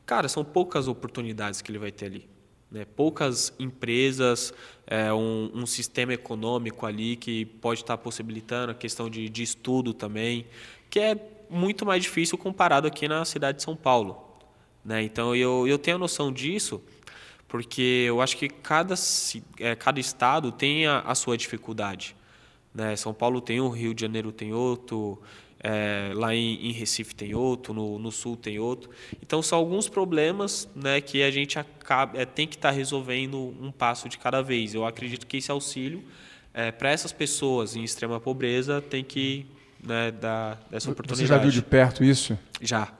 cara, 0.05 0.27
são 0.27 0.43
poucas 0.43 0.87
oportunidades 0.87 1.61
que 1.61 1.69
ele 1.69 1.77
vai 1.77 1.91
ter 1.91 2.05
ali. 2.05 2.29
Né? 2.71 2.85
Poucas 2.85 3.53
empresas, 3.59 4.53
é, 4.87 5.11
um, 5.13 5.51
um, 5.53 5.65
sistema 5.65 6.13
econômico 6.13 6.85
ali 6.85 7.15
que 7.15 7.45
pode 7.45 7.81
estar 7.81 7.97
possibilitando 7.97 8.71
a 8.71 8.75
questão 8.75 9.09
de, 9.09 9.27
de 9.27 9.43
estudo 9.43 9.93
também, 9.93 10.47
que 10.89 10.99
é 10.99 11.15
muito 11.49 11.85
mais 11.85 12.03
difícil 12.03 12.37
comparado 12.37 12.87
aqui 12.87 13.07
na 13.07 13.25
cidade 13.25 13.57
de 13.57 13.63
São 13.63 13.75
Paulo. 13.75 14.23
Né? 14.85 15.03
Então 15.03 15.35
eu, 15.35 15.67
eu 15.67 15.77
tenho 15.77 15.97
a 15.97 15.99
noção 15.99 16.31
disso, 16.31 16.81
porque 17.47 18.05
eu 18.07 18.21
acho 18.21 18.37
que 18.37 18.47
cada, 18.47 18.93
é, 19.59 19.75
cada 19.75 19.99
estado 19.99 20.51
tem 20.51 20.85
a, 20.85 20.99
a 20.99 21.15
sua 21.15 21.35
dificuldade. 21.35 22.15
Né? 22.73 22.95
São 22.95 23.13
Paulo 23.13 23.41
tem 23.41 23.59
um, 23.59 23.69
Rio 23.69 23.93
de 23.93 24.01
Janeiro 24.01 24.31
tem 24.31 24.53
outro, 24.53 25.21
é, 25.61 26.11
lá 26.13 26.33
em, 26.33 26.67
em, 26.67 26.71
Recife 26.71 27.13
tem 27.13 27.35
outro, 27.35 27.73
no, 27.73 27.99
no, 27.99 28.11
Sul 28.11 28.37
tem 28.37 28.59
outro. 28.59 28.89
Então 29.21 29.41
são 29.41 29.57
alguns 29.57 29.89
problemas 29.89 30.69
né, 30.75 31.01
que 31.01 31.21
a 31.21 31.31
gente 31.31 31.59
acaba, 31.59 32.17
é, 32.19 32.25
tem 32.25 32.47
que 32.47 32.55
estar 32.55 32.69
tá 32.69 32.75
resolvendo 32.75 33.55
um 33.59 33.71
passo 33.71 34.07
de 34.07 34.17
cada 34.17 34.41
vez. 34.41 34.73
Eu 34.73 34.85
acredito 34.85 35.27
que 35.27 35.37
esse 35.37 35.51
auxílio 35.51 36.03
é, 36.53 36.71
para 36.71 36.89
essas 36.89 37.11
pessoas 37.11 37.75
em 37.75 37.83
extrema 37.83 38.19
pobreza 38.19 38.81
tem 38.81 39.03
que 39.03 39.45
né, 39.83 40.11
dar 40.11 40.61
essa 40.71 40.89
oportunidade. 40.91 41.27
Você 41.27 41.33
já 41.33 41.37
viu 41.37 41.51
de 41.51 41.61
perto 41.61 42.03
isso? 42.03 42.37
Já, 42.61 42.91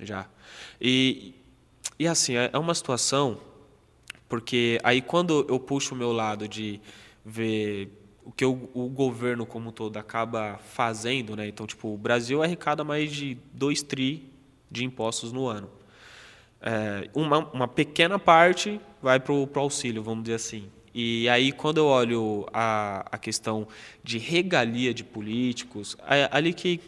já. 0.00 0.26
E, 0.80 1.34
e 1.98 2.06
assim, 2.06 2.36
é, 2.36 2.50
é 2.52 2.58
uma 2.58 2.74
situação, 2.74 3.38
porque 4.28 4.78
aí 4.84 5.02
quando 5.02 5.44
eu 5.48 5.58
puxo 5.58 5.94
o 5.94 5.98
meu 5.98 6.12
lado 6.12 6.46
de 6.46 6.80
ver 7.24 7.90
o 8.26 8.32
que 8.32 8.44
o, 8.44 8.68
o, 8.74 8.88
governo 8.88 9.46
como 9.46 9.68
um 9.68 9.72
todo 9.72 9.96
acaba 9.96 10.58
fazendo, 10.58 11.36
né? 11.36 11.46
Então, 11.46 11.66
tipo, 11.66 11.94
o 11.94 11.96
Brasil 11.96 12.42
arrecada 12.42 12.82
mais 12.82 13.12
de 13.12 13.38
2 13.54 13.82
tri 13.82 14.28
de 14.68 14.84
impostos 14.84 15.32
no 15.32 15.46
ano. 15.46 15.70
É, 16.60 17.08
uma, 17.14 17.38
uma 17.52 17.68
pequena 17.68 18.18
parte 18.18 18.80
vai 19.00 19.20
para 19.20 19.32
o 19.32 19.48
auxílio, 19.54 20.02
vamos 20.02 20.24
dizer 20.24 20.34
assim. 20.34 20.68
E 20.92 21.28
aí, 21.28 21.52
quando 21.52 21.78
eu 21.78 21.86
olho 21.86 22.46
a, 22.52 23.06
a 23.12 23.18
questão 23.18 23.68
de 24.02 24.18
regalia 24.18 24.92
de 24.92 25.04
políticos, 25.04 25.96
é 26.08 26.28
ali 26.32 26.52
que 26.52 26.80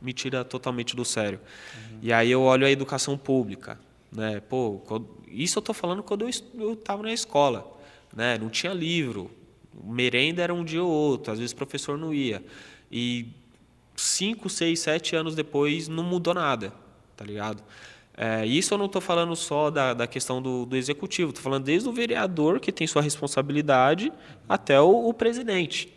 me 0.00 0.12
tira 0.12 0.44
totalmente 0.44 0.96
do 0.96 1.04
sério. 1.04 1.40
Uhum. 1.74 1.98
E 2.00 2.12
aí 2.12 2.30
eu 2.30 2.40
olho 2.40 2.66
a 2.66 2.70
educação 2.70 3.18
pública. 3.18 3.78
Né? 4.10 4.40
Pô, 4.40 4.80
isso 5.28 5.58
eu 5.58 5.60
estou 5.60 5.74
falando 5.74 6.02
quando 6.02 6.26
eu 6.54 6.72
estava 6.72 7.02
na 7.02 7.12
escola. 7.12 7.70
Né? 8.14 8.38
Não 8.38 8.48
tinha 8.48 8.72
livro. 8.72 9.30
Merenda 9.84 10.42
era 10.42 10.52
um 10.52 10.64
dia 10.64 10.82
ou 10.82 10.90
outro. 10.90 11.32
Às 11.32 11.38
vezes 11.38 11.52
o 11.52 11.56
professor 11.56 11.96
não 11.96 12.12
ia. 12.12 12.42
E 12.90 13.26
cinco, 13.96 14.48
seis, 14.48 14.80
sete 14.80 15.14
anos 15.14 15.34
depois 15.34 15.88
não 15.88 16.02
mudou 16.02 16.34
nada. 16.34 16.72
Tá 17.16 17.24
ligado? 17.24 17.62
É, 18.16 18.44
isso 18.44 18.74
eu 18.74 18.78
não 18.78 18.86
estou 18.86 19.00
falando 19.00 19.34
só 19.34 19.70
da, 19.70 19.94
da 19.94 20.06
questão 20.06 20.42
do, 20.42 20.66
do 20.66 20.76
executivo. 20.76 21.30
Estou 21.30 21.42
falando 21.42 21.64
desde 21.64 21.88
o 21.88 21.92
vereador, 21.92 22.60
que 22.60 22.72
tem 22.72 22.86
sua 22.86 23.02
responsabilidade, 23.02 24.12
até 24.48 24.80
o, 24.80 25.08
o 25.08 25.14
presidente. 25.14 25.92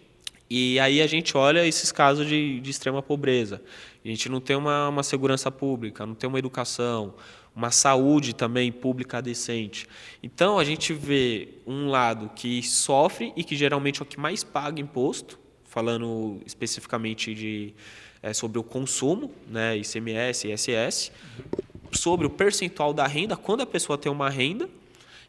E 0.50 0.80
aí 0.80 1.02
a 1.02 1.08
gente 1.08 1.36
olha 1.36 1.66
esses 1.66 1.92
casos 1.92 2.28
de, 2.28 2.60
de 2.60 2.70
extrema 2.70 3.02
pobreza. 3.02 3.62
A 4.04 4.08
gente 4.08 4.30
não 4.30 4.40
tem 4.40 4.56
uma, 4.56 4.90
uma 4.90 5.04
segurança 5.04 5.50
pública, 5.50 6.06
não 6.06 6.14
tem 6.14 6.28
uma 6.28 6.38
educação, 6.38 7.14
uma 7.56 7.72
saúde 7.72 8.34
também 8.34 8.72
pública 8.72 9.22
decente. 9.22 9.88
Então 10.22 10.58
a 10.58 10.64
gente 10.64 10.93
vê 10.93 11.49
um 11.66 11.88
lado 11.88 12.30
que 12.36 12.64
sofre 12.64 13.32
e 13.36 13.43
que 13.43 13.56
geralmente 13.56 14.01
é 14.01 14.04
o 14.04 14.06
que 14.06 14.20
mais 14.20 14.43
paga 14.43 14.82
imposto, 14.82 15.39
falando 15.64 16.41
especificamente 16.45 17.34
de, 17.34 17.74
é, 18.22 18.34
sobre 18.34 18.58
o 18.60 18.64
consumo, 18.64 19.32
né, 19.47 19.78
ICMS, 19.78 20.51
ISS, 20.51 21.12
sobre 21.91 22.26
o 22.26 22.30
percentual 22.30 22.93
da 22.93 23.06
renda, 23.06 23.38
quando 23.38 23.62
a 23.62 23.66
pessoa 23.66 23.97
tem 23.97 24.12
uma 24.12 24.30
renda, 24.30 24.70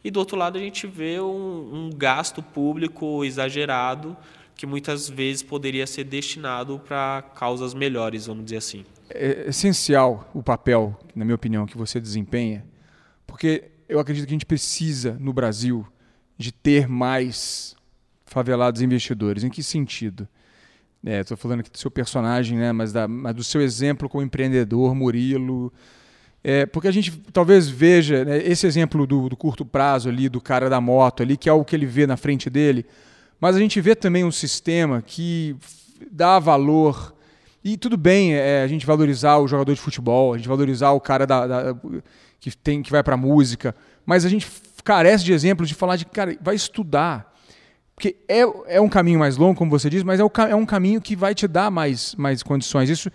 e 0.03 0.11
do 0.11 0.19
outro 0.19 0.37
lado 0.37 0.59
a 0.59 0.61
gente 0.61 0.87
vê 0.87 1.19
um, 1.21 1.87
um 1.87 1.91
gasto 1.91 2.43
público 2.43 3.25
exagerado 3.25 4.17
que 4.57 4.67
muitas 4.67 5.09
vezes 5.09 5.43
poderia 5.43 5.87
ser 5.87 6.05
destinado 6.05 6.79
para 6.87 7.23
causas 7.35 7.75
melhores, 7.75 8.27
vamos 8.27 8.45
dizer 8.45 8.59
assim. 8.59 8.85
É 9.11 9.49
essencial 9.49 10.31
o 10.35 10.43
papel, 10.43 10.99
na 11.15 11.25
minha 11.25 11.35
opinião, 11.35 11.67
que 11.67 11.77
você 11.77 12.01
desempenha, 12.01 12.65
porque 13.27 13.71
eu 13.89 13.99
acredito 13.99 14.25
que 14.27 14.31
a 14.31 14.37
gente 14.37 14.47
precisa, 14.47 15.17
no 15.21 15.33
Brasil, 15.33 15.87
de 16.39 16.53
ter 16.53 16.89
mais 16.89 17.77
favelados 18.25 18.81
investidores. 18.81 19.45
Em 19.45 19.51
que 19.51 19.63
sentido? 19.63 20.27
Estou 21.05 21.35
é, 21.35 21.39
falando 21.39 21.61
aqui 21.61 21.71
do 21.71 21.79
seu 21.79 21.91
personagem, 21.91 22.59
né, 22.59 22.73
mas, 22.73 22.93
da, 22.93 23.07
mas, 23.07 23.35
do 23.35 23.45
seu 23.45 23.61
exemplo 23.61 24.09
como 24.09 24.25
empreendedor, 24.25 24.95
Murilo. 24.95 25.73
É, 26.43 26.67
porque 26.67 26.89
a 26.89 26.93
gente 26.93 27.11
talvez 27.33 27.69
veja 27.69 28.25
né, 28.25 28.39
esse 28.39 28.67
exemplo 28.67 29.07
do, 29.07 29.29
do 29.29 29.37
curto 29.37 29.65
prazo 29.65 30.09
ali, 30.09 30.29
do 30.29 30.41
cara 30.41 30.71
da 30.71 30.81
moto 30.81 31.23
ali, 31.23 31.37
que 31.37 31.49
é 31.49 31.53
o 31.53 31.65
que 31.65 31.77
ele 31.77 31.87
vê 31.87 32.07
na 32.07 32.17
frente 32.17 32.49
dele 32.49 32.87
mas 33.45 33.57
a 33.57 33.59
gente 33.59 33.79
vê 33.79 33.95
também 33.95 34.25
um 34.25 34.33
sistema 34.33 35.03
que 35.03 35.55
dá 36.11 36.39
valor. 36.39 37.14
E 37.65 37.79
tudo 37.79 37.97
bem 37.97 38.35
é, 38.35 38.63
a 38.63 38.67
gente 38.67 38.85
valorizar 38.85 39.39
o 39.39 39.49
jogador 39.49 39.73
de 39.73 39.81
futebol, 39.81 40.35
a 40.35 40.37
gente 40.37 40.47
valorizar 40.47 40.91
o 40.93 41.01
cara 41.01 41.27
da, 41.27 41.47
da 41.47 41.77
que, 42.39 42.55
tem, 42.55 42.83
que 42.83 42.91
vai 42.91 43.03
para 43.03 43.17
música, 43.17 43.75
mas 44.05 44.27
a 44.27 44.29
gente 44.29 44.47
carece 44.85 45.25
de 45.25 45.33
exemplos 45.33 45.67
de 45.67 45.75
falar 45.75 45.97
de, 45.97 46.05
cara, 46.05 46.37
vai 46.43 46.55
estudar. 46.55 47.33
Porque 47.95 48.17
é, 48.29 48.41
é 48.67 48.81
um 48.81 48.89
caminho 48.89 49.19
mais 49.19 49.39
longo, 49.39 49.57
como 49.57 49.71
você 49.71 49.89
diz, 49.89 50.03
mas 50.03 50.21
é, 50.21 50.25
o, 50.25 50.31
é 50.49 50.55
um 50.55 50.67
caminho 50.67 51.01
que 51.01 51.17
vai 51.17 51.35
te 51.35 51.49
dar 51.49 51.71
mais, 51.71 52.15
mais 52.17 52.43
condições. 52.43 52.91
Isso 52.91 53.11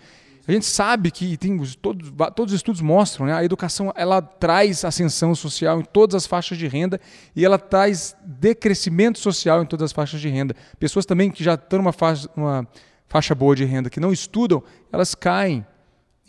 a 0.48 0.52
gente 0.52 0.66
sabe 0.66 1.12
que 1.12 1.36
tem 1.36 1.56
todos, 1.80 2.12
todos 2.34 2.52
os 2.52 2.58
estudos 2.58 2.80
mostram, 2.80 3.26
né? 3.26 3.34
A 3.34 3.44
educação 3.44 3.92
ela 3.94 4.20
traz 4.20 4.84
ascensão 4.84 5.32
social 5.32 5.80
em 5.80 5.84
todas 5.84 6.16
as 6.16 6.26
faixas 6.26 6.58
de 6.58 6.66
renda 6.66 7.00
e 7.36 7.44
ela 7.44 7.56
traz 7.56 8.16
decrescimento 8.24 9.20
social 9.20 9.62
em 9.62 9.66
todas 9.66 9.84
as 9.84 9.92
faixas 9.92 10.20
de 10.20 10.28
renda. 10.28 10.56
Pessoas 10.76 11.06
também 11.06 11.30
que 11.30 11.44
já 11.44 11.54
estão 11.54 11.78
numa 11.78 11.92
faixa, 11.92 12.28
faixa 13.10 13.34
boa 13.34 13.56
de 13.56 13.64
renda, 13.64 13.90
que 13.90 13.98
não 13.98 14.12
estudam, 14.12 14.62
elas 14.90 15.16
caem 15.16 15.66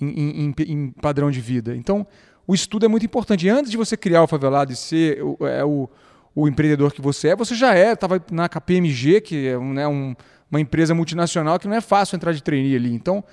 em, 0.02 0.48
em, 0.48 0.54
em, 0.68 0.90
padrão 0.90 1.30
de 1.30 1.40
vida. 1.40 1.76
Então, 1.76 2.06
o 2.48 2.56
estudo 2.56 2.86
é 2.86 2.90
muito 2.90 3.06
importante. 3.06 3.46
E 3.46 3.50
antes 3.50 3.70
de 3.70 3.78
você 3.78 3.96
criar 3.96 4.24
o 4.24 4.28
favelado 4.28 4.74
e 4.74 4.76
ser 4.76 5.24
o, 5.24 5.38
é, 5.46 5.64
o, 5.64 5.88
o 6.36 6.48
empreendedor 6.48 6.92
que 6.92 7.00
você 7.00 7.30
é, 7.30 7.36
você 7.36 7.54
já 7.54 7.76
é, 7.76 7.94
estava 7.94 8.22
na 8.32 8.50
KPMG, 8.50 9.22
que 9.22 9.48
é 9.48 9.60
né, 9.60 9.88
um, 9.88 10.16
uma 10.50 10.60
empresa 10.60 10.96
multinacional 10.96 11.60
que 11.60 11.68
não 11.68 11.76
é 11.76 11.82
fácil 11.82 12.16
entrar 12.16 12.34
de 12.34 12.42
trainee 12.42 12.76
ali. 12.76 12.92
Então, 12.92 13.24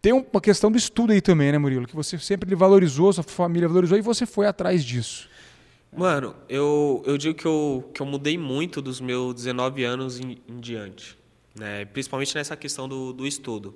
tem 0.00 0.14
uma 0.14 0.40
questão 0.40 0.72
do 0.72 0.78
estudo 0.78 1.12
aí 1.12 1.20
também, 1.20 1.52
né, 1.52 1.58
Murilo? 1.58 1.86
Que 1.86 1.94
você 1.94 2.18
sempre 2.18 2.54
valorizou, 2.54 3.12
sua 3.12 3.22
família 3.22 3.68
valorizou 3.68 3.98
e 3.98 4.00
você 4.00 4.24
foi 4.24 4.46
atrás 4.46 4.82
disso. 4.82 5.28
Mano, 5.94 6.34
eu, 6.48 7.02
eu 7.04 7.18
digo 7.18 7.34
que 7.34 7.44
eu, 7.44 7.90
que 7.92 8.00
eu 8.00 8.06
mudei 8.06 8.38
muito 8.38 8.80
dos 8.80 9.02
meus 9.02 9.34
19 9.34 9.84
anos 9.84 10.18
em, 10.18 10.38
em 10.48 10.58
diante. 10.58 11.19
Né? 11.60 11.84
Principalmente 11.84 12.34
nessa 12.34 12.56
questão 12.56 12.88
do, 12.88 13.12
do 13.12 13.26
estudo. 13.26 13.74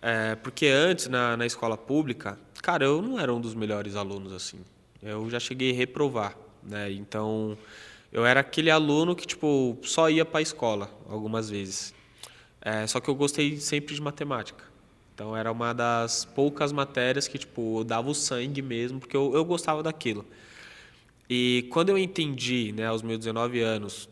É, 0.00 0.34
porque 0.36 0.66
antes, 0.66 1.06
na, 1.06 1.36
na 1.36 1.44
escola 1.44 1.76
pública, 1.76 2.38
cara, 2.62 2.86
eu 2.86 3.02
não 3.02 3.20
era 3.20 3.32
um 3.32 3.40
dos 3.40 3.54
melhores 3.54 3.94
alunos 3.94 4.32
assim. 4.32 4.58
Eu 5.02 5.28
já 5.28 5.38
cheguei 5.38 5.70
a 5.70 5.74
reprovar. 5.74 6.34
Né? 6.62 6.90
Então, 6.92 7.58
eu 8.10 8.24
era 8.24 8.40
aquele 8.40 8.70
aluno 8.70 9.14
que 9.14 9.26
tipo, 9.26 9.76
só 9.82 10.08
ia 10.08 10.24
para 10.24 10.38
a 10.38 10.42
escola 10.42 10.90
algumas 11.06 11.50
vezes. 11.50 11.94
É, 12.60 12.86
só 12.86 13.00
que 13.00 13.10
eu 13.10 13.14
gostei 13.14 13.58
sempre 13.58 13.94
de 13.94 14.00
matemática. 14.00 14.64
Então 15.14 15.36
era 15.36 15.52
uma 15.52 15.74
das 15.74 16.24
poucas 16.24 16.72
matérias 16.72 17.28
que 17.28 17.38
tipo 17.38 17.80
eu 17.80 17.84
dava 17.84 18.08
o 18.08 18.14
sangue 18.14 18.62
mesmo, 18.62 18.98
porque 18.98 19.16
eu, 19.16 19.34
eu 19.34 19.44
gostava 19.44 19.82
daquilo. 19.82 20.24
E 21.28 21.68
quando 21.70 21.90
eu 21.90 21.98
entendi, 21.98 22.72
né, 22.72 22.86
aos 22.86 23.02
meus 23.02 23.18
19 23.18 23.60
anos, 23.60 24.08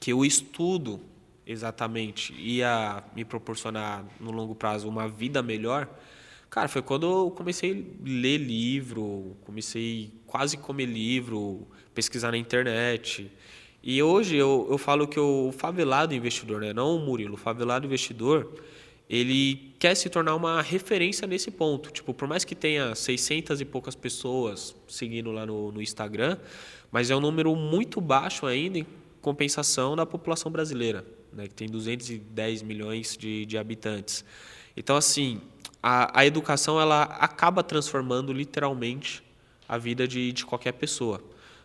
que 0.00 0.14
o 0.14 0.24
estudo 0.24 1.00
exatamente 1.46 2.32
ia 2.34 3.02
me 3.14 3.24
proporcionar 3.24 4.04
no 4.20 4.30
longo 4.30 4.54
prazo 4.54 4.88
uma 4.88 5.08
vida 5.08 5.42
melhor, 5.42 5.88
cara, 6.48 6.68
foi 6.68 6.82
quando 6.82 7.06
eu 7.06 7.30
comecei 7.30 7.72
a 7.72 8.08
ler 8.08 8.38
livro, 8.38 9.36
comecei 9.44 10.12
quase 10.26 10.56
comer 10.56 10.86
livro, 10.86 11.66
pesquisar 11.94 12.30
na 12.30 12.38
internet. 12.38 13.30
E 13.82 14.02
hoje 14.02 14.36
eu, 14.36 14.66
eu 14.70 14.78
falo 14.78 15.06
que 15.06 15.20
o 15.20 15.52
favelado 15.52 16.14
investidor, 16.14 16.60
né, 16.60 16.72
não 16.72 16.96
o 16.96 16.98
Murilo, 16.98 17.34
o 17.34 17.36
favelado 17.36 17.86
investidor, 17.86 18.50
ele 19.08 19.74
quer 19.78 19.94
se 19.94 20.08
tornar 20.08 20.34
uma 20.34 20.62
referência 20.62 21.26
nesse 21.26 21.50
ponto. 21.50 21.90
Tipo, 21.90 22.14
por 22.14 22.26
mais 22.26 22.44
que 22.44 22.54
tenha 22.54 22.94
600 22.94 23.60
e 23.60 23.64
poucas 23.64 23.94
pessoas 23.94 24.74
seguindo 24.88 25.30
lá 25.30 25.44
no, 25.44 25.70
no 25.70 25.82
Instagram, 25.82 26.38
mas 26.90 27.10
é 27.10 27.16
um 27.16 27.20
número 27.20 27.54
muito 27.54 28.00
baixo 28.00 28.46
ainda 28.46 28.78
em 28.78 28.86
compensação 29.20 29.96
da 29.96 30.06
população 30.06 30.50
brasileira, 30.50 31.04
né, 31.34 31.48
que 31.48 31.54
tem 31.54 31.68
210 31.68 32.62
milhões 32.62 33.16
de, 33.16 33.44
de 33.44 33.58
habitantes. 33.58 34.24
Então, 34.76 34.96
assim, 34.96 35.40
a, 35.82 36.20
a 36.20 36.26
educação 36.26 36.80
ela 36.80 37.02
acaba 37.02 37.62
transformando 37.62 38.32
literalmente 38.32 39.22
a 39.68 39.76
vida 39.76 40.06
de, 40.06 40.32
de 40.32 40.46
qualquer 40.46 40.72
pessoa. 40.72 41.22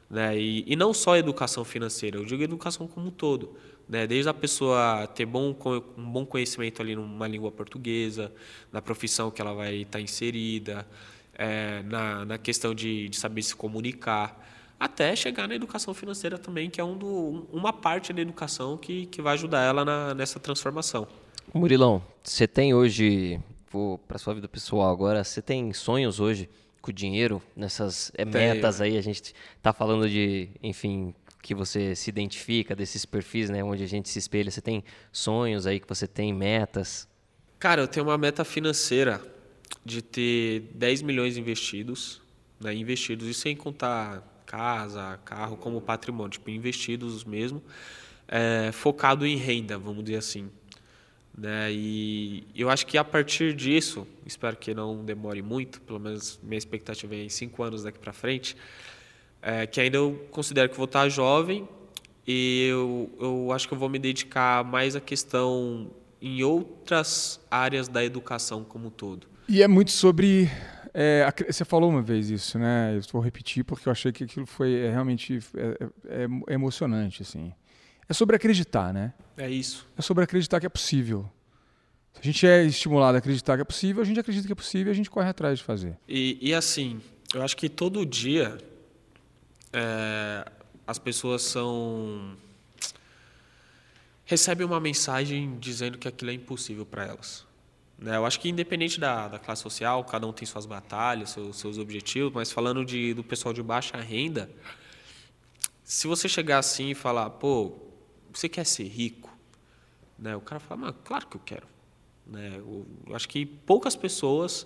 Né? 0.10 0.38
E, 0.38 0.64
e 0.68 0.76
não 0.76 0.94
só 0.94 1.16
educação 1.16 1.64
financeira, 1.64 2.18
eu 2.18 2.26
digo 2.26 2.42
educação 2.42 2.88
como 2.88 3.08
um 3.08 3.12
todo. 3.12 3.56
Né? 3.88 4.06
Desde 4.08 4.30
a 4.30 4.34
pessoa 4.34 5.08
ter 5.08 5.26
bom, 5.26 5.56
um 5.98 6.12
bom 6.12 6.26
conhecimento 6.26 6.82
ali 6.82 6.96
numa 6.96 7.28
língua 7.28 7.52
portuguesa, 7.52 8.32
na 8.72 8.82
profissão 8.82 9.30
que 9.32 9.42
ela 9.42 9.54
vai 9.54 9.76
estar 9.78 10.02
inserida, 10.02 10.88
é, 11.36 11.82
na, 11.84 12.26
na 12.26 12.38
questão 12.38 12.76
de, 12.76 13.08
de 13.10 13.18
saber 13.18 13.42
se 13.42 13.56
comunicar, 13.56 14.49
até 14.80 15.16
chegar 15.16 15.48
na 15.48 15.56
educação 15.56 15.94
financeira 15.94 16.38
também, 16.38 16.70
que 16.70 16.80
é 16.80 16.84
um 16.84 16.98
do, 16.98 17.48
uma 17.52 17.74
parte 17.74 18.14
da 18.14 18.22
educação 18.22 18.78
que, 18.78 19.08
que 19.08 19.22
vai 19.22 19.34
ajudar 19.34 19.62
ela 19.62 19.84
na, 19.84 20.14
nessa 20.14 20.40
transformação. 20.40 21.08
Murilão, 21.54 22.02
você 22.24 22.48
tem 22.48 22.74
hoje, 22.74 23.40
vou 23.72 23.98
para 23.98 24.18
sua 24.18 24.34
vida 24.34 24.48
pessoal 24.48 24.90
agora, 24.90 25.24
você 25.24 25.42
tem 25.42 25.74
sonhos 25.74 26.20
hoje 26.20 26.50
com 26.82 26.92
o 26.92 26.94
dinheiro, 26.94 27.42
nessas 27.56 28.12
é, 28.16 28.24
metas 28.24 28.80
aí, 28.80 28.98
a 28.98 29.02
gente 29.02 29.34
está 29.58 29.74
falando 29.74 30.08
de, 30.08 30.50
enfim, 30.64 31.14
que 31.42 31.54
você 31.54 31.96
se 31.96 32.10
identifica, 32.10 32.76
desses 32.76 33.06
perfis, 33.06 33.50
né, 33.50 33.64
onde 33.64 33.84
a 33.84 33.88
gente 33.88 34.08
se 34.08 34.20
espelha, 34.20 34.50
você 34.50 34.62
tem 34.62 34.84
sonhos 35.12 35.66
aí 35.66 35.80
que 35.80 35.88
você 35.88 36.08
tem, 36.08 36.34
metas? 36.34 37.08
Cara, 37.58 37.82
eu 37.82 37.88
tenho 37.88 38.06
uma 38.06 38.18
meta 38.18 38.46
financeira 38.46 39.22
de 39.84 40.02
ter 40.02 40.72
10 40.76 41.02
milhões 41.02 41.36
investidos, 41.36 42.22
né, 42.60 42.74
investidos, 42.74 43.28
e 43.28 43.34
sem 43.34 43.56
contar 43.56 44.24
casa, 44.50 45.20
carro 45.24 45.56
como 45.56 45.80
patrimônio, 45.80 46.32
tipo, 46.32 46.50
investidos 46.50 47.24
mesmo, 47.24 47.62
é, 48.28 48.72
focado 48.74 49.28
em 49.28 49.38
renda, 49.38 49.78
vamos 49.78 50.04
dizer 50.04 50.18
assim. 50.18 50.50
Né? 51.38 51.72
E 51.72 52.48
eu 52.56 52.68
acho 52.68 52.88
que 52.88 52.98
a 52.98 53.04
partir 53.04 53.54
disso, 53.54 54.08
espero 54.26 54.58
que 54.58 54.74
não 54.74 55.06
demore 55.06 55.44
muito, 55.44 55.80
pelo 55.82 56.00
menos 56.00 56.40
minha 56.42 56.58
expectativa 56.58 57.14
é 57.14 57.24
em 57.24 57.30
cinco 57.30 57.62
anos 57.62 57.84
daqui 57.84 58.00
para 58.00 58.12
frente, 58.12 58.58
é, 59.40 59.68
que 59.68 59.80
ainda 59.80 59.98
eu 59.98 60.28
considero 60.32 60.68
que 60.68 60.76
vou 60.76 60.86
estar 60.86 61.08
jovem 61.10 61.70
e 62.26 62.68
eu, 62.70 63.10
eu 63.20 63.52
acho 63.54 63.68
que 63.68 63.74
eu 63.74 63.78
vou 63.78 63.88
me 63.88 64.00
dedicar 64.00 64.64
mais 64.64 64.96
à 64.96 65.00
questão 65.00 65.92
em 66.20 66.44
outras 66.44 67.40
áreas 67.52 67.88
da 67.88 68.04
educação 68.04 68.64
como 68.64 68.88
um 68.88 68.92
todo. 68.92 69.28
E 69.48 69.62
é 69.64 69.68
muito 69.68 69.92
sobre. 69.92 70.50
É, 70.94 71.26
você 71.48 71.64
falou 71.64 71.90
uma 71.90 72.02
vez 72.02 72.30
isso, 72.30 72.58
né? 72.58 72.96
Eu 72.96 73.02
vou 73.12 73.22
repetir 73.22 73.64
porque 73.64 73.88
eu 73.88 73.92
achei 73.92 74.12
que 74.12 74.24
aquilo 74.24 74.46
foi 74.46 74.74
é, 74.74 74.92
realmente 74.92 75.40
é, 75.56 75.90
é, 76.08 76.28
é 76.48 76.54
emocionante, 76.54 77.22
assim. 77.22 77.54
É 78.08 78.14
sobre 78.14 78.36
acreditar, 78.36 78.94
né? 78.94 79.14
É 79.38 79.50
isso. 79.50 79.88
É 79.98 80.02
sobre 80.02 80.24
acreditar 80.24 80.60
que 80.60 80.66
é 80.66 80.70
possível. 80.70 81.30
Se 82.14 82.22
a 82.22 82.24
gente 82.24 82.48
é 82.48 82.64
estimulado 82.64 83.16
a 83.16 83.20
acreditar 83.20 83.56
que 83.56 83.62
é 83.62 83.66
possível, 83.66 84.02
a 84.02 84.06
gente 84.06 84.20
acredita 84.20 84.48
que 84.48 84.52
é 84.52 84.56
possível 84.56 84.92
e 84.92 84.94
a 84.94 84.96
gente 84.96 85.10
corre 85.10 85.30
atrás 85.30 85.60
de 85.60 85.64
fazer. 85.64 85.98
E, 86.08 86.38
e 86.42 86.54
assim, 86.54 87.00
eu 87.34 87.44
acho 87.44 87.56
que 87.56 87.70
todo 87.70 88.04
dia 88.06 88.58
é, 89.72 90.52
as 90.88 90.98
pessoas 90.98 91.44
são 91.44 92.36
recebem 94.26 94.66
uma 94.66 94.80
mensagem 94.80 95.58
dizendo 95.60 95.98
que 95.98 96.08
aquilo 96.08 96.30
é 96.30 96.34
impossível 96.34 96.86
para 96.86 97.06
elas. 97.06 97.46
Né? 98.00 98.16
Eu 98.16 98.26
acho 98.26 98.40
que 98.40 98.50
independente 98.50 99.00
da, 99.00 99.28
da, 99.28 99.38
classe 99.38 99.62
social, 99.62 100.04
cada 100.06 100.26
um 100.26 100.32
tem 100.32 100.46
suas 100.46 100.66
batalhas, 100.66 101.32
seus, 101.32 101.58
seus 101.58 101.78
objetivos, 101.78 102.32
mas 102.34 102.52
falando 102.52 102.86
de, 102.86 103.14
do 103.14 103.24
pessoal 103.24 103.54
de 103.54 103.62
baixa 103.62 103.98
renda, 103.98 104.50
se 105.84 106.08
você 106.08 106.30
chegar 106.30 106.60
assim 106.60 106.92
e 106.92 106.96
falar, 106.96 107.30
pô, 107.32 107.78
você 108.32 108.48
quer 108.48 108.66
ser 108.66 108.88
rico? 108.88 109.30
Né? 110.18 110.36
O 110.36 110.42
cara 110.42 110.60
fala, 110.60 110.94
claro 110.94 111.28
que 111.28 111.36
eu 111.36 111.42
quero. 111.44 111.68
Né? 112.26 112.54
Eu, 112.58 112.86
eu 113.08 113.16
acho 113.16 113.28
que 113.28 113.46
poucas 113.46 113.96
pessoas 113.96 114.66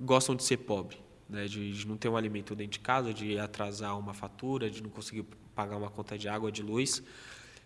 gostam 0.00 0.34
de 0.34 0.42
ser 0.42 0.56
pobre, 0.56 0.96
né? 1.28 1.46
de, 1.46 1.72
de 1.72 1.86
não 1.86 1.96
ter 1.96 2.08
um 2.08 2.16
alimento 2.16 2.56
dentro 2.56 2.72
de 2.72 2.80
casa, 2.80 3.14
de 3.14 3.38
atrasar 3.38 3.96
uma 3.96 4.14
fatura, 4.14 4.68
de 4.68 4.82
não 4.82 4.90
conseguir 4.90 5.24
pagar 5.54 5.76
uma 5.76 5.90
conta 5.90 6.18
de 6.18 6.28
água, 6.28 6.50
de 6.50 6.62
luz. 6.62 7.02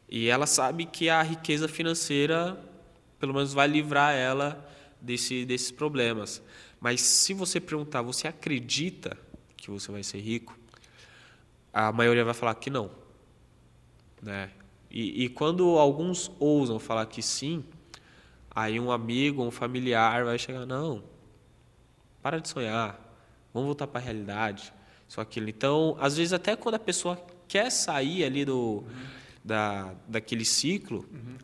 E 0.06 0.28
ela 0.28 0.46
sabe 0.46 0.84
que 0.84 1.08
a 1.08 1.22
riqueza 1.22 1.66
financeira, 1.66 2.62
pelo 3.18 3.32
menos, 3.32 3.54
vai 3.54 3.68
livrar 3.68 4.14
ela 4.14 4.68
desse, 5.00 5.44
desses 5.44 5.70
problemas. 5.70 6.42
Mas 6.80 7.00
se 7.00 7.32
você 7.34 7.60
perguntar, 7.60 8.02
você 8.02 8.28
acredita 8.28 9.16
que 9.56 9.70
você 9.70 9.90
vai 9.90 10.02
ser 10.02 10.20
rico? 10.20 10.58
A 11.72 11.92
maioria 11.92 12.24
vai 12.24 12.34
falar 12.34 12.54
que 12.54 12.70
não. 12.70 12.90
Né? 14.22 14.50
E, 14.90 15.24
e 15.24 15.28
quando 15.28 15.78
alguns 15.78 16.30
ousam 16.38 16.78
falar 16.78 17.06
que 17.06 17.22
sim, 17.22 17.64
aí 18.50 18.78
um 18.80 18.90
amigo, 18.90 19.42
um 19.42 19.50
familiar 19.50 20.24
vai 20.24 20.38
chegar, 20.38 20.66
não, 20.66 21.04
para 22.22 22.40
de 22.40 22.48
sonhar, 22.48 22.98
vamos 23.52 23.66
voltar 23.66 23.86
para 23.86 24.00
a 24.00 24.04
realidade, 24.04 24.72
isso 25.08 25.20
aquilo. 25.20 25.48
Então, 25.48 25.96
às 26.00 26.16
vezes 26.16 26.32
até 26.32 26.56
quando 26.56 26.76
a 26.76 26.80
pessoa 26.80 27.16
quer 27.46 27.70
sair 27.70 28.24
ali 28.24 28.44
do, 28.44 28.56
uhum. 28.56 28.84
da, 29.44 29.94
daquele 30.08 30.44
ciclo, 30.44 31.06
uhum 31.12 31.36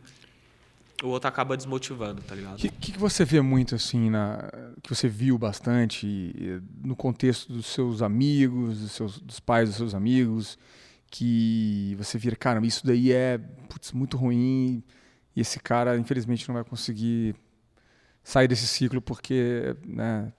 o 1.04 1.08
outro 1.08 1.28
acaba 1.28 1.56
desmotivando, 1.56 2.22
tá 2.22 2.34
ligado? 2.34 2.54
O 2.54 2.56
que, 2.56 2.68
que, 2.68 2.98
você 2.98 3.24
vê 3.24 3.40
muito 3.40 3.74
assim, 3.74 4.08
na, 4.10 4.50
que 4.82 4.88
você 4.88 5.08
viu 5.08 5.36
bastante 5.36 6.62
no 6.82 6.96
contexto 6.96 7.52
dos 7.52 7.66
seus 7.66 8.02
amigos, 8.02 8.80
dos, 8.80 8.92
seus, 8.92 9.20
dos 9.20 9.38
pais 9.38 9.68
dos 9.68 9.76
seus 9.76 9.94
amigos, 9.94 10.58
que 11.10 11.94
você 11.98 12.18
vira, 12.18 12.34
cara, 12.36 12.64
isso 12.66 12.86
daí 12.86 13.12
é 13.12 13.38
putz, 13.68 13.92
muito 13.92 14.16
ruim 14.16 14.82
e 15.36 15.40
esse 15.40 15.60
cara, 15.60 15.96
infelizmente, 15.96 16.48
não 16.48 16.54
vai 16.54 16.64
conseguir 16.64 17.34
sair 18.22 18.48
desse 18.48 18.66
ciclo 18.66 19.00
porque 19.02 19.76
né, 19.84 20.32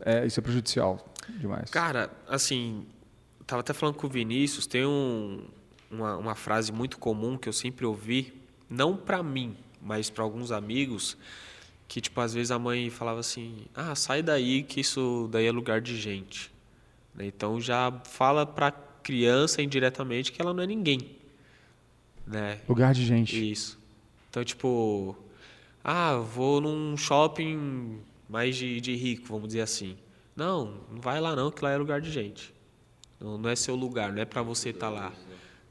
é, 0.00 0.26
isso 0.26 0.40
é 0.40 0.42
prejudicial 0.42 0.98
demais. 1.38 1.70
Cara, 1.70 2.10
assim, 2.28 2.86
tava 3.46 3.60
até 3.60 3.72
falando 3.72 3.96
com 3.96 4.06
o 4.06 4.10
Vinícius, 4.10 4.66
tem 4.66 4.86
um, 4.86 5.46
uma, 5.90 6.16
uma 6.16 6.34
frase 6.34 6.72
muito 6.72 6.98
comum 6.98 7.36
que 7.36 7.48
eu 7.48 7.52
sempre 7.52 7.84
ouvi, 7.84 8.32
não 8.68 8.96
para 8.96 9.22
mim, 9.22 9.56
mas 9.80 10.10
para 10.10 10.24
alguns 10.24 10.50
amigos 10.52 11.16
que 11.88 12.00
tipo 12.00 12.20
às 12.20 12.34
vezes 12.34 12.50
a 12.50 12.58
mãe 12.58 12.90
falava 12.90 13.20
assim 13.20 13.66
ah 13.74 13.94
sai 13.94 14.22
daí 14.22 14.62
que 14.62 14.80
isso 14.80 15.28
daí 15.30 15.46
é 15.46 15.52
lugar 15.52 15.80
de 15.80 15.96
gente 15.96 16.50
né? 17.14 17.26
então 17.26 17.60
já 17.60 17.92
fala 18.04 18.44
para 18.44 18.70
criança 18.70 19.62
indiretamente 19.62 20.32
que 20.32 20.42
ela 20.42 20.52
não 20.52 20.62
é 20.62 20.66
ninguém 20.66 21.16
né? 22.26 22.58
Lugar 22.68 22.92
de 22.92 23.04
gente. 23.04 23.52
Isso. 23.52 23.78
Então 24.28 24.44
tipo 24.44 25.16
ah 25.84 26.16
vou 26.16 26.60
num 26.60 26.96
shopping 26.96 28.00
mais 28.28 28.56
de, 28.56 28.80
de 28.80 28.96
rico 28.96 29.28
vamos 29.28 29.48
dizer 29.48 29.60
assim. 29.60 29.96
Não 30.34 30.74
não 30.90 31.00
vai 31.00 31.20
lá 31.20 31.36
não 31.36 31.50
que 31.50 31.62
lá 31.62 31.70
é 31.70 31.76
lugar 31.76 32.00
de 32.00 32.10
gente. 32.10 32.52
Não, 33.20 33.38
não 33.38 33.48
é 33.48 33.56
seu 33.56 33.74
lugar 33.74 34.12
não 34.12 34.20
é 34.20 34.24
para 34.24 34.42
você 34.42 34.70
estar 34.70 34.88
tá 34.88 34.92
lá 34.92 35.12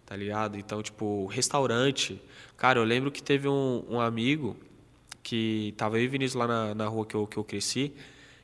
tá 0.05 0.15
ligado 0.15 0.57
então 0.57 0.81
tipo 0.81 1.25
restaurante 1.27 2.21
Cara, 2.57 2.79
eu 2.79 2.83
lembro 2.83 3.11
que 3.11 3.21
teve 3.21 3.47
um, 3.47 3.83
um 3.89 3.99
amigo 3.99 4.55
que 5.21 5.73
tava 5.77 5.97
eu 5.99 6.03
e 6.03 6.07
Vinícius 6.07 6.35
lá 6.35 6.47
na, 6.47 6.75
na 6.75 6.87
rua 6.87 7.05
que 7.05 7.15
eu, 7.15 7.27
que 7.27 7.37
eu 7.37 7.43
cresci, 7.43 7.93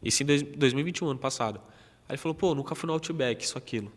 isso 0.04 0.24
em 0.24 0.26
dois, 0.26 0.42
2021, 0.42 1.10
ano 1.10 1.20
passado. 1.20 1.62
Aí 2.10 2.14
ele 2.14 2.18
falou, 2.18 2.36
pô, 2.36 2.54
nunca 2.54 2.76
fui 2.76 2.88
no 2.88 2.94
Outback, 2.94 3.44
isso, 3.44 3.58
aquilo. 3.58 3.92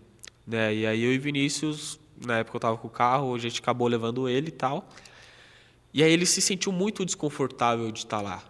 Né? 0.47 0.75
E 0.75 0.87
aí 0.87 1.03
eu 1.03 1.13
e 1.13 1.19
Vinícius, 1.19 1.99
na 2.25 2.39
época 2.39 2.57
eu 2.57 2.61
tava 2.61 2.77
com 2.77 2.87
o 2.87 2.91
carro, 2.91 3.35
a 3.35 3.39
gente 3.39 3.61
acabou 3.61 3.89
levando 3.89 4.29
ele 4.29 4.49
e 4.49 4.53
tal. 4.53 4.89
E 5.93 6.03
aí 6.03 6.13
ele 6.13 6.27
se 6.27 6.41
sentiu 6.41 6.71
muito 6.71 7.05
desconfortável 7.05 7.91
de 7.91 8.01
estar 8.01 8.19
tá 8.19 8.23
lá. 8.23 8.45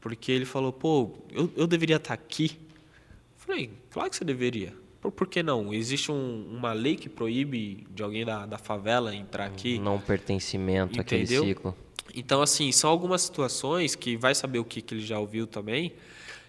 Porque 0.00 0.30
ele 0.30 0.44
falou, 0.44 0.72
pô, 0.72 1.10
eu, 1.32 1.50
eu 1.56 1.66
deveria 1.66 1.96
estar 1.96 2.14
tá 2.16 2.22
aqui? 2.22 2.56
Eu 2.60 3.38
falei, 3.38 3.72
claro 3.90 4.10
que 4.10 4.16
você 4.16 4.24
deveria. 4.24 4.72
Por, 5.06 5.12
por 5.12 5.26
que 5.28 5.42
não? 5.42 5.72
Existe 5.72 6.10
um, 6.10 6.46
uma 6.50 6.72
lei 6.72 6.96
que 6.96 7.08
proíbe 7.08 7.86
de 7.90 8.02
alguém 8.02 8.24
da, 8.24 8.46
da 8.46 8.58
favela 8.58 9.14
entrar 9.14 9.46
aqui? 9.46 9.78
Não 9.78 10.00
pertencimento 10.00 11.00
àquele 11.00 11.26
ciclo. 11.26 11.76
Então, 12.14 12.40
assim, 12.40 12.72
são 12.72 12.90
algumas 12.90 13.22
situações 13.22 13.94
que 13.94 14.16
vai 14.16 14.34
saber 14.34 14.58
o 14.58 14.64
que, 14.64 14.80
que 14.80 14.94
ele 14.94 15.04
já 15.04 15.18
ouviu 15.18 15.46
também, 15.46 15.92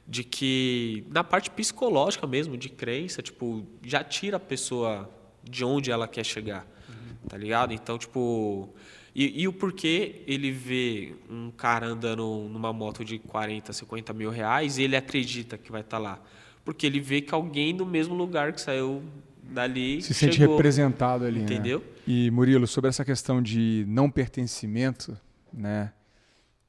de 0.07 0.23
que 0.23 1.05
na 1.09 1.23
parte 1.23 1.49
psicológica 1.49 2.25
mesmo, 2.25 2.55
de 2.57 2.69
crença, 2.69 3.21
tipo, 3.21 3.65
já 3.83 4.03
tira 4.03 4.37
a 4.37 4.39
pessoa 4.39 5.09
de 5.43 5.65
onde 5.65 5.91
ela 5.91 6.07
quer 6.07 6.25
chegar, 6.25 6.65
uhum. 6.87 7.29
tá 7.29 7.37
ligado? 7.37 7.73
Então, 7.73 7.97
tipo... 7.97 8.73
E, 9.13 9.41
e, 9.41 9.47
o 9.47 9.53
porquê 9.53 10.21
ele 10.27 10.51
vê 10.51 11.15
um 11.27 11.49
cara 11.49 11.87
andando 11.87 12.47
numa 12.51 12.71
moto 12.71 13.03
de 13.03 13.17
40, 13.17 13.73
50 13.73 14.13
mil 14.13 14.29
reais 14.29 14.77
e 14.77 14.83
ele 14.83 14.95
acredita 14.95 15.57
que 15.57 15.71
vai 15.71 15.81
estar 15.81 15.97
tá 15.97 16.03
lá? 16.03 16.21
Porque 16.67 16.85
ele 16.85 16.99
vê 16.99 17.21
que 17.21 17.33
alguém 17.33 17.73
do 17.73 17.85
mesmo 17.85 18.13
lugar 18.13 18.51
que 18.51 18.59
saiu 18.59 19.01
dali 19.41 20.01
se 20.01 20.13
sente 20.13 20.37
representado 20.37 21.23
ali, 21.23 21.39
né? 21.39 21.45
entendeu? 21.45 21.79
Né? 21.79 21.85
E 22.05 22.29
Murilo, 22.29 22.67
sobre 22.67 22.89
essa 22.89 23.05
questão 23.05 23.41
de 23.41 23.85
não 23.87 24.11
pertencimento, 24.11 25.17
né? 25.53 25.93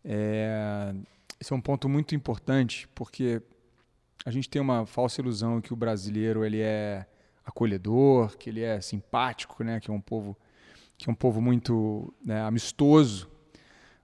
É, 0.05 0.95
esse 1.41 1.53
é 1.53 1.57
um 1.57 1.61
ponto 1.61 1.89
muito 1.89 2.15
importante 2.15 2.89
porque 2.95 3.43
a 4.25 4.31
gente 4.31 4.49
tem 4.49 4.63
uma 4.63 4.87
falsa 4.87 5.21
ilusão 5.21 5.61
que 5.61 5.73
o 5.73 5.77
brasileiro 5.77 6.45
ele 6.45 6.61
é 6.61 7.05
acolhedor, 7.45 8.37
que 8.39 8.51
ele 8.51 8.63
é 8.63 8.81
simpático, 8.81 9.65
né? 9.65 9.81
Que 9.81 9.91
é 9.91 9.93
um 9.93 10.01
povo 10.01 10.37
que 10.97 11.11
é 11.11 11.13
um 11.13 11.17
povo 11.17 11.41
muito 11.41 12.15
né, 12.25 12.41
amistoso. 12.43 13.29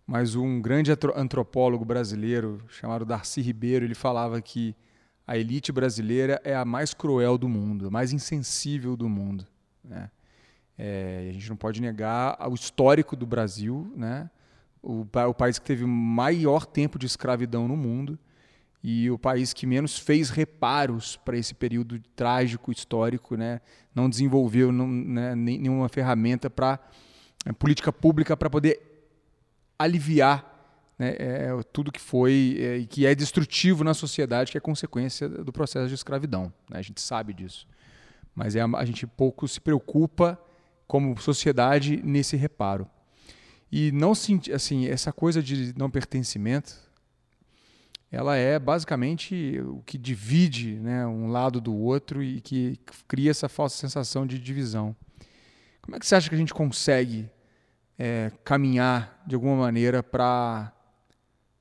Mas 0.05 0.35
um 0.35 0.61
grande 0.61 0.91
antropólogo 1.15 1.85
brasileiro 1.85 2.61
chamado 2.67 3.05
Darcy 3.05 3.41
Ribeiro 3.41 3.85
ele 3.85 3.95
falava 3.95 4.43
que 4.43 4.75
a 5.27 5.37
elite 5.39 5.73
brasileira 5.73 6.41
é 6.45 6.55
a 6.55 6.65
mais 6.65 6.93
cruel 6.93 7.39
do 7.39 7.49
mundo, 7.49 7.89
a 7.89 7.91
mais 7.91 8.13
insensível 8.13 8.97
do 8.97 9.09
mundo. 9.09 9.47
Né? 9.83 10.11
É, 10.77 11.29
a 11.31 11.33
gente 11.33 11.49
não 11.49 11.57
pode 11.57 11.81
negar 11.81 12.37
o 12.49 12.55
histórico 12.55 13.17
do 13.17 13.27
Brasil, 13.27 13.91
né? 13.97 14.29
o, 14.83 15.07
o 15.29 15.35
país 15.35 15.59
que 15.59 15.65
teve 15.65 15.85
maior 15.87 16.67
tempo 16.67 16.99
de 16.99 17.07
escravidão 17.07 17.67
no 17.67 17.77
mundo 17.77 18.19
e 18.83 19.11
o 19.11 19.19
país 19.19 19.55
que 19.55 19.67
menos 19.67 19.99
fez 19.99 20.29
reparos 20.29 21.17
para 21.17 21.39
esse 21.39 21.55
período 21.55 21.99
trágico 22.15 22.71
histórico, 22.71 23.35
né? 23.35 23.63
não 23.95 24.11
desenvolveu 24.11 24.71
não, 24.71 24.87
né, 24.87 25.35
nenhuma 25.35 25.89
ferramenta 25.89 26.51
para 26.51 26.79
é, 27.47 27.53
política 27.53 27.91
pública 27.91 28.37
para 28.37 28.51
poder 28.51 28.79
aliviar 29.79 30.54
né, 30.99 31.17
é, 31.19 31.49
tudo 31.73 31.91
que 31.91 32.01
foi 32.01 32.57
é, 32.59 32.77
e 32.79 32.87
que 32.87 33.07
é 33.07 33.15
destrutivo 33.15 33.83
na 33.83 33.95
sociedade, 33.95 34.53
que 34.53 34.59
é 34.59 34.61
consequência 34.61 35.29
do 35.29 35.53
processo 35.53 35.89
de 35.89 35.95
escravidão. 35.95 36.53
Né? 36.71 36.79
A 36.79 36.83
gente 36.83 37.01
sabe 37.01 37.33
disso. 37.33 37.67
Mas 38.35 38.57
é, 38.57 38.61
a 38.63 38.85
gente 38.85 39.07
pouco 39.07 39.47
se 39.47 39.61
preocupa 39.61 40.39
como 40.87 41.19
sociedade 41.21 42.01
nesse 42.05 42.37
reparo. 42.37 42.89
E 43.71 43.91
não 43.93 44.13
assim, 44.13 44.87
essa 44.87 45.13
coisa 45.13 45.43
de 45.43 45.77
não 45.77 45.91
pertencimento, 45.91 46.77
ela 48.11 48.37
é 48.37 48.59
basicamente 48.59 49.61
o 49.61 49.83
que 49.85 49.99
divide 49.99 50.77
né, 50.77 51.05
um 51.05 51.29
lado 51.29 51.61
do 51.61 51.75
outro 51.75 52.23
e 52.23 52.41
que 52.41 52.79
cria 53.09 53.33
essa 53.33 53.49
falsa 53.49 53.77
sensação 53.77 54.25
de 54.25 54.39
divisão. 54.39 54.95
Como 55.83 55.97
é 55.97 55.99
que 55.99 56.07
você 56.07 56.15
acha 56.15 56.29
que 56.29 56.35
a 56.35 56.39
gente 56.39 56.55
consegue 56.55 57.29
é, 57.99 58.31
caminhar 58.45 59.23
de 59.27 59.35
alguma 59.35 59.57
maneira 59.57 60.03
para 60.03 60.73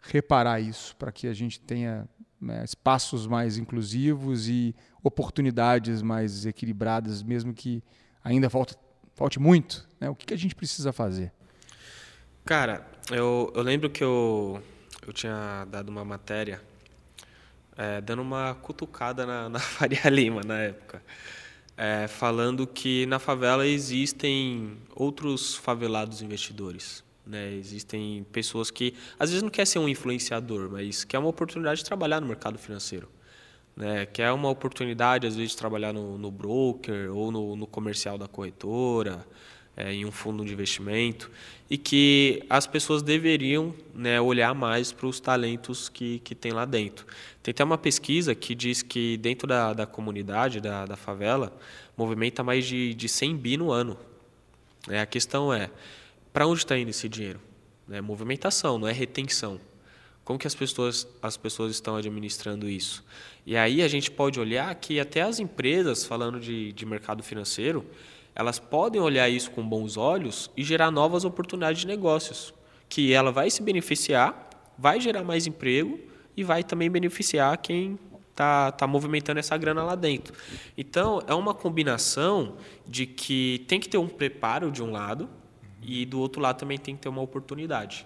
reparar 0.04 0.60
isso, 0.60 0.96
para 0.98 1.12
que 1.12 1.28
a 1.28 1.34
gente 1.34 1.60
tenha 1.60 2.08
né, 2.40 2.64
espaços 2.64 3.26
mais 3.26 3.58
inclusivos 3.58 4.48
e 4.48 4.76
oportunidades 5.02 6.02
mais 6.02 6.46
equilibradas, 6.46 7.24
mesmo 7.24 7.54
que 7.54 7.82
ainda 8.24 8.50
falte, 8.50 8.76
falte 9.16 9.40
muito? 9.40 9.88
Né? 10.00 10.10
O 10.10 10.16
que, 10.16 10.26
que 10.26 10.34
a 10.34 10.38
gente 10.38 10.54
precisa 10.54 10.92
fazer? 10.92 11.32
Cara, 12.46 12.86
eu, 13.10 13.52
eu 13.56 13.62
lembro 13.62 13.90
que 13.90 14.04
eu, 14.04 14.62
eu 15.08 15.14
tinha 15.14 15.66
dado 15.70 15.90
uma 15.90 16.04
matéria 16.04 16.62
é, 17.78 18.02
dando 18.02 18.22
uma 18.22 18.56
cutucada 18.56 19.26
na, 19.26 19.50
na 19.50 19.60
Faria 19.60 20.10
Lima 20.10 20.42
na 20.44 20.60
época. 20.60 21.02
É, 21.76 22.08
falando 22.08 22.68
que 22.68 23.06
na 23.08 23.18
favela 23.18 23.66
existem 23.66 24.78
outros 24.96 25.56
favelados 25.56 26.22
investidores. 26.22 27.03
Né? 27.26 27.54
Existem 27.54 28.26
pessoas 28.32 28.70
que, 28.70 28.94
às 29.18 29.30
vezes, 29.30 29.42
não 29.42 29.50
quer 29.50 29.66
ser 29.66 29.80
um 29.80 29.88
influenciador, 29.88 30.70
mas 30.72 31.04
quer 31.04 31.20
uma 31.20 31.30
oportunidade 31.30 31.80
de 31.80 31.86
trabalhar 31.86 32.20
no 32.20 32.28
mercado 32.28 32.58
financeiro. 32.58 33.08
Né? 33.76 34.06
Quer 34.06 34.32
uma 34.32 34.50
oportunidade, 34.50 35.26
às 35.26 35.36
vezes, 35.36 35.52
de 35.52 35.58
trabalhar 35.58 35.94
no, 35.94 36.18
no 36.18 36.30
broker 36.30 37.16
ou 37.16 37.32
no, 37.32 37.56
no 37.56 37.68
comercial 37.68 38.18
da 38.18 38.28
corretora 38.28 39.26
é, 39.76 39.92
em 39.92 40.06
um 40.06 40.12
fundo 40.12 40.46
de 40.46 40.54
investimento 40.54 41.32
e 41.70 41.78
que 41.78 42.44
as 42.50 42.68
pessoas 42.68 43.02
deveriam 43.02 43.74
né, 43.94 44.22
olhar 44.22 44.54
mais 44.54 44.92
para 44.92 45.08
os 45.08 45.20
talentos 45.20 45.90
que, 45.90 46.20
que 46.20 46.36
tem 46.36 46.52
lá 46.52 46.66
dentro. 46.66 47.06
Tem 47.42 47.52
até 47.52 47.64
uma 47.64 47.78
pesquisa 47.78 48.36
que 48.36 48.54
diz 48.54 48.84
que 48.84 49.18
dentro 49.18 49.48
da, 49.48 49.74
da 49.74 49.86
comunidade, 49.88 50.62
da, 50.62 50.86
da 50.86 50.96
favela, 50.96 51.52
movimenta 51.98 52.44
mais 52.44 52.66
de, 52.66 52.94
de 52.94 53.10
100 53.10 53.36
bi 53.36 53.58
no 53.58 53.72
ano. 53.72 53.98
É, 54.90 55.00
a 55.00 55.06
questão 55.06 55.52
é, 55.52 55.72
para 56.34 56.48
onde 56.48 56.60
está 56.60 56.76
indo 56.76 56.90
esse 56.90 57.08
dinheiro? 57.08 57.40
É 57.90 58.02
movimentação, 58.02 58.80
não 58.80 58.88
é 58.88 58.92
retenção. 58.92 59.62
Como 60.26 60.40
que 60.40 60.48
as 60.48 60.56
pessoas, 60.56 61.08
as 61.22 61.38
pessoas 61.38 61.72
estão 61.72 61.96
administrando 61.96 62.68
isso? 62.68 63.06
E 63.46 63.56
aí 63.56 63.84
a 63.84 63.88
gente 63.88 64.10
pode 64.10 64.40
olhar 64.40 64.74
que 64.76 65.00
até 65.00 65.22
as 65.22 65.40
empresas, 65.40 66.06
falando 66.06 66.40
de, 66.40 66.72
de 66.72 66.86
mercado 66.86 67.22
financeiro, 67.22 67.86
elas 68.34 68.58
podem 68.58 69.00
olhar 69.00 69.30
isso 69.30 69.52
com 69.52 69.68
bons 69.68 69.96
olhos 69.96 70.50
e 70.58 70.64
gerar 70.64 70.90
novas 70.90 71.24
oportunidades 71.24 71.82
de 71.82 71.88
negócios, 71.88 72.54
que 72.90 73.14
ela 73.14 73.32
vai 73.32 73.50
se 73.50 73.62
beneficiar, 73.62 74.50
vai 74.78 75.00
gerar 75.00 75.24
mais 75.24 75.46
emprego 75.46 76.00
e 76.36 76.44
vai 76.44 76.64
também 76.64 76.90
beneficiar 76.90 77.56
quem 77.58 78.00
está 78.32 78.72
tá 78.72 78.88
movimentando 78.88 79.40
essa 79.40 79.56
grana 79.56 79.84
lá 79.84 79.94
dentro. 79.94 80.34
Então, 80.76 81.22
é 81.28 81.34
uma 81.34 81.54
combinação 81.54 82.56
de 82.88 83.06
que 83.06 83.64
tem 83.68 83.80
que 83.80 83.88
ter 83.88 84.00
um 84.00 84.08
preparo 84.08 84.72
de 84.72 84.82
um 84.82 84.92
lado 84.92 85.30
e 85.86 86.06
do 86.06 86.20
outro 86.20 86.42
lado 86.42 86.58
também 86.58 86.78
tem 86.78 86.96
que 86.96 87.02
ter 87.02 87.10
uma 87.10 87.22
oportunidade. 87.22 88.06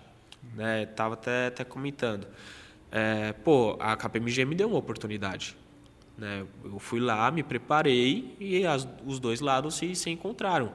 Né? 0.56 0.86
Tava 0.86 1.14
até, 1.14 1.48
até 1.48 1.64
comentando. 1.64 2.28
É, 2.92 3.34
pô, 3.34 3.76
a 3.80 3.96
KPMG 3.96 4.46
me 4.46 4.56
deu 4.56 4.68
uma 4.68 4.78
oportunidade. 4.78 5.56
Né? 6.18 6.46
Eu 6.64 6.80
fui 6.80 7.00
lá, 7.00 7.30
me 7.30 7.44
preparei 7.44 8.36
e 8.40 8.66
as, 8.66 8.88
os 9.06 9.20
dois 9.20 9.40
lados 9.40 9.76
se, 9.76 9.94
se 9.96 10.10
encontraram. 10.10 10.72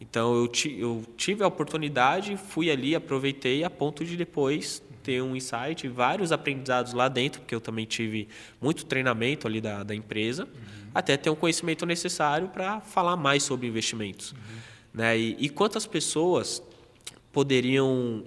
Então 0.00 0.34
eu, 0.34 0.48
ti, 0.48 0.76
eu 0.78 1.04
tive 1.16 1.42
a 1.42 1.46
oportunidade, 1.46 2.36
fui 2.36 2.70
ali, 2.70 2.94
aproveitei 2.94 3.64
a 3.64 3.70
ponto 3.70 4.04
de 4.04 4.16
depois 4.16 4.82
ter 5.02 5.22
um 5.22 5.36
insight, 5.36 5.86
vários 5.88 6.32
aprendizados 6.32 6.94
lá 6.94 7.08
dentro, 7.08 7.40
porque 7.40 7.54
eu 7.54 7.60
também 7.60 7.84
tive 7.84 8.28
muito 8.60 8.86
treinamento 8.86 9.46
ali 9.46 9.60
da, 9.60 9.82
da 9.82 9.94
empresa, 9.94 10.44
uhum. 10.44 10.90
até 10.94 11.16
ter 11.16 11.28
um 11.28 11.34
conhecimento 11.34 11.84
necessário 11.84 12.48
para 12.48 12.80
falar 12.80 13.16
mais 13.16 13.42
sobre 13.42 13.66
investimentos. 13.66 14.32
Uhum. 14.32 14.38
Né? 14.94 15.18
E, 15.18 15.36
e, 15.40 15.48
quantas 15.48 15.86
pessoas 15.86 16.62
poderiam 17.32 18.24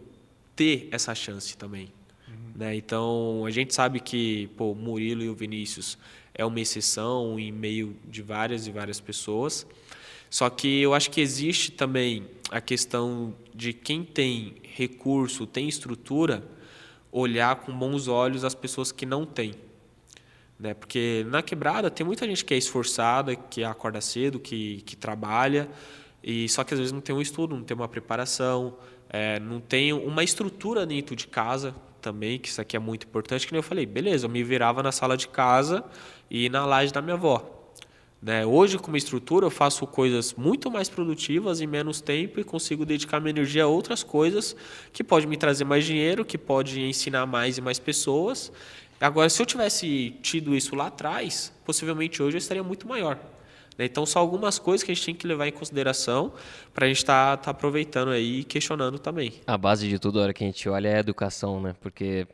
ter 0.54 0.90
essa 0.92 1.16
chance 1.16 1.58
também? 1.58 1.90
Uhum. 2.28 2.52
Né? 2.56 2.76
Então 2.76 3.46
a 3.46 3.50
gente 3.50 3.74
sabe 3.74 4.02
que 4.02 4.48
pô, 4.58 4.72
o 4.72 4.76
Murilo 4.76 5.24
e 5.24 5.30
o 5.30 5.34
Vinícius 5.34 5.98
é 6.34 6.46
uma 6.46 6.60
exceção 6.60 7.40
em 7.40 7.52
meio 7.54 7.96
de 8.06 8.22
várias 8.22 8.68
e 8.68 8.72
várias 8.72 9.00
pessoas. 9.00 9.66
Só 10.30 10.50
que 10.50 10.82
eu 10.82 10.94
acho 10.94 11.10
que 11.10 11.22
existe 11.22 11.72
também 11.72 12.28
a 12.52 12.60
questão 12.60 13.34
de 13.56 13.72
quem 13.72 14.04
tem 14.04 14.56
recurso, 14.62 15.48
tem 15.48 15.70
estrutura, 15.70 16.44
olhar 17.12 17.56
com 17.56 17.72
bons 17.72 18.10
olhos 18.10 18.44
as 18.44 18.54
pessoas 18.54 18.92
que 18.92 19.06
não 19.06 19.26
têm. 19.26 19.56
Né? 20.60 20.74
Porque 20.74 21.26
na 21.30 21.42
quebrada 21.42 21.90
tem 21.90 22.06
muita 22.06 22.28
gente 22.28 22.44
que 22.44 22.54
é 22.54 22.58
esforçada, 22.58 23.36
que 23.36 23.64
acorda 23.64 24.02
cedo, 24.02 24.40
que, 24.40 24.82
que 24.86 24.96
trabalha, 24.96 25.70
e 26.30 26.50
só 26.50 26.62
que 26.62 26.74
às 26.74 26.80
vezes 26.82 26.92
não 26.92 27.00
tem 27.00 27.16
um 27.16 27.22
estudo, 27.22 27.56
não 27.56 27.64
tem 27.64 27.74
uma 27.74 27.88
preparação, 27.88 28.76
é, 29.10 29.40
não 29.40 29.62
tem 29.62 29.94
uma 29.94 30.26
estrutura 30.26 30.86
dentro 30.86 31.16
de 31.16 31.26
casa 31.26 31.74
também, 32.02 32.38
que 32.38 32.50
isso 32.50 32.60
aqui 32.60 32.76
é 32.76 32.80
muito 32.80 33.08
importante, 33.08 33.48
que 33.48 33.54
nem 33.54 33.60
eu 33.60 33.64
falei, 33.64 33.86
beleza, 33.86 34.26
eu 34.26 34.30
me 34.30 34.44
virava 34.44 34.84
na 34.84 34.92
sala 34.92 35.16
de 35.16 35.30
casa 35.30 35.86
e 36.30 36.50
na 36.50 36.66
laje 36.66 36.92
da 36.92 37.02
minha 37.02 37.14
avó. 37.14 37.50
Né? 38.22 38.46
Hoje, 38.46 38.78
com 38.78 38.90
uma 38.90 38.98
estrutura, 38.98 39.46
eu 39.46 39.50
faço 39.50 39.88
coisas 39.88 40.34
muito 40.34 40.70
mais 40.70 40.90
produtivas 40.90 41.62
em 41.62 41.68
menos 41.68 42.02
tempo 42.02 42.42
e 42.42 42.44
consigo 42.44 42.86
dedicar 42.86 43.22
minha 43.22 43.30
energia 43.30 43.64
a 43.64 43.68
outras 43.68 44.04
coisas 44.04 44.54
que 44.92 45.06
pode 45.06 45.26
me 45.28 45.38
trazer 45.38 45.64
mais 45.64 45.86
dinheiro, 45.86 46.26
que 46.26 46.38
pode 46.38 46.82
ensinar 46.82 47.26
mais 47.26 47.58
e 47.58 47.62
mais 47.62 47.80
pessoas. 47.80 48.52
Agora, 49.00 49.30
se 49.30 49.42
eu 49.42 49.46
tivesse 49.46 50.14
tido 50.22 50.54
isso 50.54 50.76
lá 50.76 50.88
atrás, 50.88 51.54
possivelmente 51.64 52.22
hoje 52.22 52.36
eu 52.36 52.40
estaria 52.40 52.64
muito 52.64 52.86
maior. 52.86 53.18
Né? 53.78 53.86
Então, 53.86 54.06
são 54.06 54.22
algumas 54.22 54.58
coisas 54.58 54.84
que 54.84 54.92
a 54.92 54.96
gente 54.96 55.06
tem 55.06 55.16
que 55.16 55.28
levar 55.28 55.48
em 55.48 55.52
consideração 55.52 56.34
para 56.74 56.86
a 56.86 56.88
gente 56.88 56.98
estar 56.98 57.38
tá, 57.38 57.44
tá 57.44 57.52
aproveitando 57.52 58.10
aí 58.10 58.40
e 58.40 58.44
questionando 58.44 59.00
também. 59.00 59.34
A 59.46 59.58
base 59.58 59.88
de 59.88 60.00
tudo, 60.00 60.20
a 60.20 60.24
hora 60.24 60.34
que 60.34 60.44
a 60.44 60.48
gente 60.48 60.68
olha, 60.68 60.90
é 60.90 60.96
a 60.96 61.00
educação, 61.00 61.62
né? 61.62 61.76
Porque 61.80 62.28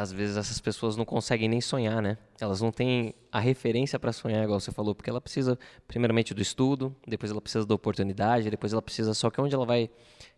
às 0.00 0.12
vezes 0.12 0.36
essas 0.36 0.60
pessoas 0.60 0.96
não 0.96 1.04
conseguem 1.04 1.48
nem 1.48 1.60
sonhar, 1.60 2.00
né? 2.02 2.18
Elas 2.40 2.60
não 2.60 2.70
têm 2.70 3.14
a 3.32 3.40
referência 3.40 3.98
para 3.98 4.12
sonhar, 4.12 4.44
igual 4.44 4.60
você 4.60 4.70
falou, 4.70 4.94
porque 4.94 5.10
ela 5.10 5.20
precisa, 5.20 5.58
primeiramente, 5.88 6.34
do 6.34 6.42
estudo, 6.42 6.94
depois 7.06 7.32
ela 7.32 7.40
precisa 7.40 7.66
da 7.66 7.74
oportunidade, 7.74 8.50
depois 8.50 8.72
ela 8.72 8.82
precisa 8.82 9.14
só 9.14 9.30
que 9.30 9.40
onde 9.40 9.54
ela 9.54 9.66
vai 9.66 9.90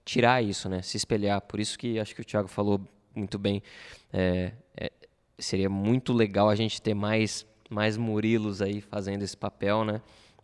tirar 0.05 0.42
isso, 0.42 0.68
né? 0.68 0.82
Se 0.82 0.96
espelhar. 0.96 1.40
Por 1.42 1.61
isso 1.61 1.78
que 1.78 1.99
acho 1.99 2.14
que 2.14 2.22
o 2.22 2.24
Thiago 2.24 2.49
falou 2.49 2.80
muito 3.14 3.38
bem. 3.38 3.62
É, 4.12 4.53
é, 4.76 4.90
seria 5.38 5.68
muito 5.68 6.12
legal 6.12 6.49
a 6.49 6.55
gente 6.55 6.80
ter 6.80 6.94
mais, 6.94 7.46
mais 7.68 7.96
Murilos 7.96 8.62
aí 8.62 8.80
fazendo 8.80 9.22
esse 9.22 9.36
papel, 9.36 9.84
né? 9.84 10.01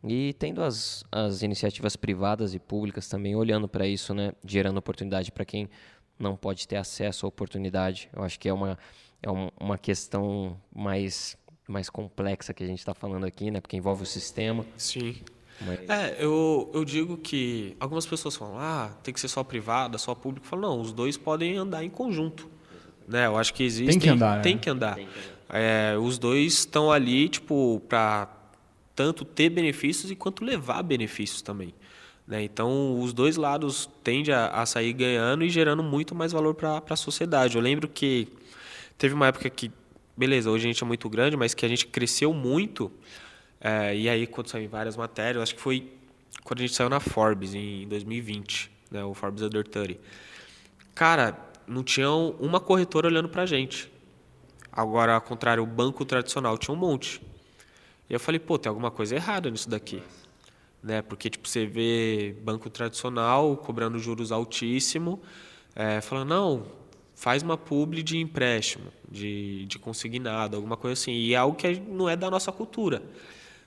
E 0.07 0.35
tendo 0.35 0.63
as, 0.63 1.03
as 1.11 1.43
iniciativas 1.43 1.97
privadas 1.97 2.55
e 2.55 2.59
públicas 2.59 3.09
também 3.09 3.35
olhando 3.35 3.67
para 3.67 3.87
isso, 3.87 4.15
né? 4.15 4.33
Gerando 4.45 4.77
oportunidade 4.77 5.33
para 5.33 5.45
quem 5.45 5.69
não 6.19 6.37
pode 6.37 6.69
ter 6.69 6.77
acesso 6.77 7.27
à 7.27 7.29
oportunidade. 7.29 8.09
Eu 8.13 8.23
acho 8.23 8.39
que 8.39 8.49
é 8.49 8.53
uma, 8.53 8.79
é 9.23 9.31
uma 9.31 9.79
questão 9.79 10.61
mais, 10.75 11.37
mais 11.67 11.89
complexa 11.89 12.53
que 12.53 12.63
a 12.63 12.67
gente 12.67 12.81
está 12.81 12.95
falando 12.95 13.25
aqui, 13.25 13.51
né? 13.51 13.61
Porque 13.61 13.77
envolve 13.77 14.03
o 14.03 14.07
sistema. 14.07 14.65
Sim. 14.77 15.17
Mas... 15.61 15.89
É, 15.89 16.17
eu, 16.19 16.71
eu 16.75 16.85
digo 16.85 17.17
que 17.17 17.77
algumas 17.81 18.05
pessoas 18.05 18.37
falam, 18.37 18.59
ah, 18.59 18.91
tem 19.03 19.15
que 19.15 19.21
ser 19.21 19.29
só 19.29 19.43
privada, 19.43 19.97
só 19.97 20.15
público. 20.15 20.45
Eu 20.47 20.51
falo, 20.51 20.63
não, 20.63 20.81
os 20.81 20.93
dois 20.93 21.17
podem 21.17 21.57
andar 21.57 21.83
em 21.83 21.91
conjunto. 21.91 22.49
Né? 23.09 23.27
Eu 23.27 23.39
acho 23.39 23.55
que 23.55 23.63
existe. 23.63 23.91
Tem 23.91 23.99
que 23.99 24.09
andar. 24.09 24.43
Tem 24.43 24.55
né? 24.55 24.61
que 24.61 24.71
andar. 24.71 24.95
Tem 24.97 25.07
que 25.07 25.13
andar. 25.13 25.35
É, 25.49 25.97
os 25.97 26.19
dois 26.19 26.55
estão 26.55 26.91
ali, 26.91 27.29
tipo, 27.29 27.81
para 27.89 28.44
tanto 28.95 29.25
ter 29.25 29.51
benefícios 29.51 30.11
e 30.11 30.17
quanto 30.17 30.45
levar 30.45 30.83
benefícios 30.83 31.43
também. 31.43 31.75
Né? 32.27 32.43
Então, 32.43 33.01
os 33.01 33.13
dois 33.13 33.37
lados 33.37 33.89
tendem 34.03 34.35
a, 34.35 34.47
a, 34.49 34.67
sair 34.67 34.93
ganhando 34.93 35.45
e 35.45 35.51
gerando 35.51 35.83
muito 35.83 36.15
mais 36.15 36.33
valor 36.33 36.55
para 36.55 36.83
a 36.89 36.97
sociedade. 36.97 37.57
Eu 37.57 37.63
lembro 37.63 37.89
que 37.89 38.29
teve 38.97 39.15
uma 39.15 39.27
época 39.27 39.51
que, 39.51 39.71
beleza, 40.17 40.51
hoje 40.51 40.65
a 40.65 40.69
gente 40.69 40.83
é 40.83 40.87
muito 40.87 41.09
grande, 41.09 41.37
mas 41.37 41.53
que 41.55 41.67
a 41.67 41.69
gente 41.69 41.87
cresceu 41.87 42.33
muito. 42.33 42.91
É, 43.61 43.97
e 43.97 44.09
aí, 44.09 44.27
quando 44.27 44.49
saiu 44.49 44.69
várias 44.69 44.97
matérias, 44.97 45.43
acho 45.43 45.55
que 45.55 45.61
foi 45.61 45.93
quando 46.43 46.61
a 46.61 46.63
gente 46.63 46.75
saiu 46.75 46.91
na 46.91 47.01
Forbes 47.01 47.55
em 47.55 47.89
2020, 47.89 48.71
né, 48.91 49.03
o 49.03 49.15
Forbes 49.15 49.43
Under 49.43 49.67
30. 49.67 49.99
Cara, 50.95 51.37
não 51.67 51.83
tinha 51.83 52.11
uma 52.11 52.61
corretora 52.61 53.09
olhando 53.09 53.29
pra 53.29 53.47
gente. 53.47 53.91
Agora, 54.71 55.15
ao 55.15 55.21
contrário, 55.21 55.63
o 55.63 55.67
banco 55.67 56.05
tradicional 56.05 56.59
tinha 56.59 56.75
um 56.75 56.79
monte. 56.79 57.21
E 58.09 58.13
eu 58.13 58.21
falei, 58.21 58.39
pô, 58.39 58.59
tem 58.59 58.69
alguma 58.69 58.91
coisa 58.91 59.15
errada 59.15 59.51
nisso 59.51 59.69
daqui. 59.69 60.03
Né? 60.83 61.01
Porque, 61.01 61.31
tipo, 61.31 61.49
você 61.49 61.65
vê 61.65 62.37
banco 62.43 62.69
tradicional 62.69 63.57
cobrando 63.57 63.99
juros 63.99 64.31
altíssimos, 64.31 65.19
é, 65.75 66.01
falando, 66.01 66.29
não, 66.29 66.67
faz 67.15 67.43
uma 67.43 67.57
publi 67.57 68.03
de 68.03 68.19
empréstimo, 68.19 68.93
de, 69.11 69.65
de 69.65 69.79
consignado, 69.79 70.57
alguma 70.57 70.77
coisa 70.77 70.93
assim. 71.01 71.13
E 71.13 71.33
é 71.33 71.37
algo 71.37 71.57
que 71.57 71.81
não 71.81 72.09
é 72.09 72.17
da 72.17 72.31
nossa 72.31 72.53
cultura. 72.53 73.03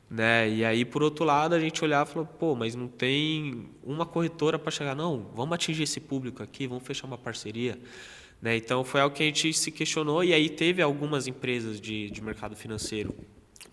Né? 0.10 0.50
E 0.50 0.64
aí, 0.64 0.86
por 0.86 1.04
outro 1.04 1.26
lado, 1.26 1.54
a 1.54 1.60
gente 1.60 1.84
olhava 1.84 2.10
e 2.10 2.14
falou, 2.14 2.28
pô, 2.28 2.56
mas 2.56 2.76
não 2.76 2.88
tem 2.88 3.68
uma 3.84 4.06
corretora 4.06 4.58
para 4.58 4.72
chegar, 4.72 4.96
não, 4.96 5.28
vamos 5.36 5.54
atingir 5.56 5.84
esse 5.84 6.00
público 6.00 6.42
aqui, 6.44 6.68
vamos 6.68 6.84
fechar 6.84 7.08
uma 7.08 7.18
parceria. 7.18 7.78
Né? 8.42 8.56
Então, 8.56 8.84
foi 8.84 9.02
algo 9.02 9.16
que 9.16 9.24
a 9.24 9.26
gente 9.26 9.52
se 9.54 9.72
questionou 9.72 10.24
e 10.24 10.34
aí 10.34 10.50
teve 10.50 10.82
algumas 10.82 11.28
empresas 11.28 11.82
de, 11.82 12.10
de 12.10 12.22
mercado 12.22 12.56
financeiro, 12.56 13.14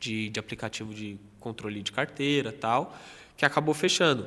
de, 0.05 0.29
de 0.29 0.39
aplicativo 0.39 0.93
de 0.93 1.19
controle 1.41 1.83
de 1.83 1.91
carteira 1.91 2.53
tal, 2.53 2.95
que 3.37 3.45
acabou 3.45 3.75
fechando. 3.75 4.27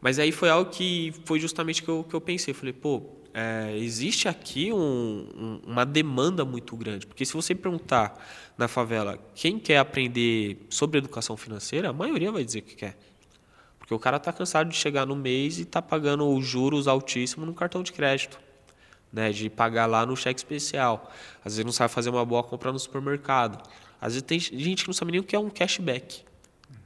Mas 0.00 0.18
aí 0.18 0.32
foi 0.32 0.48
algo 0.48 0.70
que 0.70 1.12
foi 1.24 1.38
justamente 1.38 1.82
que 1.82 1.88
eu, 1.88 2.04
que 2.08 2.14
eu 2.14 2.20
pensei, 2.20 2.54
falei, 2.54 2.72
pô, 2.72 3.02
é, 3.34 3.76
existe 3.76 4.28
aqui 4.28 4.72
um, 4.72 4.78
um, 5.36 5.60
uma 5.66 5.84
demanda 5.84 6.44
muito 6.44 6.76
grande. 6.76 7.06
Porque 7.06 7.26
se 7.26 7.32
você 7.34 7.54
perguntar 7.54 8.14
na 8.56 8.68
favela 8.68 9.18
quem 9.34 9.58
quer 9.58 9.78
aprender 9.78 10.66
sobre 10.70 10.98
educação 10.98 11.36
financeira, 11.36 11.90
a 11.90 11.92
maioria 11.92 12.32
vai 12.32 12.44
dizer 12.44 12.62
que 12.62 12.74
quer. 12.74 12.96
Porque 13.78 13.92
o 13.92 13.98
cara 13.98 14.16
está 14.16 14.32
cansado 14.32 14.70
de 14.70 14.76
chegar 14.76 15.06
no 15.06 15.16
mês 15.16 15.58
e 15.58 15.62
está 15.62 15.82
pagando 15.82 16.28
os 16.28 16.46
juros 16.46 16.86
altíssimos 16.86 17.46
no 17.46 17.54
cartão 17.54 17.82
de 17.82 17.92
crédito. 17.92 18.38
Né, 19.10 19.32
de 19.32 19.48
pagar 19.48 19.86
lá 19.86 20.04
no 20.04 20.14
cheque 20.14 20.38
especial. 20.38 21.10
Às 21.42 21.54
vezes 21.54 21.64
não 21.64 21.72
sabe 21.72 21.90
fazer 21.90 22.10
uma 22.10 22.26
boa 22.26 22.42
compra 22.42 22.70
no 22.70 22.78
supermercado. 22.78 23.66
Às 24.00 24.14
vezes 24.14 24.22
tem 24.22 24.38
gente 24.38 24.82
que 24.84 24.88
não 24.88 24.94
sabe 24.94 25.12
nem 25.12 25.20
o 25.20 25.24
que 25.24 25.34
é 25.34 25.38
um 25.38 25.50
cashback. 25.50 26.22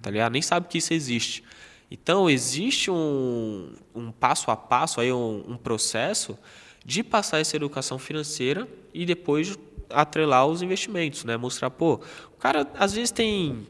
Tá 0.00 0.10
ligado? 0.10 0.32
Nem 0.32 0.42
sabe 0.42 0.68
que 0.68 0.78
isso 0.78 0.92
existe. 0.92 1.44
Então, 1.90 2.28
existe 2.28 2.90
um, 2.90 3.70
um 3.94 4.10
passo 4.10 4.50
a 4.50 4.56
passo, 4.56 5.00
aí 5.00 5.12
um, 5.12 5.44
um, 5.46 5.56
processo 5.56 6.38
de 6.84 7.02
passar 7.04 7.38
essa 7.38 7.54
educação 7.54 7.98
financeira 7.98 8.66
e 8.94 9.04
depois 9.04 9.58
atrelar 9.90 10.46
os 10.46 10.62
investimentos, 10.62 11.24
né? 11.24 11.36
Mostrar, 11.36 11.68
pô, 11.68 12.00
o 12.32 12.36
cara 12.38 12.66
às 12.78 12.94
vezes 12.94 13.10
tem, 13.10 13.66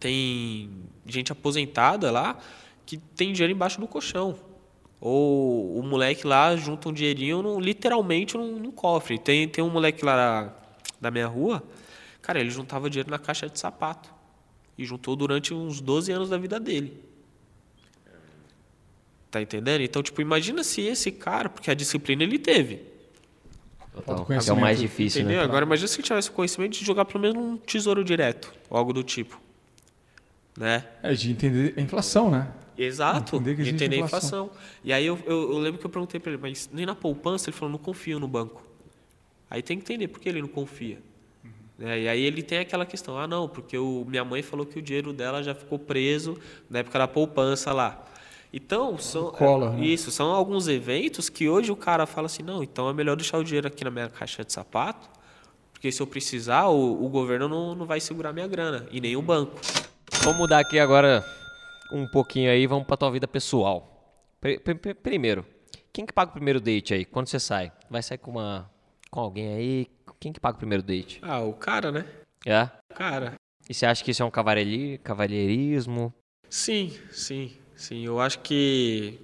tem 0.00 0.70
gente 1.06 1.30
aposentada 1.30 2.10
lá 2.10 2.38
que 2.86 2.96
tem 2.96 3.32
dinheiro 3.32 3.52
embaixo 3.52 3.78
do 3.78 3.86
colchão. 3.86 4.34
Ou 4.98 5.78
o 5.78 5.82
moleque 5.82 6.26
lá 6.26 6.56
junta 6.56 6.88
um 6.88 6.92
dinheirinho 6.92 7.60
literalmente 7.60 8.36
num, 8.36 8.70
cofre. 8.70 9.18
Tem, 9.18 9.46
tem 9.46 9.62
um 9.62 9.70
moleque 9.70 10.04
lá 10.04 10.54
da 10.98 11.10
minha 11.10 11.26
rua, 11.26 11.62
cara, 12.26 12.40
ele 12.40 12.50
juntava 12.50 12.90
dinheiro 12.90 13.08
na 13.08 13.20
caixa 13.20 13.48
de 13.48 13.56
sapato. 13.56 14.12
E 14.76 14.84
juntou 14.84 15.14
durante 15.14 15.54
uns 15.54 15.80
12 15.80 16.10
anos 16.10 16.28
da 16.28 16.36
vida 16.36 16.58
dele. 16.58 17.00
Tá 19.30 19.40
entendendo? 19.40 19.82
Então, 19.82 20.02
tipo, 20.02 20.20
imagina 20.20 20.64
se 20.64 20.82
esse 20.82 21.12
cara, 21.12 21.48
porque 21.48 21.70
a 21.70 21.74
disciplina 21.74 22.24
ele 22.24 22.38
teve. 22.38 22.82
Total. 23.94 24.26
É 24.28 24.52
o 24.52 24.56
mais 24.60 24.78
difícil, 24.78 25.22
Entendeu? 25.22 25.38
né? 25.38 25.44
Agora 25.44 25.64
imagina 25.64 25.88
se 25.88 25.96
ele 25.96 26.02
tivesse 26.02 26.28
o 26.28 26.32
conhecimento 26.32 26.78
de 26.78 26.84
jogar 26.84 27.04
pelo 27.04 27.20
menos 27.20 27.36
um 27.36 27.56
tesouro 27.56 28.04
direto, 28.04 28.52
ou 28.68 28.76
algo 28.76 28.92
do 28.92 29.02
tipo. 29.02 29.40
Né? 30.56 30.84
É, 31.02 31.14
de 31.14 31.30
entender 31.30 31.74
a 31.76 31.80
inflação, 31.80 32.30
né? 32.30 32.48
Exato, 32.76 33.36
entender 33.36 33.62
de 33.62 33.70
entender 33.70 33.96
a 33.96 34.00
inflação. 34.00 34.50
E 34.84 34.92
aí 34.92 35.06
eu, 35.06 35.18
eu, 35.24 35.52
eu, 35.52 35.58
lembro 35.58 35.78
que 35.78 35.86
eu 35.86 35.90
perguntei 35.90 36.20
para 36.20 36.32
ele, 36.32 36.42
mas 36.42 36.68
nem 36.72 36.84
na 36.84 36.94
poupança? 36.94 37.48
Ele 37.48 37.56
falou, 37.56 37.72
não 37.72 37.78
confio 37.78 38.18
no 38.18 38.28
banco. 38.28 38.62
Aí 39.48 39.62
tem 39.62 39.78
que 39.78 39.84
entender 39.84 40.08
por 40.08 40.20
que 40.20 40.28
ele 40.28 40.42
não 40.42 40.48
confia. 40.48 40.98
Uhum. 41.78 41.88
É, 41.88 42.00
e 42.00 42.08
aí 42.08 42.22
ele 42.22 42.42
tem 42.42 42.58
aquela 42.58 42.86
questão, 42.86 43.18
ah 43.18 43.26
não, 43.26 43.48
porque 43.48 43.76
o, 43.76 44.04
minha 44.06 44.24
mãe 44.24 44.42
falou 44.42 44.64
que 44.64 44.78
o 44.78 44.82
dinheiro 44.82 45.12
dela 45.12 45.42
já 45.42 45.54
ficou 45.54 45.78
preso 45.78 46.38
na 46.68 46.80
época 46.80 46.98
da 46.98 47.08
poupança 47.08 47.72
lá. 47.72 48.04
Então, 48.52 48.96
são, 48.96 49.30
Cola, 49.32 49.72
né? 49.72 49.84
isso, 49.84 50.10
são 50.10 50.30
alguns 50.30 50.68
eventos 50.68 51.28
que 51.28 51.48
hoje 51.48 51.70
o 51.70 51.76
cara 51.76 52.06
fala 52.06 52.26
assim, 52.26 52.42
não, 52.42 52.62
então 52.62 52.88
é 52.88 52.92
melhor 52.92 53.16
deixar 53.16 53.38
o 53.38 53.44
dinheiro 53.44 53.66
aqui 53.66 53.84
na 53.84 53.90
minha 53.90 54.08
caixa 54.08 54.44
de 54.44 54.52
sapato, 54.52 55.08
porque 55.72 55.92
se 55.92 56.00
eu 56.00 56.06
precisar, 56.06 56.68
o, 56.68 57.04
o 57.04 57.08
governo 57.08 57.48
não, 57.48 57.74
não 57.74 57.84
vai 57.84 58.00
segurar 58.00 58.32
minha 58.32 58.46
grana, 58.46 58.86
e 58.90 59.00
nem 59.00 59.16
o 59.16 59.20
banco. 59.20 59.60
Vamos 60.22 60.38
mudar 60.38 60.60
aqui 60.60 60.78
agora 60.78 61.24
um 61.92 62.06
pouquinho 62.06 62.50
aí, 62.50 62.66
vamos 62.66 62.86
para 62.86 62.96
tua 62.96 63.10
vida 63.10 63.28
pessoal. 63.28 63.92
Primeiro, 65.02 65.44
quem 65.92 66.06
que 66.06 66.12
paga 66.12 66.30
o 66.30 66.34
primeiro 66.34 66.60
date 66.60 66.94
aí? 66.94 67.04
Quando 67.04 67.26
você 67.28 67.40
sai? 67.40 67.72
Vai 67.90 68.02
sair 68.02 68.18
com 68.18 68.30
uma 68.30 68.70
com 69.10 69.20
alguém 69.20 69.54
aí? 69.54 69.95
Quem 70.18 70.32
que 70.32 70.40
paga 70.40 70.56
o 70.56 70.58
primeiro 70.58 70.82
date? 70.82 71.18
Ah, 71.22 71.40
o 71.40 71.52
cara, 71.52 71.92
né? 71.92 72.04
É? 72.44 72.68
O 72.90 72.94
cara. 72.94 73.34
E 73.68 73.74
você 73.74 73.84
acha 73.84 74.02
que 74.02 74.10
isso 74.10 74.22
é 74.22 74.26
um 74.26 74.30
cavalheirismo? 74.30 76.12
Sim, 76.48 76.96
sim. 77.10 77.52
Sim, 77.76 78.06
eu 78.06 78.18
acho 78.18 78.38
que. 78.38 79.20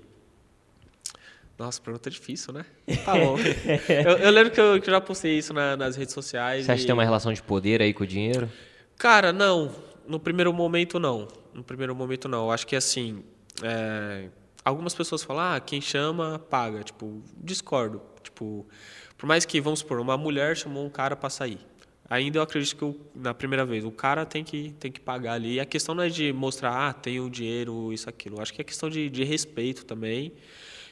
Nossa, 1.58 1.80
pergunta 1.80 2.10
difícil, 2.10 2.52
né? 2.52 2.66
Tá 3.04 3.12
bom. 3.12 3.36
eu, 3.88 4.18
eu, 4.18 4.30
lembro 4.30 4.52
que 4.52 4.60
eu, 4.60 4.80
que 4.80 4.90
eu 4.90 4.94
já 4.94 5.00
postei 5.00 5.38
isso 5.38 5.54
na, 5.54 5.76
nas 5.76 5.96
redes 5.96 6.12
sociais. 6.12 6.66
Você 6.66 6.72
acha 6.72 6.80
e... 6.80 6.82
que 6.82 6.86
tem 6.86 6.92
uma 6.92 7.04
relação 7.04 7.32
de 7.32 7.42
poder 7.42 7.80
aí 7.80 7.94
com 7.94 8.04
o 8.04 8.06
dinheiro? 8.06 8.50
Cara, 8.98 9.32
não. 9.32 9.74
No 10.06 10.20
primeiro 10.20 10.52
momento, 10.52 10.98
não. 10.98 11.28
No 11.54 11.62
primeiro 11.62 11.94
momento, 11.94 12.28
não. 12.28 12.46
Eu 12.46 12.50
acho 12.50 12.66
que 12.66 12.76
assim. 12.76 13.22
É... 13.62 14.28
Algumas 14.64 14.94
pessoas 14.94 15.22
falam, 15.22 15.54
ah, 15.54 15.60
quem 15.60 15.80
chama, 15.80 16.38
paga. 16.38 16.82
Tipo, 16.82 17.22
discordo. 17.36 18.02
Tipo, 18.22 18.66
por 19.22 19.26
mais 19.28 19.44
que, 19.44 19.60
vamos 19.60 19.78
supor, 19.78 20.00
uma 20.00 20.16
mulher 20.16 20.56
chamou 20.56 20.84
um 20.84 20.90
cara 20.90 21.14
para 21.14 21.30
sair 21.30 21.60
ainda 22.10 22.38
eu 22.38 22.42
acredito 22.42 22.76
que 22.76 23.18
na 23.18 23.32
primeira 23.32 23.64
vez 23.64 23.84
o 23.84 23.90
cara 23.90 24.26
tem 24.26 24.44
que, 24.44 24.74
tem 24.78 24.92
que 24.92 25.00
pagar 25.00 25.34
ali. 25.34 25.54
E 25.54 25.60
a 25.60 25.64
questão 25.64 25.94
não 25.94 26.02
é 26.02 26.08
de 26.08 26.32
mostrar, 26.32 26.88
ah, 26.88 26.92
tenho 26.92 27.28
dinheiro, 27.30 27.92
isso, 27.92 28.08
aquilo. 28.08 28.36
Eu 28.36 28.42
acho 28.42 28.52
que 28.52 28.60
é 28.60 28.64
questão 28.64 28.90
de, 28.90 29.08
de 29.08 29.24
respeito 29.24 29.86
também. 29.86 30.34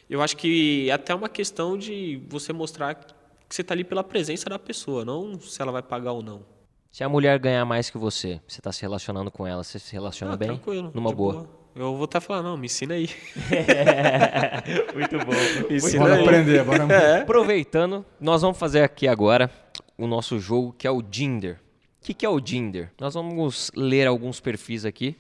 Eu 0.09 0.23
acho 0.23 0.37
que 0.37 0.89
é 0.89 0.93
até 0.93 1.15
uma 1.15 1.29
questão 1.29 1.77
de 1.77 2.23
você 2.29 2.53
mostrar 2.53 2.95
que 2.95 3.55
você 3.55 3.61
está 3.61 3.75
ali 3.75 3.85
pela 3.85 4.03
presença 4.03 4.49
da 4.49 4.59
pessoa, 4.59 5.05
não 5.05 5.39
se 5.39 5.61
ela 5.61 5.71
vai 5.73 5.83
pagar 5.83 6.13
ou 6.13 6.23
não. 6.23 6.43
Se 6.91 7.05
a 7.05 7.09
mulher 7.09 7.39
ganhar 7.39 7.65
mais 7.65 7.91
que 7.91 7.99
você, 7.99 8.41
você 8.49 8.61
está 8.61 8.73
se 8.73 8.81
relacionando 8.81 9.31
com 9.31 9.47
ela, 9.47 9.63
você 9.63 9.79
se 9.79 9.93
relaciona 9.93 10.35
ah, 10.35 10.37
bem? 10.37 10.49
Tranquilo. 10.49 10.91
Numa 10.95 11.13
boa. 11.13 11.33
boa. 11.35 11.60
Eu 11.81 11.97
vou 11.97 12.05
estar 12.05 12.21
falando, 12.21 12.45
não, 12.45 12.59
me 12.59 12.67
ensina 12.67 12.93
aí. 12.93 13.09
Muito 14.93 15.17
bom. 15.25 15.33
Me 15.67 15.77
ensina 15.77 16.03
bora 16.03 16.15
aí. 16.17 16.23
aprender, 16.23 16.63
bora 16.63 16.85
é. 16.93 17.23
Aproveitando, 17.23 18.05
nós 18.21 18.43
vamos 18.43 18.59
fazer 18.59 18.83
aqui 18.83 19.09
agora 19.09 19.51
o 19.97 20.07
nosso 20.07 20.39
jogo, 20.39 20.75
que 20.75 20.87
é 20.87 20.91
o 20.91 21.01
Dinder. 21.01 21.59
O 21.99 22.05
que, 22.05 22.13
que 22.13 22.27
é 22.27 22.29
o 22.29 22.39
Dinder? 22.39 22.93
Nós 23.01 23.15
vamos 23.15 23.71
ler 23.75 24.07
alguns 24.07 24.41
perfis 24.41 24.85
aqui 24.85 25.17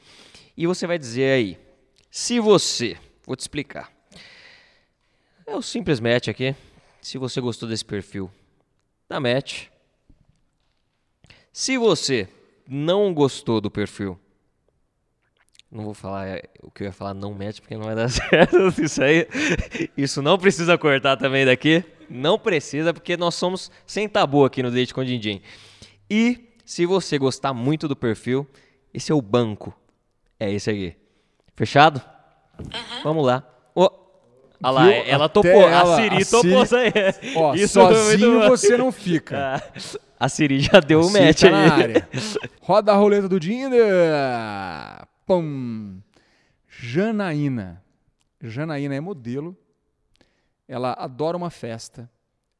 e 0.54 0.66
você 0.66 0.86
vai 0.86 0.98
dizer 0.98 1.32
aí, 1.32 1.58
se 2.10 2.38
você, 2.38 2.98
vou 3.24 3.34
te 3.34 3.40
explicar. 3.40 3.90
É 5.46 5.56
o 5.56 5.62
simples 5.62 5.98
match 5.98 6.28
aqui. 6.28 6.54
Se 7.00 7.16
você 7.16 7.40
gostou 7.40 7.66
desse 7.70 7.86
perfil, 7.86 8.30
dá 9.08 9.18
match. 9.18 9.68
Se 11.54 11.78
você 11.78 12.28
não 12.68 13.14
gostou 13.14 13.62
do 13.62 13.70
perfil, 13.70 14.20
não 15.70 15.84
vou 15.84 15.94
falar 15.94 16.26
é, 16.26 16.42
o 16.62 16.70
que 16.70 16.82
eu 16.82 16.86
ia 16.86 16.92
falar 16.92 17.14
não 17.14 17.32
match 17.32 17.60
porque 17.60 17.76
não 17.76 17.84
vai 17.84 17.94
dar 17.94 18.08
certo. 18.10 18.82
Isso 18.82 19.02
aí, 19.02 19.26
isso 19.96 20.20
não 20.20 20.36
precisa 20.36 20.76
cortar 20.76 21.16
também 21.16 21.46
daqui. 21.46 21.84
Não 22.08 22.38
precisa, 22.38 22.92
porque 22.92 23.16
nós 23.16 23.36
somos 23.36 23.70
sem 23.86 24.08
tabu 24.08 24.44
aqui 24.44 24.62
no 24.62 24.70
Date 24.70 24.92
com 24.92 25.04
Dindim. 25.04 25.40
E 26.10 26.48
se 26.64 26.84
você 26.84 27.16
gostar 27.18 27.54
muito 27.54 27.86
do 27.86 27.94
perfil, 27.94 28.46
esse 28.92 29.12
é 29.12 29.14
o 29.14 29.22
banco. 29.22 29.72
É 30.40 30.50
esse 30.50 30.68
aqui. 30.68 30.96
Fechado? 31.54 32.02
Uhum. 32.58 33.02
Vamos 33.04 33.26
lá. 33.26 33.44
Oh. 33.74 33.90
Olha 34.62 34.72
lá, 34.72 34.84
Viu? 34.84 34.92
ela 35.06 35.28
topou. 35.28 35.50
Ela, 35.50 35.94
a 35.94 35.96
Siri 35.96 36.22
a 36.22 36.26
topou 36.26 36.66
Siri... 36.66 37.36
Ó, 37.36 37.54
Isso 37.54 37.74
sozinho 37.74 38.40
você 38.48 38.76
não 38.76 38.90
fica. 38.90 39.62
A 40.20 40.28
Siri 40.28 40.60
já 40.60 40.80
deu 40.80 41.00
o 41.00 41.06
um 41.06 41.10
match 41.10 41.40
tá 41.40 41.46
aí. 41.46 41.52
Na 41.52 41.74
área. 41.74 42.08
Roda 42.60 42.92
a 42.92 42.94
roleta 42.94 43.26
do 43.26 43.40
Dinder. 43.40 43.80
Pum. 45.30 46.00
Janaína. 46.66 47.84
Janaína 48.40 48.96
é 48.96 49.00
modelo 49.00 49.56
ela 50.70 50.92
adora 50.92 51.36
uma 51.36 51.50
festa, 51.50 52.08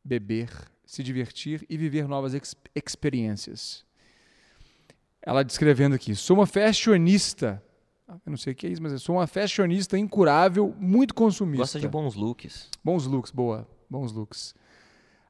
beber, 0.05 0.51
se 0.85 1.01
divertir 1.01 1.65
e 1.71 1.77
viver 1.77 2.09
novas 2.09 2.35
ex 2.35 2.57
experiências. 2.75 3.85
Ela 5.23 5.45
descrevendo 5.45 5.95
aqui: 5.95 6.17
sou 6.17 6.37
uma 6.37 6.47
fashionista. 6.47 7.63
Eu 8.09 8.31
não 8.31 8.37
sei 8.37 8.53
o 8.53 8.57
que 8.57 8.67
é 8.67 8.71
isso, 8.71 8.83
mas 8.83 8.93
eu 8.93 8.99
sou 8.99 9.15
uma 9.15 9.29
fashionista 9.29 9.97
incurável, 9.97 10.75
muito 10.79 11.15
consumista. 11.15 11.63
Gosta 11.63 11.81
de 11.81 11.87
bons 11.87 12.17
looks. 12.17 12.69
Bons 12.85 13.07
looks, 13.07 13.31
boa. 13.31 13.69
Bons 13.89 14.13
looks. 14.13 14.55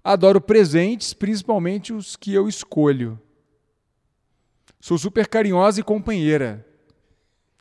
Adoro 0.03 0.41
presentes, 0.41 1.13
principalmente 1.13 1.93
os 1.93 2.17
que 2.17 2.33
eu 2.33 2.49
escolho. 2.49 3.21
Sou 4.81 4.97
super 4.97 5.27
carinhosa 5.27 5.81
e 5.81 5.83
companheira. 5.83 6.67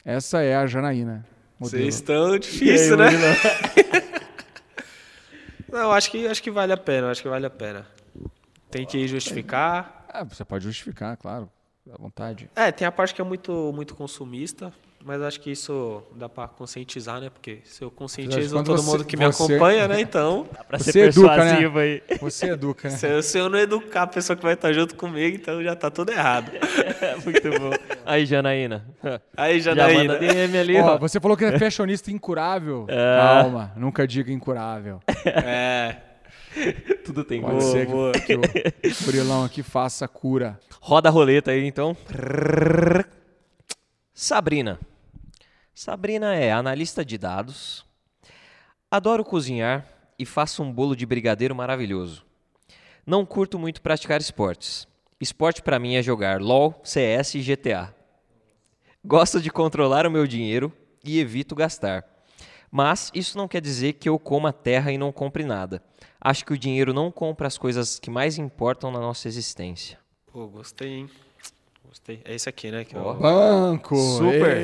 Essa 0.03 0.41
é 0.41 0.55
a 0.55 0.65
Janaína. 0.65 1.25
Vocês 1.59 1.95
estão 1.95 2.39
difícil, 2.39 2.95
né? 2.95 3.07
Não, 5.71 5.91
acho 5.91 6.09
que, 6.09 6.27
acho 6.27 6.41
que 6.41 6.49
vale 6.49 6.73
a 6.73 6.77
pena, 6.77 7.11
acho 7.11 7.21
que 7.21 7.29
vale 7.29 7.45
a 7.45 7.49
pena. 7.49 7.85
Tem 8.71 8.85
que 8.85 9.07
justificar. 9.07 10.05
Ah, 10.07 10.23
você 10.23 10.45
pode 10.45 10.63
justificar, 10.63 11.15
claro, 11.17 11.51
à 11.91 12.01
vontade. 12.01 12.49
É, 12.55 12.71
tem 12.71 12.87
a 12.87 12.91
parte 12.91 13.13
que 13.13 13.21
é 13.21 13.23
muito, 13.23 13.71
muito 13.73 13.93
consumista, 13.93 14.73
mas 15.03 15.21
acho 15.21 15.39
que 15.39 15.49
isso 15.51 16.03
dá 16.15 16.27
pra 16.27 16.47
conscientizar, 16.47 17.19
né? 17.21 17.29
Porque 17.29 17.59
se 17.63 17.81
eu 17.83 17.89
conscientizo 17.89 18.55
Quando 18.55 18.65
todo 18.67 18.81
você- 18.81 18.91
mundo 18.91 19.05
que 19.05 19.15
me 19.17 19.25
você- 19.25 19.43
acompanha, 19.43 19.87
né? 19.87 20.01
Então, 20.01 20.47
Dá 20.53 20.63
pra 20.63 20.77
Você 20.77 20.91
ser 20.91 20.99
educa, 21.09 21.29
né? 21.29 21.35
persuasivo 21.37 21.79
aí. 21.79 22.03
Você 22.21 22.45
educa, 22.49 22.89
né? 22.89 22.95
se 22.97 23.07
eu, 23.07 23.23
se 23.23 23.37
eu 23.37 23.49
não 23.49 23.57
educar 23.59 24.03
a 24.03 24.07
pessoa 24.07 24.35
que 24.35 24.43
vai 24.43 24.53
estar 24.53 24.71
junto 24.73 24.95
comigo, 24.95 25.35
então 25.35 25.63
já 25.63 25.75
tá 25.75 25.89
tudo 25.89 26.11
errado. 26.11 26.51
Muito 27.23 27.49
bom. 27.59 27.71
Aí, 28.05 28.25
Janaína. 28.25 28.85
Aí, 29.37 29.59
Já 29.61 29.73
Janaína. 29.73 30.13
manda 30.15 30.19
DM 30.19 30.57
ali, 30.57 30.77
Ó, 30.79 30.95
ó. 30.95 30.97
você 30.97 31.19
falou 31.19 31.35
que 31.37 31.45
é 31.45 31.57
fashionista 31.57 32.11
incurável. 32.11 32.85
Calma, 32.87 33.71
nunca 33.75 34.05
diga 34.07 34.31
incurável. 34.31 34.99
É. 35.25 35.95
Tudo 37.05 37.23
tem 37.23 37.41
Pode 37.41 37.53
gosto. 37.55 37.71
ser 37.71 37.85
que, 37.85 38.31
que 38.71 39.01
o 39.01 39.05
Burilão 39.05 39.45
aqui 39.45 39.61
faça 39.63 40.05
a 40.05 40.07
cura. 40.07 40.59
Roda 40.81 41.07
a 41.07 41.11
roleta 41.11 41.51
aí, 41.51 41.65
então. 41.65 41.95
Sabrina. 44.21 44.77
Sabrina 45.73 46.35
é 46.35 46.51
analista 46.51 47.05
de 47.05 47.17
dados. 47.17 47.85
Adoro 48.91 49.23
cozinhar 49.23 49.87
e 50.19 50.25
faço 50.25 50.61
um 50.61 50.69
bolo 50.69 50.93
de 50.93 51.05
brigadeiro 51.05 51.55
maravilhoso. 51.55 52.25
Não 53.05 53.25
curto 53.25 53.57
muito 53.57 53.81
praticar 53.81 54.19
esportes. 54.19 54.85
Esporte 55.21 55.61
pra 55.61 55.79
mim 55.79 55.95
é 55.95 56.03
jogar 56.03 56.41
LoL, 56.41 56.81
CS 56.83 57.35
e 57.35 57.39
GTA. 57.39 57.95
Gosto 59.05 59.39
de 59.39 59.49
controlar 59.49 60.05
o 60.05 60.11
meu 60.11 60.27
dinheiro 60.27 60.69
e 61.01 61.17
evito 61.17 61.55
gastar. 61.55 62.03
Mas 62.69 63.09
isso 63.15 63.37
não 63.37 63.47
quer 63.47 63.61
dizer 63.61 63.93
que 63.93 64.09
eu 64.09 64.19
coma 64.19 64.51
terra 64.51 64.91
e 64.91 64.97
não 64.97 65.13
compre 65.13 65.45
nada. 65.45 65.81
Acho 66.19 66.45
que 66.45 66.51
o 66.51 66.59
dinheiro 66.59 66.93
não 66.93 67.09
compra 67.09 67.47
as 67.47 67.57
coisas 67.57 67.97
que 67.97 68.11
mais 68.11 68.37
importam 68.37 68.91
na 68.91 68.99
nossa 68.99 69.29
existência. 69.29 69.97
Pô, 70.25 70.45
gostei, 70.45 70.89
hein? 70.89 71.09
Gostei. 71.89 72.21
É 72.23 72.35
esse 72.35 72.47
aqui, 72.47 72.69
né? 72.69 72.85
Que 72.85 72.95
eu... 72.95 73.15
Banco! 73.15 73.95
Super. 73.95 74.57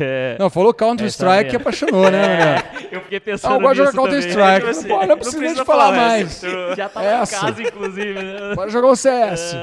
É. 0.00 0.36
Não, 0.38 0.48
falou 0.48 0.72
Counter-Strike 0.72 1.32
Essa 1.34 1.44
que 1.50 1.56
apaixonou, 1.56 2.08
né, 2.08 2.54
né? 2.54 2.88
Eu 2.92 3.00
fiquei 3.02 3.18
Ah, 3.18 3.20
pensando 3.20 3.54
eu 3.56 3.60
gosto 3.60 3.72
de 3.72 3.78
jogar 3.78 3.90
também. 3.90 4.04
Counter-Strike. 4.12 4.58
Tipo 4.58 4.70
assim, 4.70 4.88
não 4.88 5.06
não 5.08 5.16
precisa 5.16 5.40
nem 5.40 5.54
de 5.54 5.64
falar 5.64 5.84
falar 5.86 5.96
mais. 5.96 6.44
essa. 6.44 6.76
Já 6.76 6.88
tá 6.88 7.02
Essa. 7.02 7.36
em 7.36 7.40
casa, 7.40 7.62
inclusive. 7.62 8.14
Né? 8.14 8.54
Bora 8.54 8.70
jogar 8.70 8.86
o 8.86 8.94
CS. 8.94 9.54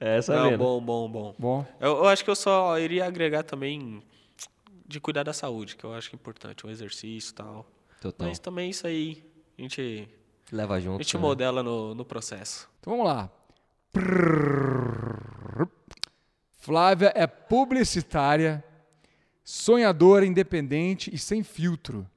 É, 0.00 0.16
essa 0.18 0.36
Não, 0.36 0.44
mesmo. 0.50 0.58
bom, 0.58 0.80
bom, 0.80 1.08
bom. 1.10 1.34
Bom, 1.36 1.66
Eu, 1.80 1.96
eu 1.98 2.06
acho 2.08 2.22
que 2.22 2.30
eu 2.30 2.36
só 2.36 2.78
iria 2.78 3.04
agregar 3.04 3.42
também 3.42 4.00
de 4.86 5.00
cuidar 5.00 5.24
da 5.24 5.32
saúde, 5.32 5.74
que 5.74 5.82
eu 5.82 5.92
acho 5.92 6.08
que 6.08 6.14
é 6.14 6.18
importante, 6.18 6.64
um 6.64 6.70
exercício 6.70 7.32
e 7.32 7.34
tal. 7.34 7.66
Total. 8.00 8.28
Mas 8.28 8.38
também 8.38 8.70
isso 8.70 8.86
aí, 8.86 9.24
a 9.58 9.62
gente, 9.62 10.08
Leva 10.52 10.74
a 10.74 10.80
junto. 10.80 11.02
gente 11.02 11.16
né? 11.16 11.20
modela 11.20 11.64
no, 11.64 11.96
no 11.96 12.04
processo. 12.04 12.68
então 12.80 12.92
vamos 12.96 13.06
lá. 13.12 13.28
Prrr. 13.92 15.11
Flávia 16.62 17.12
é 17.16 17.26
publicitária, 17.26 18.62
sonhadora, 19.42 20.24
independente 20.24 21.12
e 21.12 21.18
sem 21.18 21.42
filtro. 21.42 22.08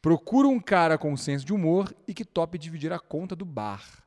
Procuro 0.00 0.48
um 0.48 0.58
cara 0.58 0.98
com 0.98 1.16
senso 1.16 1.46
de 1.46 1.52
humor 1.52 1.94
e 2.08 2.12
que 2.12 2.24
tope 2.24 2.58
dividir 2.58 2.92
a 2.92 2.98
conta 2.98 3.36
do 3.36 3.44
bar. 3.44 4.02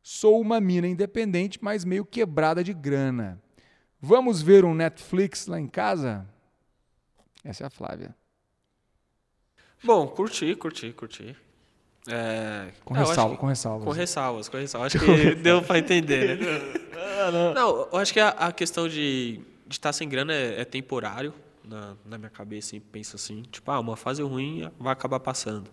Sou 0.00 0.40
uma 0.40 0.60
mina 0.60 0.86
independente, 0.86 1.58
mas 1.60 1.84
meio 1.84 2.04
quebrada 2.04 2.62
de 2.62 2.72
grana. 2.72 3.42
Vamos 4.00 4.40
ver 4.40 4.64
um 4.64 4.72
Netflix 4.72 5.48
lá 5.48 5.58
em 5.58 5.66
casa? 5.66 6.24
Essa 7.42 7.64
é 7.64 7.66
a 7.66 7.70
Flávia. 7.70 8.14
Bom, 9.82 10.06
curti, 10.06 10.54
curti, 10.54 10.92
curti. 10.92 11.36
É, 12.08 12.66
Com, 12.84 12.92
ressalva, 12.94 13.34
que- 13.34 13.40
com 13.40 13.46
ressalvas. 13.46 13.84
Com 13.84 13.90
ressalvas, 13.92 14.48
com 14.48 14.56
ressalvas. 14.58 14.94
Acho 14.94 15.04
que 15.04 15.34
deu 15.36 15.62
pra 15.62 15.78
entender, 15.78 16.38
né? 16.38 16.82
Não, 17.54 17.88
eu 17.90 17.98
acho 17.98 18.12
que 18.12 18.20
a, 18.20 18.28
a 18.28 18.52
questão 18.52 18.86
de 18.88 19.40
estar 19.70 19.92
sem 19.92 20.08
grana 20.08 20.32
é, 20.32 20.60
é 20.60 20.64
temporário. 20.64 21.32
Na, 21.66 21.94
na 22.04 22.18
minha 22.18 22.28
cabeça, 22.28 22.68
sempre 22.70 22.88
penso 22.92 23.16
assim, 23.16 23.40
tipo, 23.50 23.70
ah, 23.70 23.80
uma 23.80 23.96
fase 23.96 24.20
ruim 24.22 24.70
vai 24.78 24.92
acabar 24.92 25.18
passando. 25.18 25.70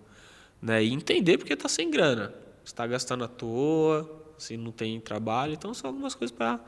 Né? 0.62 0.82
E 0.86 0.94
entender 0.94 1.38
porque 1.38 1.54
tá 1.54 1.68
sem 1.68 1.92
grana. 1.92 2.34
Você 2.64 2.74
tá 2.74 2.88
gastando 2.88 3.26
à 3.26 3.28
toa, 3.28 4.10
se 4.38 4.56
não 4.56 4.72
tem 4.72 5.02
trabalho, 5.02 5.52
então 5.52 5.74
são 5.74 5.90
algumas 5.90 6.16
coisas 6.16 6.34
para 6.36 6.62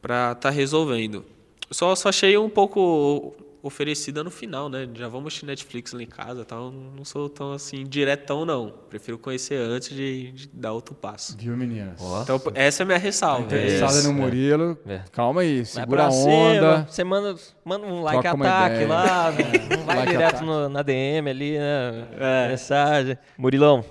para 0.00 0.34
tá 0.34 0.50
resolvendo. 0.50 1.24
Só, 1.70 1.94
só 1.94 2.08
achei 2.08 2.36
um 2.36 2.50
pouco 2.50 3.32
oferecida 3.62 4.24
no 4.24 4.30
final, 4.30 4.68
né? 4.68 4.88
Já 4.94 5.06
vamos 5.08 5.28
assistir 5.28 5.46
Netflix 5.46 5.92
lá 5.92 6.02
em 6.02 6.06
casa, 6.06 6.44
tal. 6.44 6.70
Não 6.70 7.04
sou 7.04 7.28
tão 7.28 7.52
assim 7.52 7.84
diretão 7.84 8.44
não. 8.44 8.70
Prefiro 8.90 9.16
conhecer 9.18 9.54
antes 9.56 9.90
de, 9.90 10.32
de 10.32 10.48
dar 10.48 10.72
outro 10.72 10.94
passo. 10.94 11.36
Viu, 11.38 11.56
meninas? 11.56 12.00
Ó. 12.00 12.22
Então 12.22 12.40
essa 12.54 12.82
é 12.82 12.84
a 12.84 12.86
minha 12.86 12.98
ressalva. 12.98 13.44
Interessada 13.44 13.92
Isso, 13.98 14.08
no 14.12 14.14
Murilo. 14.14 14.76
É. 14.86 15.02
Calma 15.12 15.42
aí, 15.42 15.64
segura 15.64 16.06
a 16.06 16.10
cima, 16.10 16.32
onda. 16.32 16.86
Você 16.88 17.04
manda, 17.04 17.36
manda 17.64 17.86
um 17.86 18.02
like 18.02 18.26
ataque 18.26 18.84
lá, 18.84 19.30
não 19.30 19.76
não 19.78 19.84
vai 19.84 19.96
Like 19.96 20.10
direto 20.10 20.44
no- 20.44 20.68
na 20.68 20.82
DM 20.82 21.30
ali, 21.30 21.58
né? 21.58 22.48
Mensagem. 22.48 23.16
Murilão, 23.38 23.84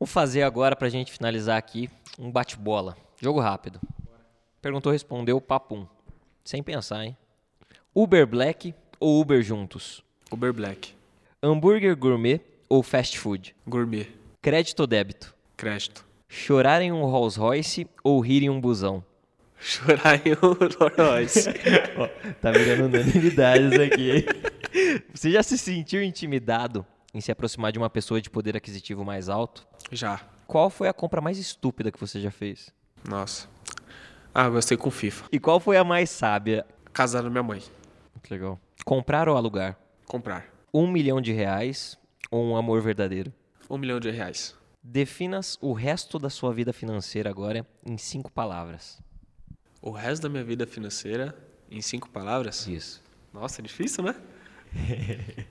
vamos 0.00 0.10
fazer 0.12 0.42
agora 0.42 0.74
pra 0.74 0.88
gente 0.88 1.12
finalizar 1.12 1.58
aqui 1.58 1.90
um 2.18 2.30
bate-bola. 2.30 2.96
Jogo 3.20 3.40
rápido. 3.40 3.78
Perguntou, 4.60 4.90
respondeu, 4.92 5.40
papum. 5.40 5.86
Sem 6.44 6.62
pensar, 6.62 7.04
hein? 7.04 7.16
Uber 7.94 8.26
Black 8.26 8.74
ou 9.02 9.20
Uber 9.20 9.42
juntos? 9.42 10.02
Uber 10.30 10.52
Black, 10.52 10.94
Hambúrguer 11.42 11.96
gourmet 11.96 12.40
ou 12.68 12.82
fast 12.82 13.18
food? 13.18 13.54
gourmet, 13.66 14.06
Crédito 14.40 14.80
ou 14.80 14.86
débito? 14.86 15.34
crédito. 15.56 16.04
Chorar 16.28 16.80
em 16.80 16.90
um 16.92 17.04
Rolls 17.04 17.38
Royce 17.38 17.86
ou 18.02 18.18
rir 18.20 18.42
em 18.44 18.48
um 18.50 18.60
busão? 18.60 19.04
Chorar 19.60 20.26
em 20.26 20.32
um 20.32 20.54
Rolls 20.54 20.76
Royce. 20.96 21.48
Tá 22.40 22.50
virando 22.50 22.86
unanimidade 22.86 23.64
isso 23.66 23.82
aqui. 23.82 24.26
Você 25.14 25.30
já 25.30 25.42
se 25.42 25.58
sentiu 25.58 26.02
intimidado 26.02 26.84
em 27.12 27.20
se 27.20 27.30
aproximar 27.30 27.70
de 27.72 27.78
uma 27.78 27.90
pessoa 27.90 28.20
de 28.20 28.30
poder 28.30 28.56
aquisitivo 28.56 29.04
mais 29.04 29.28
alto? 29.28 29.66
Já. 29.90 30.20
Qual 30.46 30.70
foi 30.70 30.88
a 30.88 30.92
compra 30.92 31.20
mais 31.20 31.38
estúpida 31.38 31.92
que 31.92 32.00
você 32.00 32.20
já 32.20 32.30
fez? 32.30 32.72
Nossa. 33.08 33.46
Ah, 34.34 34.48
gostei 34.48 34.76
com 34.76 34.90
FIFA. 34.90 35.26
E 35.30 35.38
qual 35.38 35.60
foi 35.60 35.76
a 35.76 35.84
mais 35.84 36.08
sábia? 36.10 36.64
Casar 36.92 37.22
da 37.22 37.28
minha 37.30 37.42
mãe. 37.42 37.62
Muito 38.14 38.30
legal. 38.30 38.58
Comprar 38.84 39.28
ou 39.28 39.36
alugar? 39.36 39.78
Comprar. 40.06 40.46
Um 40.74 40.90
milhão 40.90 41.20
de 41.20 41.32
reais 41.32 41.96
ou 42.30 42.44
um 42.44 42.56
amor 42.56 42.82
verdadeiro? 42.82 43.32
Um 43.70 43.78
milhão 43.78 44.00
de 44.00 44.10
reais. 44.10 44.56
Definas 44.82 45.56
o 45.60 45.72
resto 45.72 46.18
da 46.18 46.28
sua 46.28 46.52
vida 46.52 46.72
financeira 46.72 47.30
agora 47.30 47.64
em 47.86 47.96
cinco 47.96 48.30
palavras. 48.32 49.00
O 49.80 49.90
resto 49.90 50.22
da 50.22 50.28
minha 50.28 50.42
vida 50.42 50.66
financeira, 50.66 51.36
em 51.70 51.80
cinco 51.80 52.08
palavras. 52.08 52.66
Isso. 52.66 53.02
Nossa, 53.32 53.60
é 53.60 53.62
difícil, 53.62 54.02
né? 54.02 54.16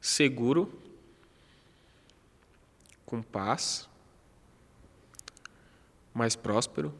Seguro. 0.00 0.70
Com 3.06 3.22
paz. 3.22 3.88
Mais 6.12 6.36
próspero. 6.36 6.94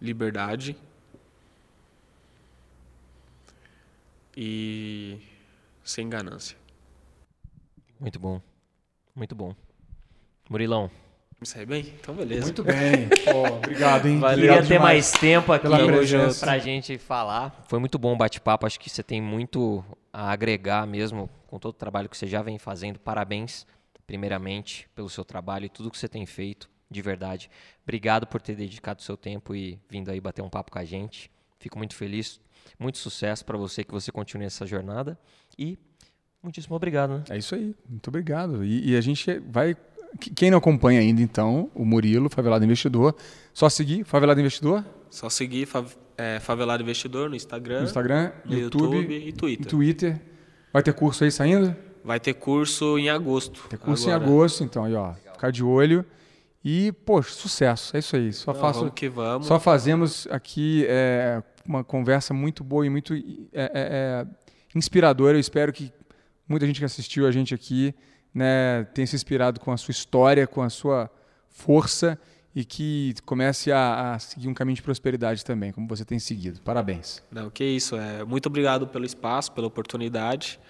Liberdade. 0.00 0.76
E 4.36 5.18
sem 5.84 6.08
ganância. 6.08 6.56
Muito 8.00 8.18
bom. 8.18 8.40
Muito 9.14 9.34
bom. 9.34 9.54
Murilão, 10.48 10.90
Me 11.40 11.46
sai 11.46 11.64
bem? 11.66 11.92
Então 12.00 12.14
beleza. 12.14 12.42
Muito 12.46 12.62
bem. 12.64 13.08
Pô, 13.24 13.56
obrigado, 13.56 14.06
hein? 14.06 14.18
Queria 14.20 14.32
Obrigado 14.32 14.68
ter 14.68 14.78
mais 14.78 15.10
tempo 15.12 15.52
aqui 15.52 15.66
presença. 15.68 16.44
pra 16.44 16.58
gente 16.58 16.98
falar. 16.98 17.64
Foi 17.68 17.78
muito 17.78 17.98
bom 17.98 18.12
o 18.12 18.16
bate-papo. 18.16 18.66
Acho 18.66 18.78
que 18.78 18.88
você 18.88 19.02
tem 19.02 19.20
muito 19.20 19.84
a 20.12 20.30
agregar 20.30 20.86
mesmo 20.86 21.28
com 21.46 21.58
todo 21.58 21.70
o 21.70 21.76
trabalho 21.76 22.08
que 22.08 22.16
você 22.16 22.26
já 22.26 22.42
vem 22.42 22.58
fazendo. 22.58 22.98
Parabéns, 22.98 23.66
primeiramente, 24.06 24.88
pelo 24.94 25.08
seu 25.10 25.24
trabalho 25.24 25.66
e 25.66 25.68
tudo 25.68 25.90
que 25.90 25.98
você 25.98 26.08
tem 26.08 26.24
feito, 26.26 26.70
de 26.90 27.02
verdade. 27.02 27.50
Obrigado 27.82 28.26
por 28.26 28.40
ter 28.40 28.54
dedicado 28.54 29.00
o 29.00 29.02
seu 29.02 29.16
tempo 29.16 29.54
e 29.54 29.78
vindo 29.88 30.10
aí 30.10 30.20
bater 30.20 30.42
um 30.42 30.50
papo 30.50 30.70
com 30.70 30.78
a 30.78 30.84
gente. 30.84 31.30
Fico 31.58 31.78
muito 31.78 31.94
feliz. 31.94 32.40
Muito 32.78 32.98
sucesso 32.98 33.44
pra 33.44 33.56
você, 33.58 33.84
que 33.84 33.92
você 33.92 34.10
continue 34.10 34.46
essa 34.46 34.66
jornada. 34.66 35.18
E 35.58 35.78
muitíssimo 36.42 36.74
obrigado, 36.76 37.10
né? 37.18 37.24
É 37.30 37.38
isso 37.38 37.54
aí. 37.54 37.74
Muito 37.88 38.08
obrigado. 38.08 38.64
E, 38.64 38.90
e 38.90 38.96
a 38.96 39.00
gente 39.00 39.38
vai. 39.48 39.76
que- 40.20 40.30
Quem 40.30 40.50
não 40.50 40.58
acompanha 40.58 41.00
ainda, 41.00 41.22
então, 41.22 41.70
o 41.74 41.84
Murilo, 41.84 42.28
Favelado 42.28 42.64
Investidor, 42.64 43.14
só 43.54 43.68
seguir 43.68 44.04
Favelado 44.04 44.40
Investidor 44.40 44.84
Só 45.10 45.28
seguir 45.30 45.68
é, 46.18 46.38
Favelado 46.40 46.82
Investidor 46.82 47.28
no 47.30 47.36
Instagram, 47.36 47.78
no 47.80 47.84
Instagram, 47.84 48.32
no 48.44 48.58
YouTube, 48.58 48.96
YouTube 48.96 49.14
e 49.16 49.28
e 49.28 49.32
Twitter. 49.32 49.66
Twitter. 49.66 50.20
Vai 50.72 50.82
ter 50.82 50.92
curso 50.94 51.24
aí 51.24 51.30
saindo? 51.30 51.74
Vai 52.04 52.18
ter 52.18 52.34
curso 52.34 52.98
em 52.98 53.08
agosto. 53.10 53.68
Tem 53.68 53.78
curso 53.78 54.10
agora. 54.10 54.24
em 54.24 54.26
agosto, 54.34 54.64
então 54.64 54.84
aí, 54.84 54.94
ó. 54.94 55.12
Ficar 55.14 55.50
de 55.52 55.62
olho. 55.62 56.04
E, 56.64 56.92
poxa, 56.92 57.30
sucesso. 57.30 57.96
É 57.96 58.00
isso 58.00 58.14
aí. 58.14 58.32
Só 58.32 58.52
Não, 58.52 58.60
faço. 58.60 58.78
vamos 58.80 58.94
que 58.94 59.08
vamos. 59.08 59.46
Só 59.46 59.58
fazemos 59.58 60.28
aqui 60.30 60.86
é, 60.88 61.42
uma 61.66 61.82
conversa 61.82 62.32
muito 62.32 62.62
boa 62.62 62.86
e 62.86 62.90
muito 62.90 63.14
é, 63.14 63.22
é, 63.52 63.70
é, 63.74 64.26
inspiradora. 64.74 65.36
Eu 65.36 65.40
espero 65.40 65.72
que 65.72 65.92
muita 66.48 66.66
gente 66.66 66.78
que 66.78 66.84
assistiu 66.84 67.26
a 67.26 67.32
gente 67.32 67.54
aqui 67.54 67.94
né, 68.32 68.84
tenha 68.94 69.06
se 69.06 69.16
inspirado 69.16 69.58
com 69.58 69.72
a 69.72 69.76
sua 69.76 69.90
história, 69.92 70.46
com 70.46 70.62
a 70.62 70.70
sua 70.70 71.10
força 71.48 72.18
e 72.54 72.64
que 72.64 73.14
comece 73.24 73.72
a, 73.72 74.14
a 74.14 74.18
seguir 74.18 74.48
um 74.48 74.54
caminho 74.54 74.76
de 74.76 74.82
prosperidade 74.82 75.44
também, 75.44 75.72
como 75.72 75.88
você 75.88 76.04
tem 76.04 76.18
seguido. 76.18 76.60
Parabéns. 76.60 77.22
Não, 77.30 77.50
que 77.50 77.64
isso. 77.64 77.96
É, 77.96 78.24
muito 78.24 78.46
obrigado 78.46 78.86
pelo 78.86 79.04
espaço, 79.04 79.52
pela 79.52 79.66
oportunidade. 79.66 80.60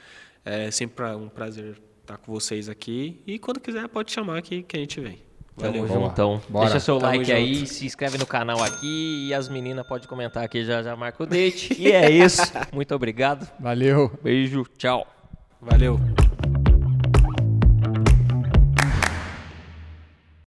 É 0.44 0.70
sempre 0.70 1.04
um 1.14 1.28
prazer 1.28 1.80
estar 2.00 2.16
com 2.18 2.32
vocês 2.32 2.68
aqui. 2.68 3.20
E 3.26 3.38
quando 3.38 3.60
quiser, 3.60 3.88
pode 3.88 4.12
chamar 4.12 4.38
aqui 4.38 4.62
que 4.62 4.76
a 4.76 4.80
gente 4.80 5.00
vem. 5.00 5.31
Tamo 5.58 5.86
Valeu. 5.86 5.88
juntão. 5.88 6.40
Bora. 6.48 6.64
Deixa 6.66 6.80
seu 6.80 6.98
Tamo 6.98 7.06
like 7.12 7.24
junto. 7.24 7.36
aí, 7.36 7.66
se 7.66 7.84
inscreve 7.86 8.16
no 8.18 8.26
canal 8.26 8.62
aqui 8.62 9.26
e 9.28 9.34
as 9.34 9.48
meninas 9.48 9.86
podem 9.86 10.08
comentar 10.08 10.42
aqui, 10.42 10.64
já 10.64 10.82
já 10.82 10.96
marca 10.96 11.22
o 11.22 11.26
date. 11.26 11.74
E 11.78 11.92
é 11.92 12.10
isso. 12.10 12.42
Muito 12.72 12.94
obrigado. 12.94 13.46
Valeu. 13.60 14.10
Beijo, 14.22 14.64
tchau. 14.78 15.06
Valeu. 15.60 16.00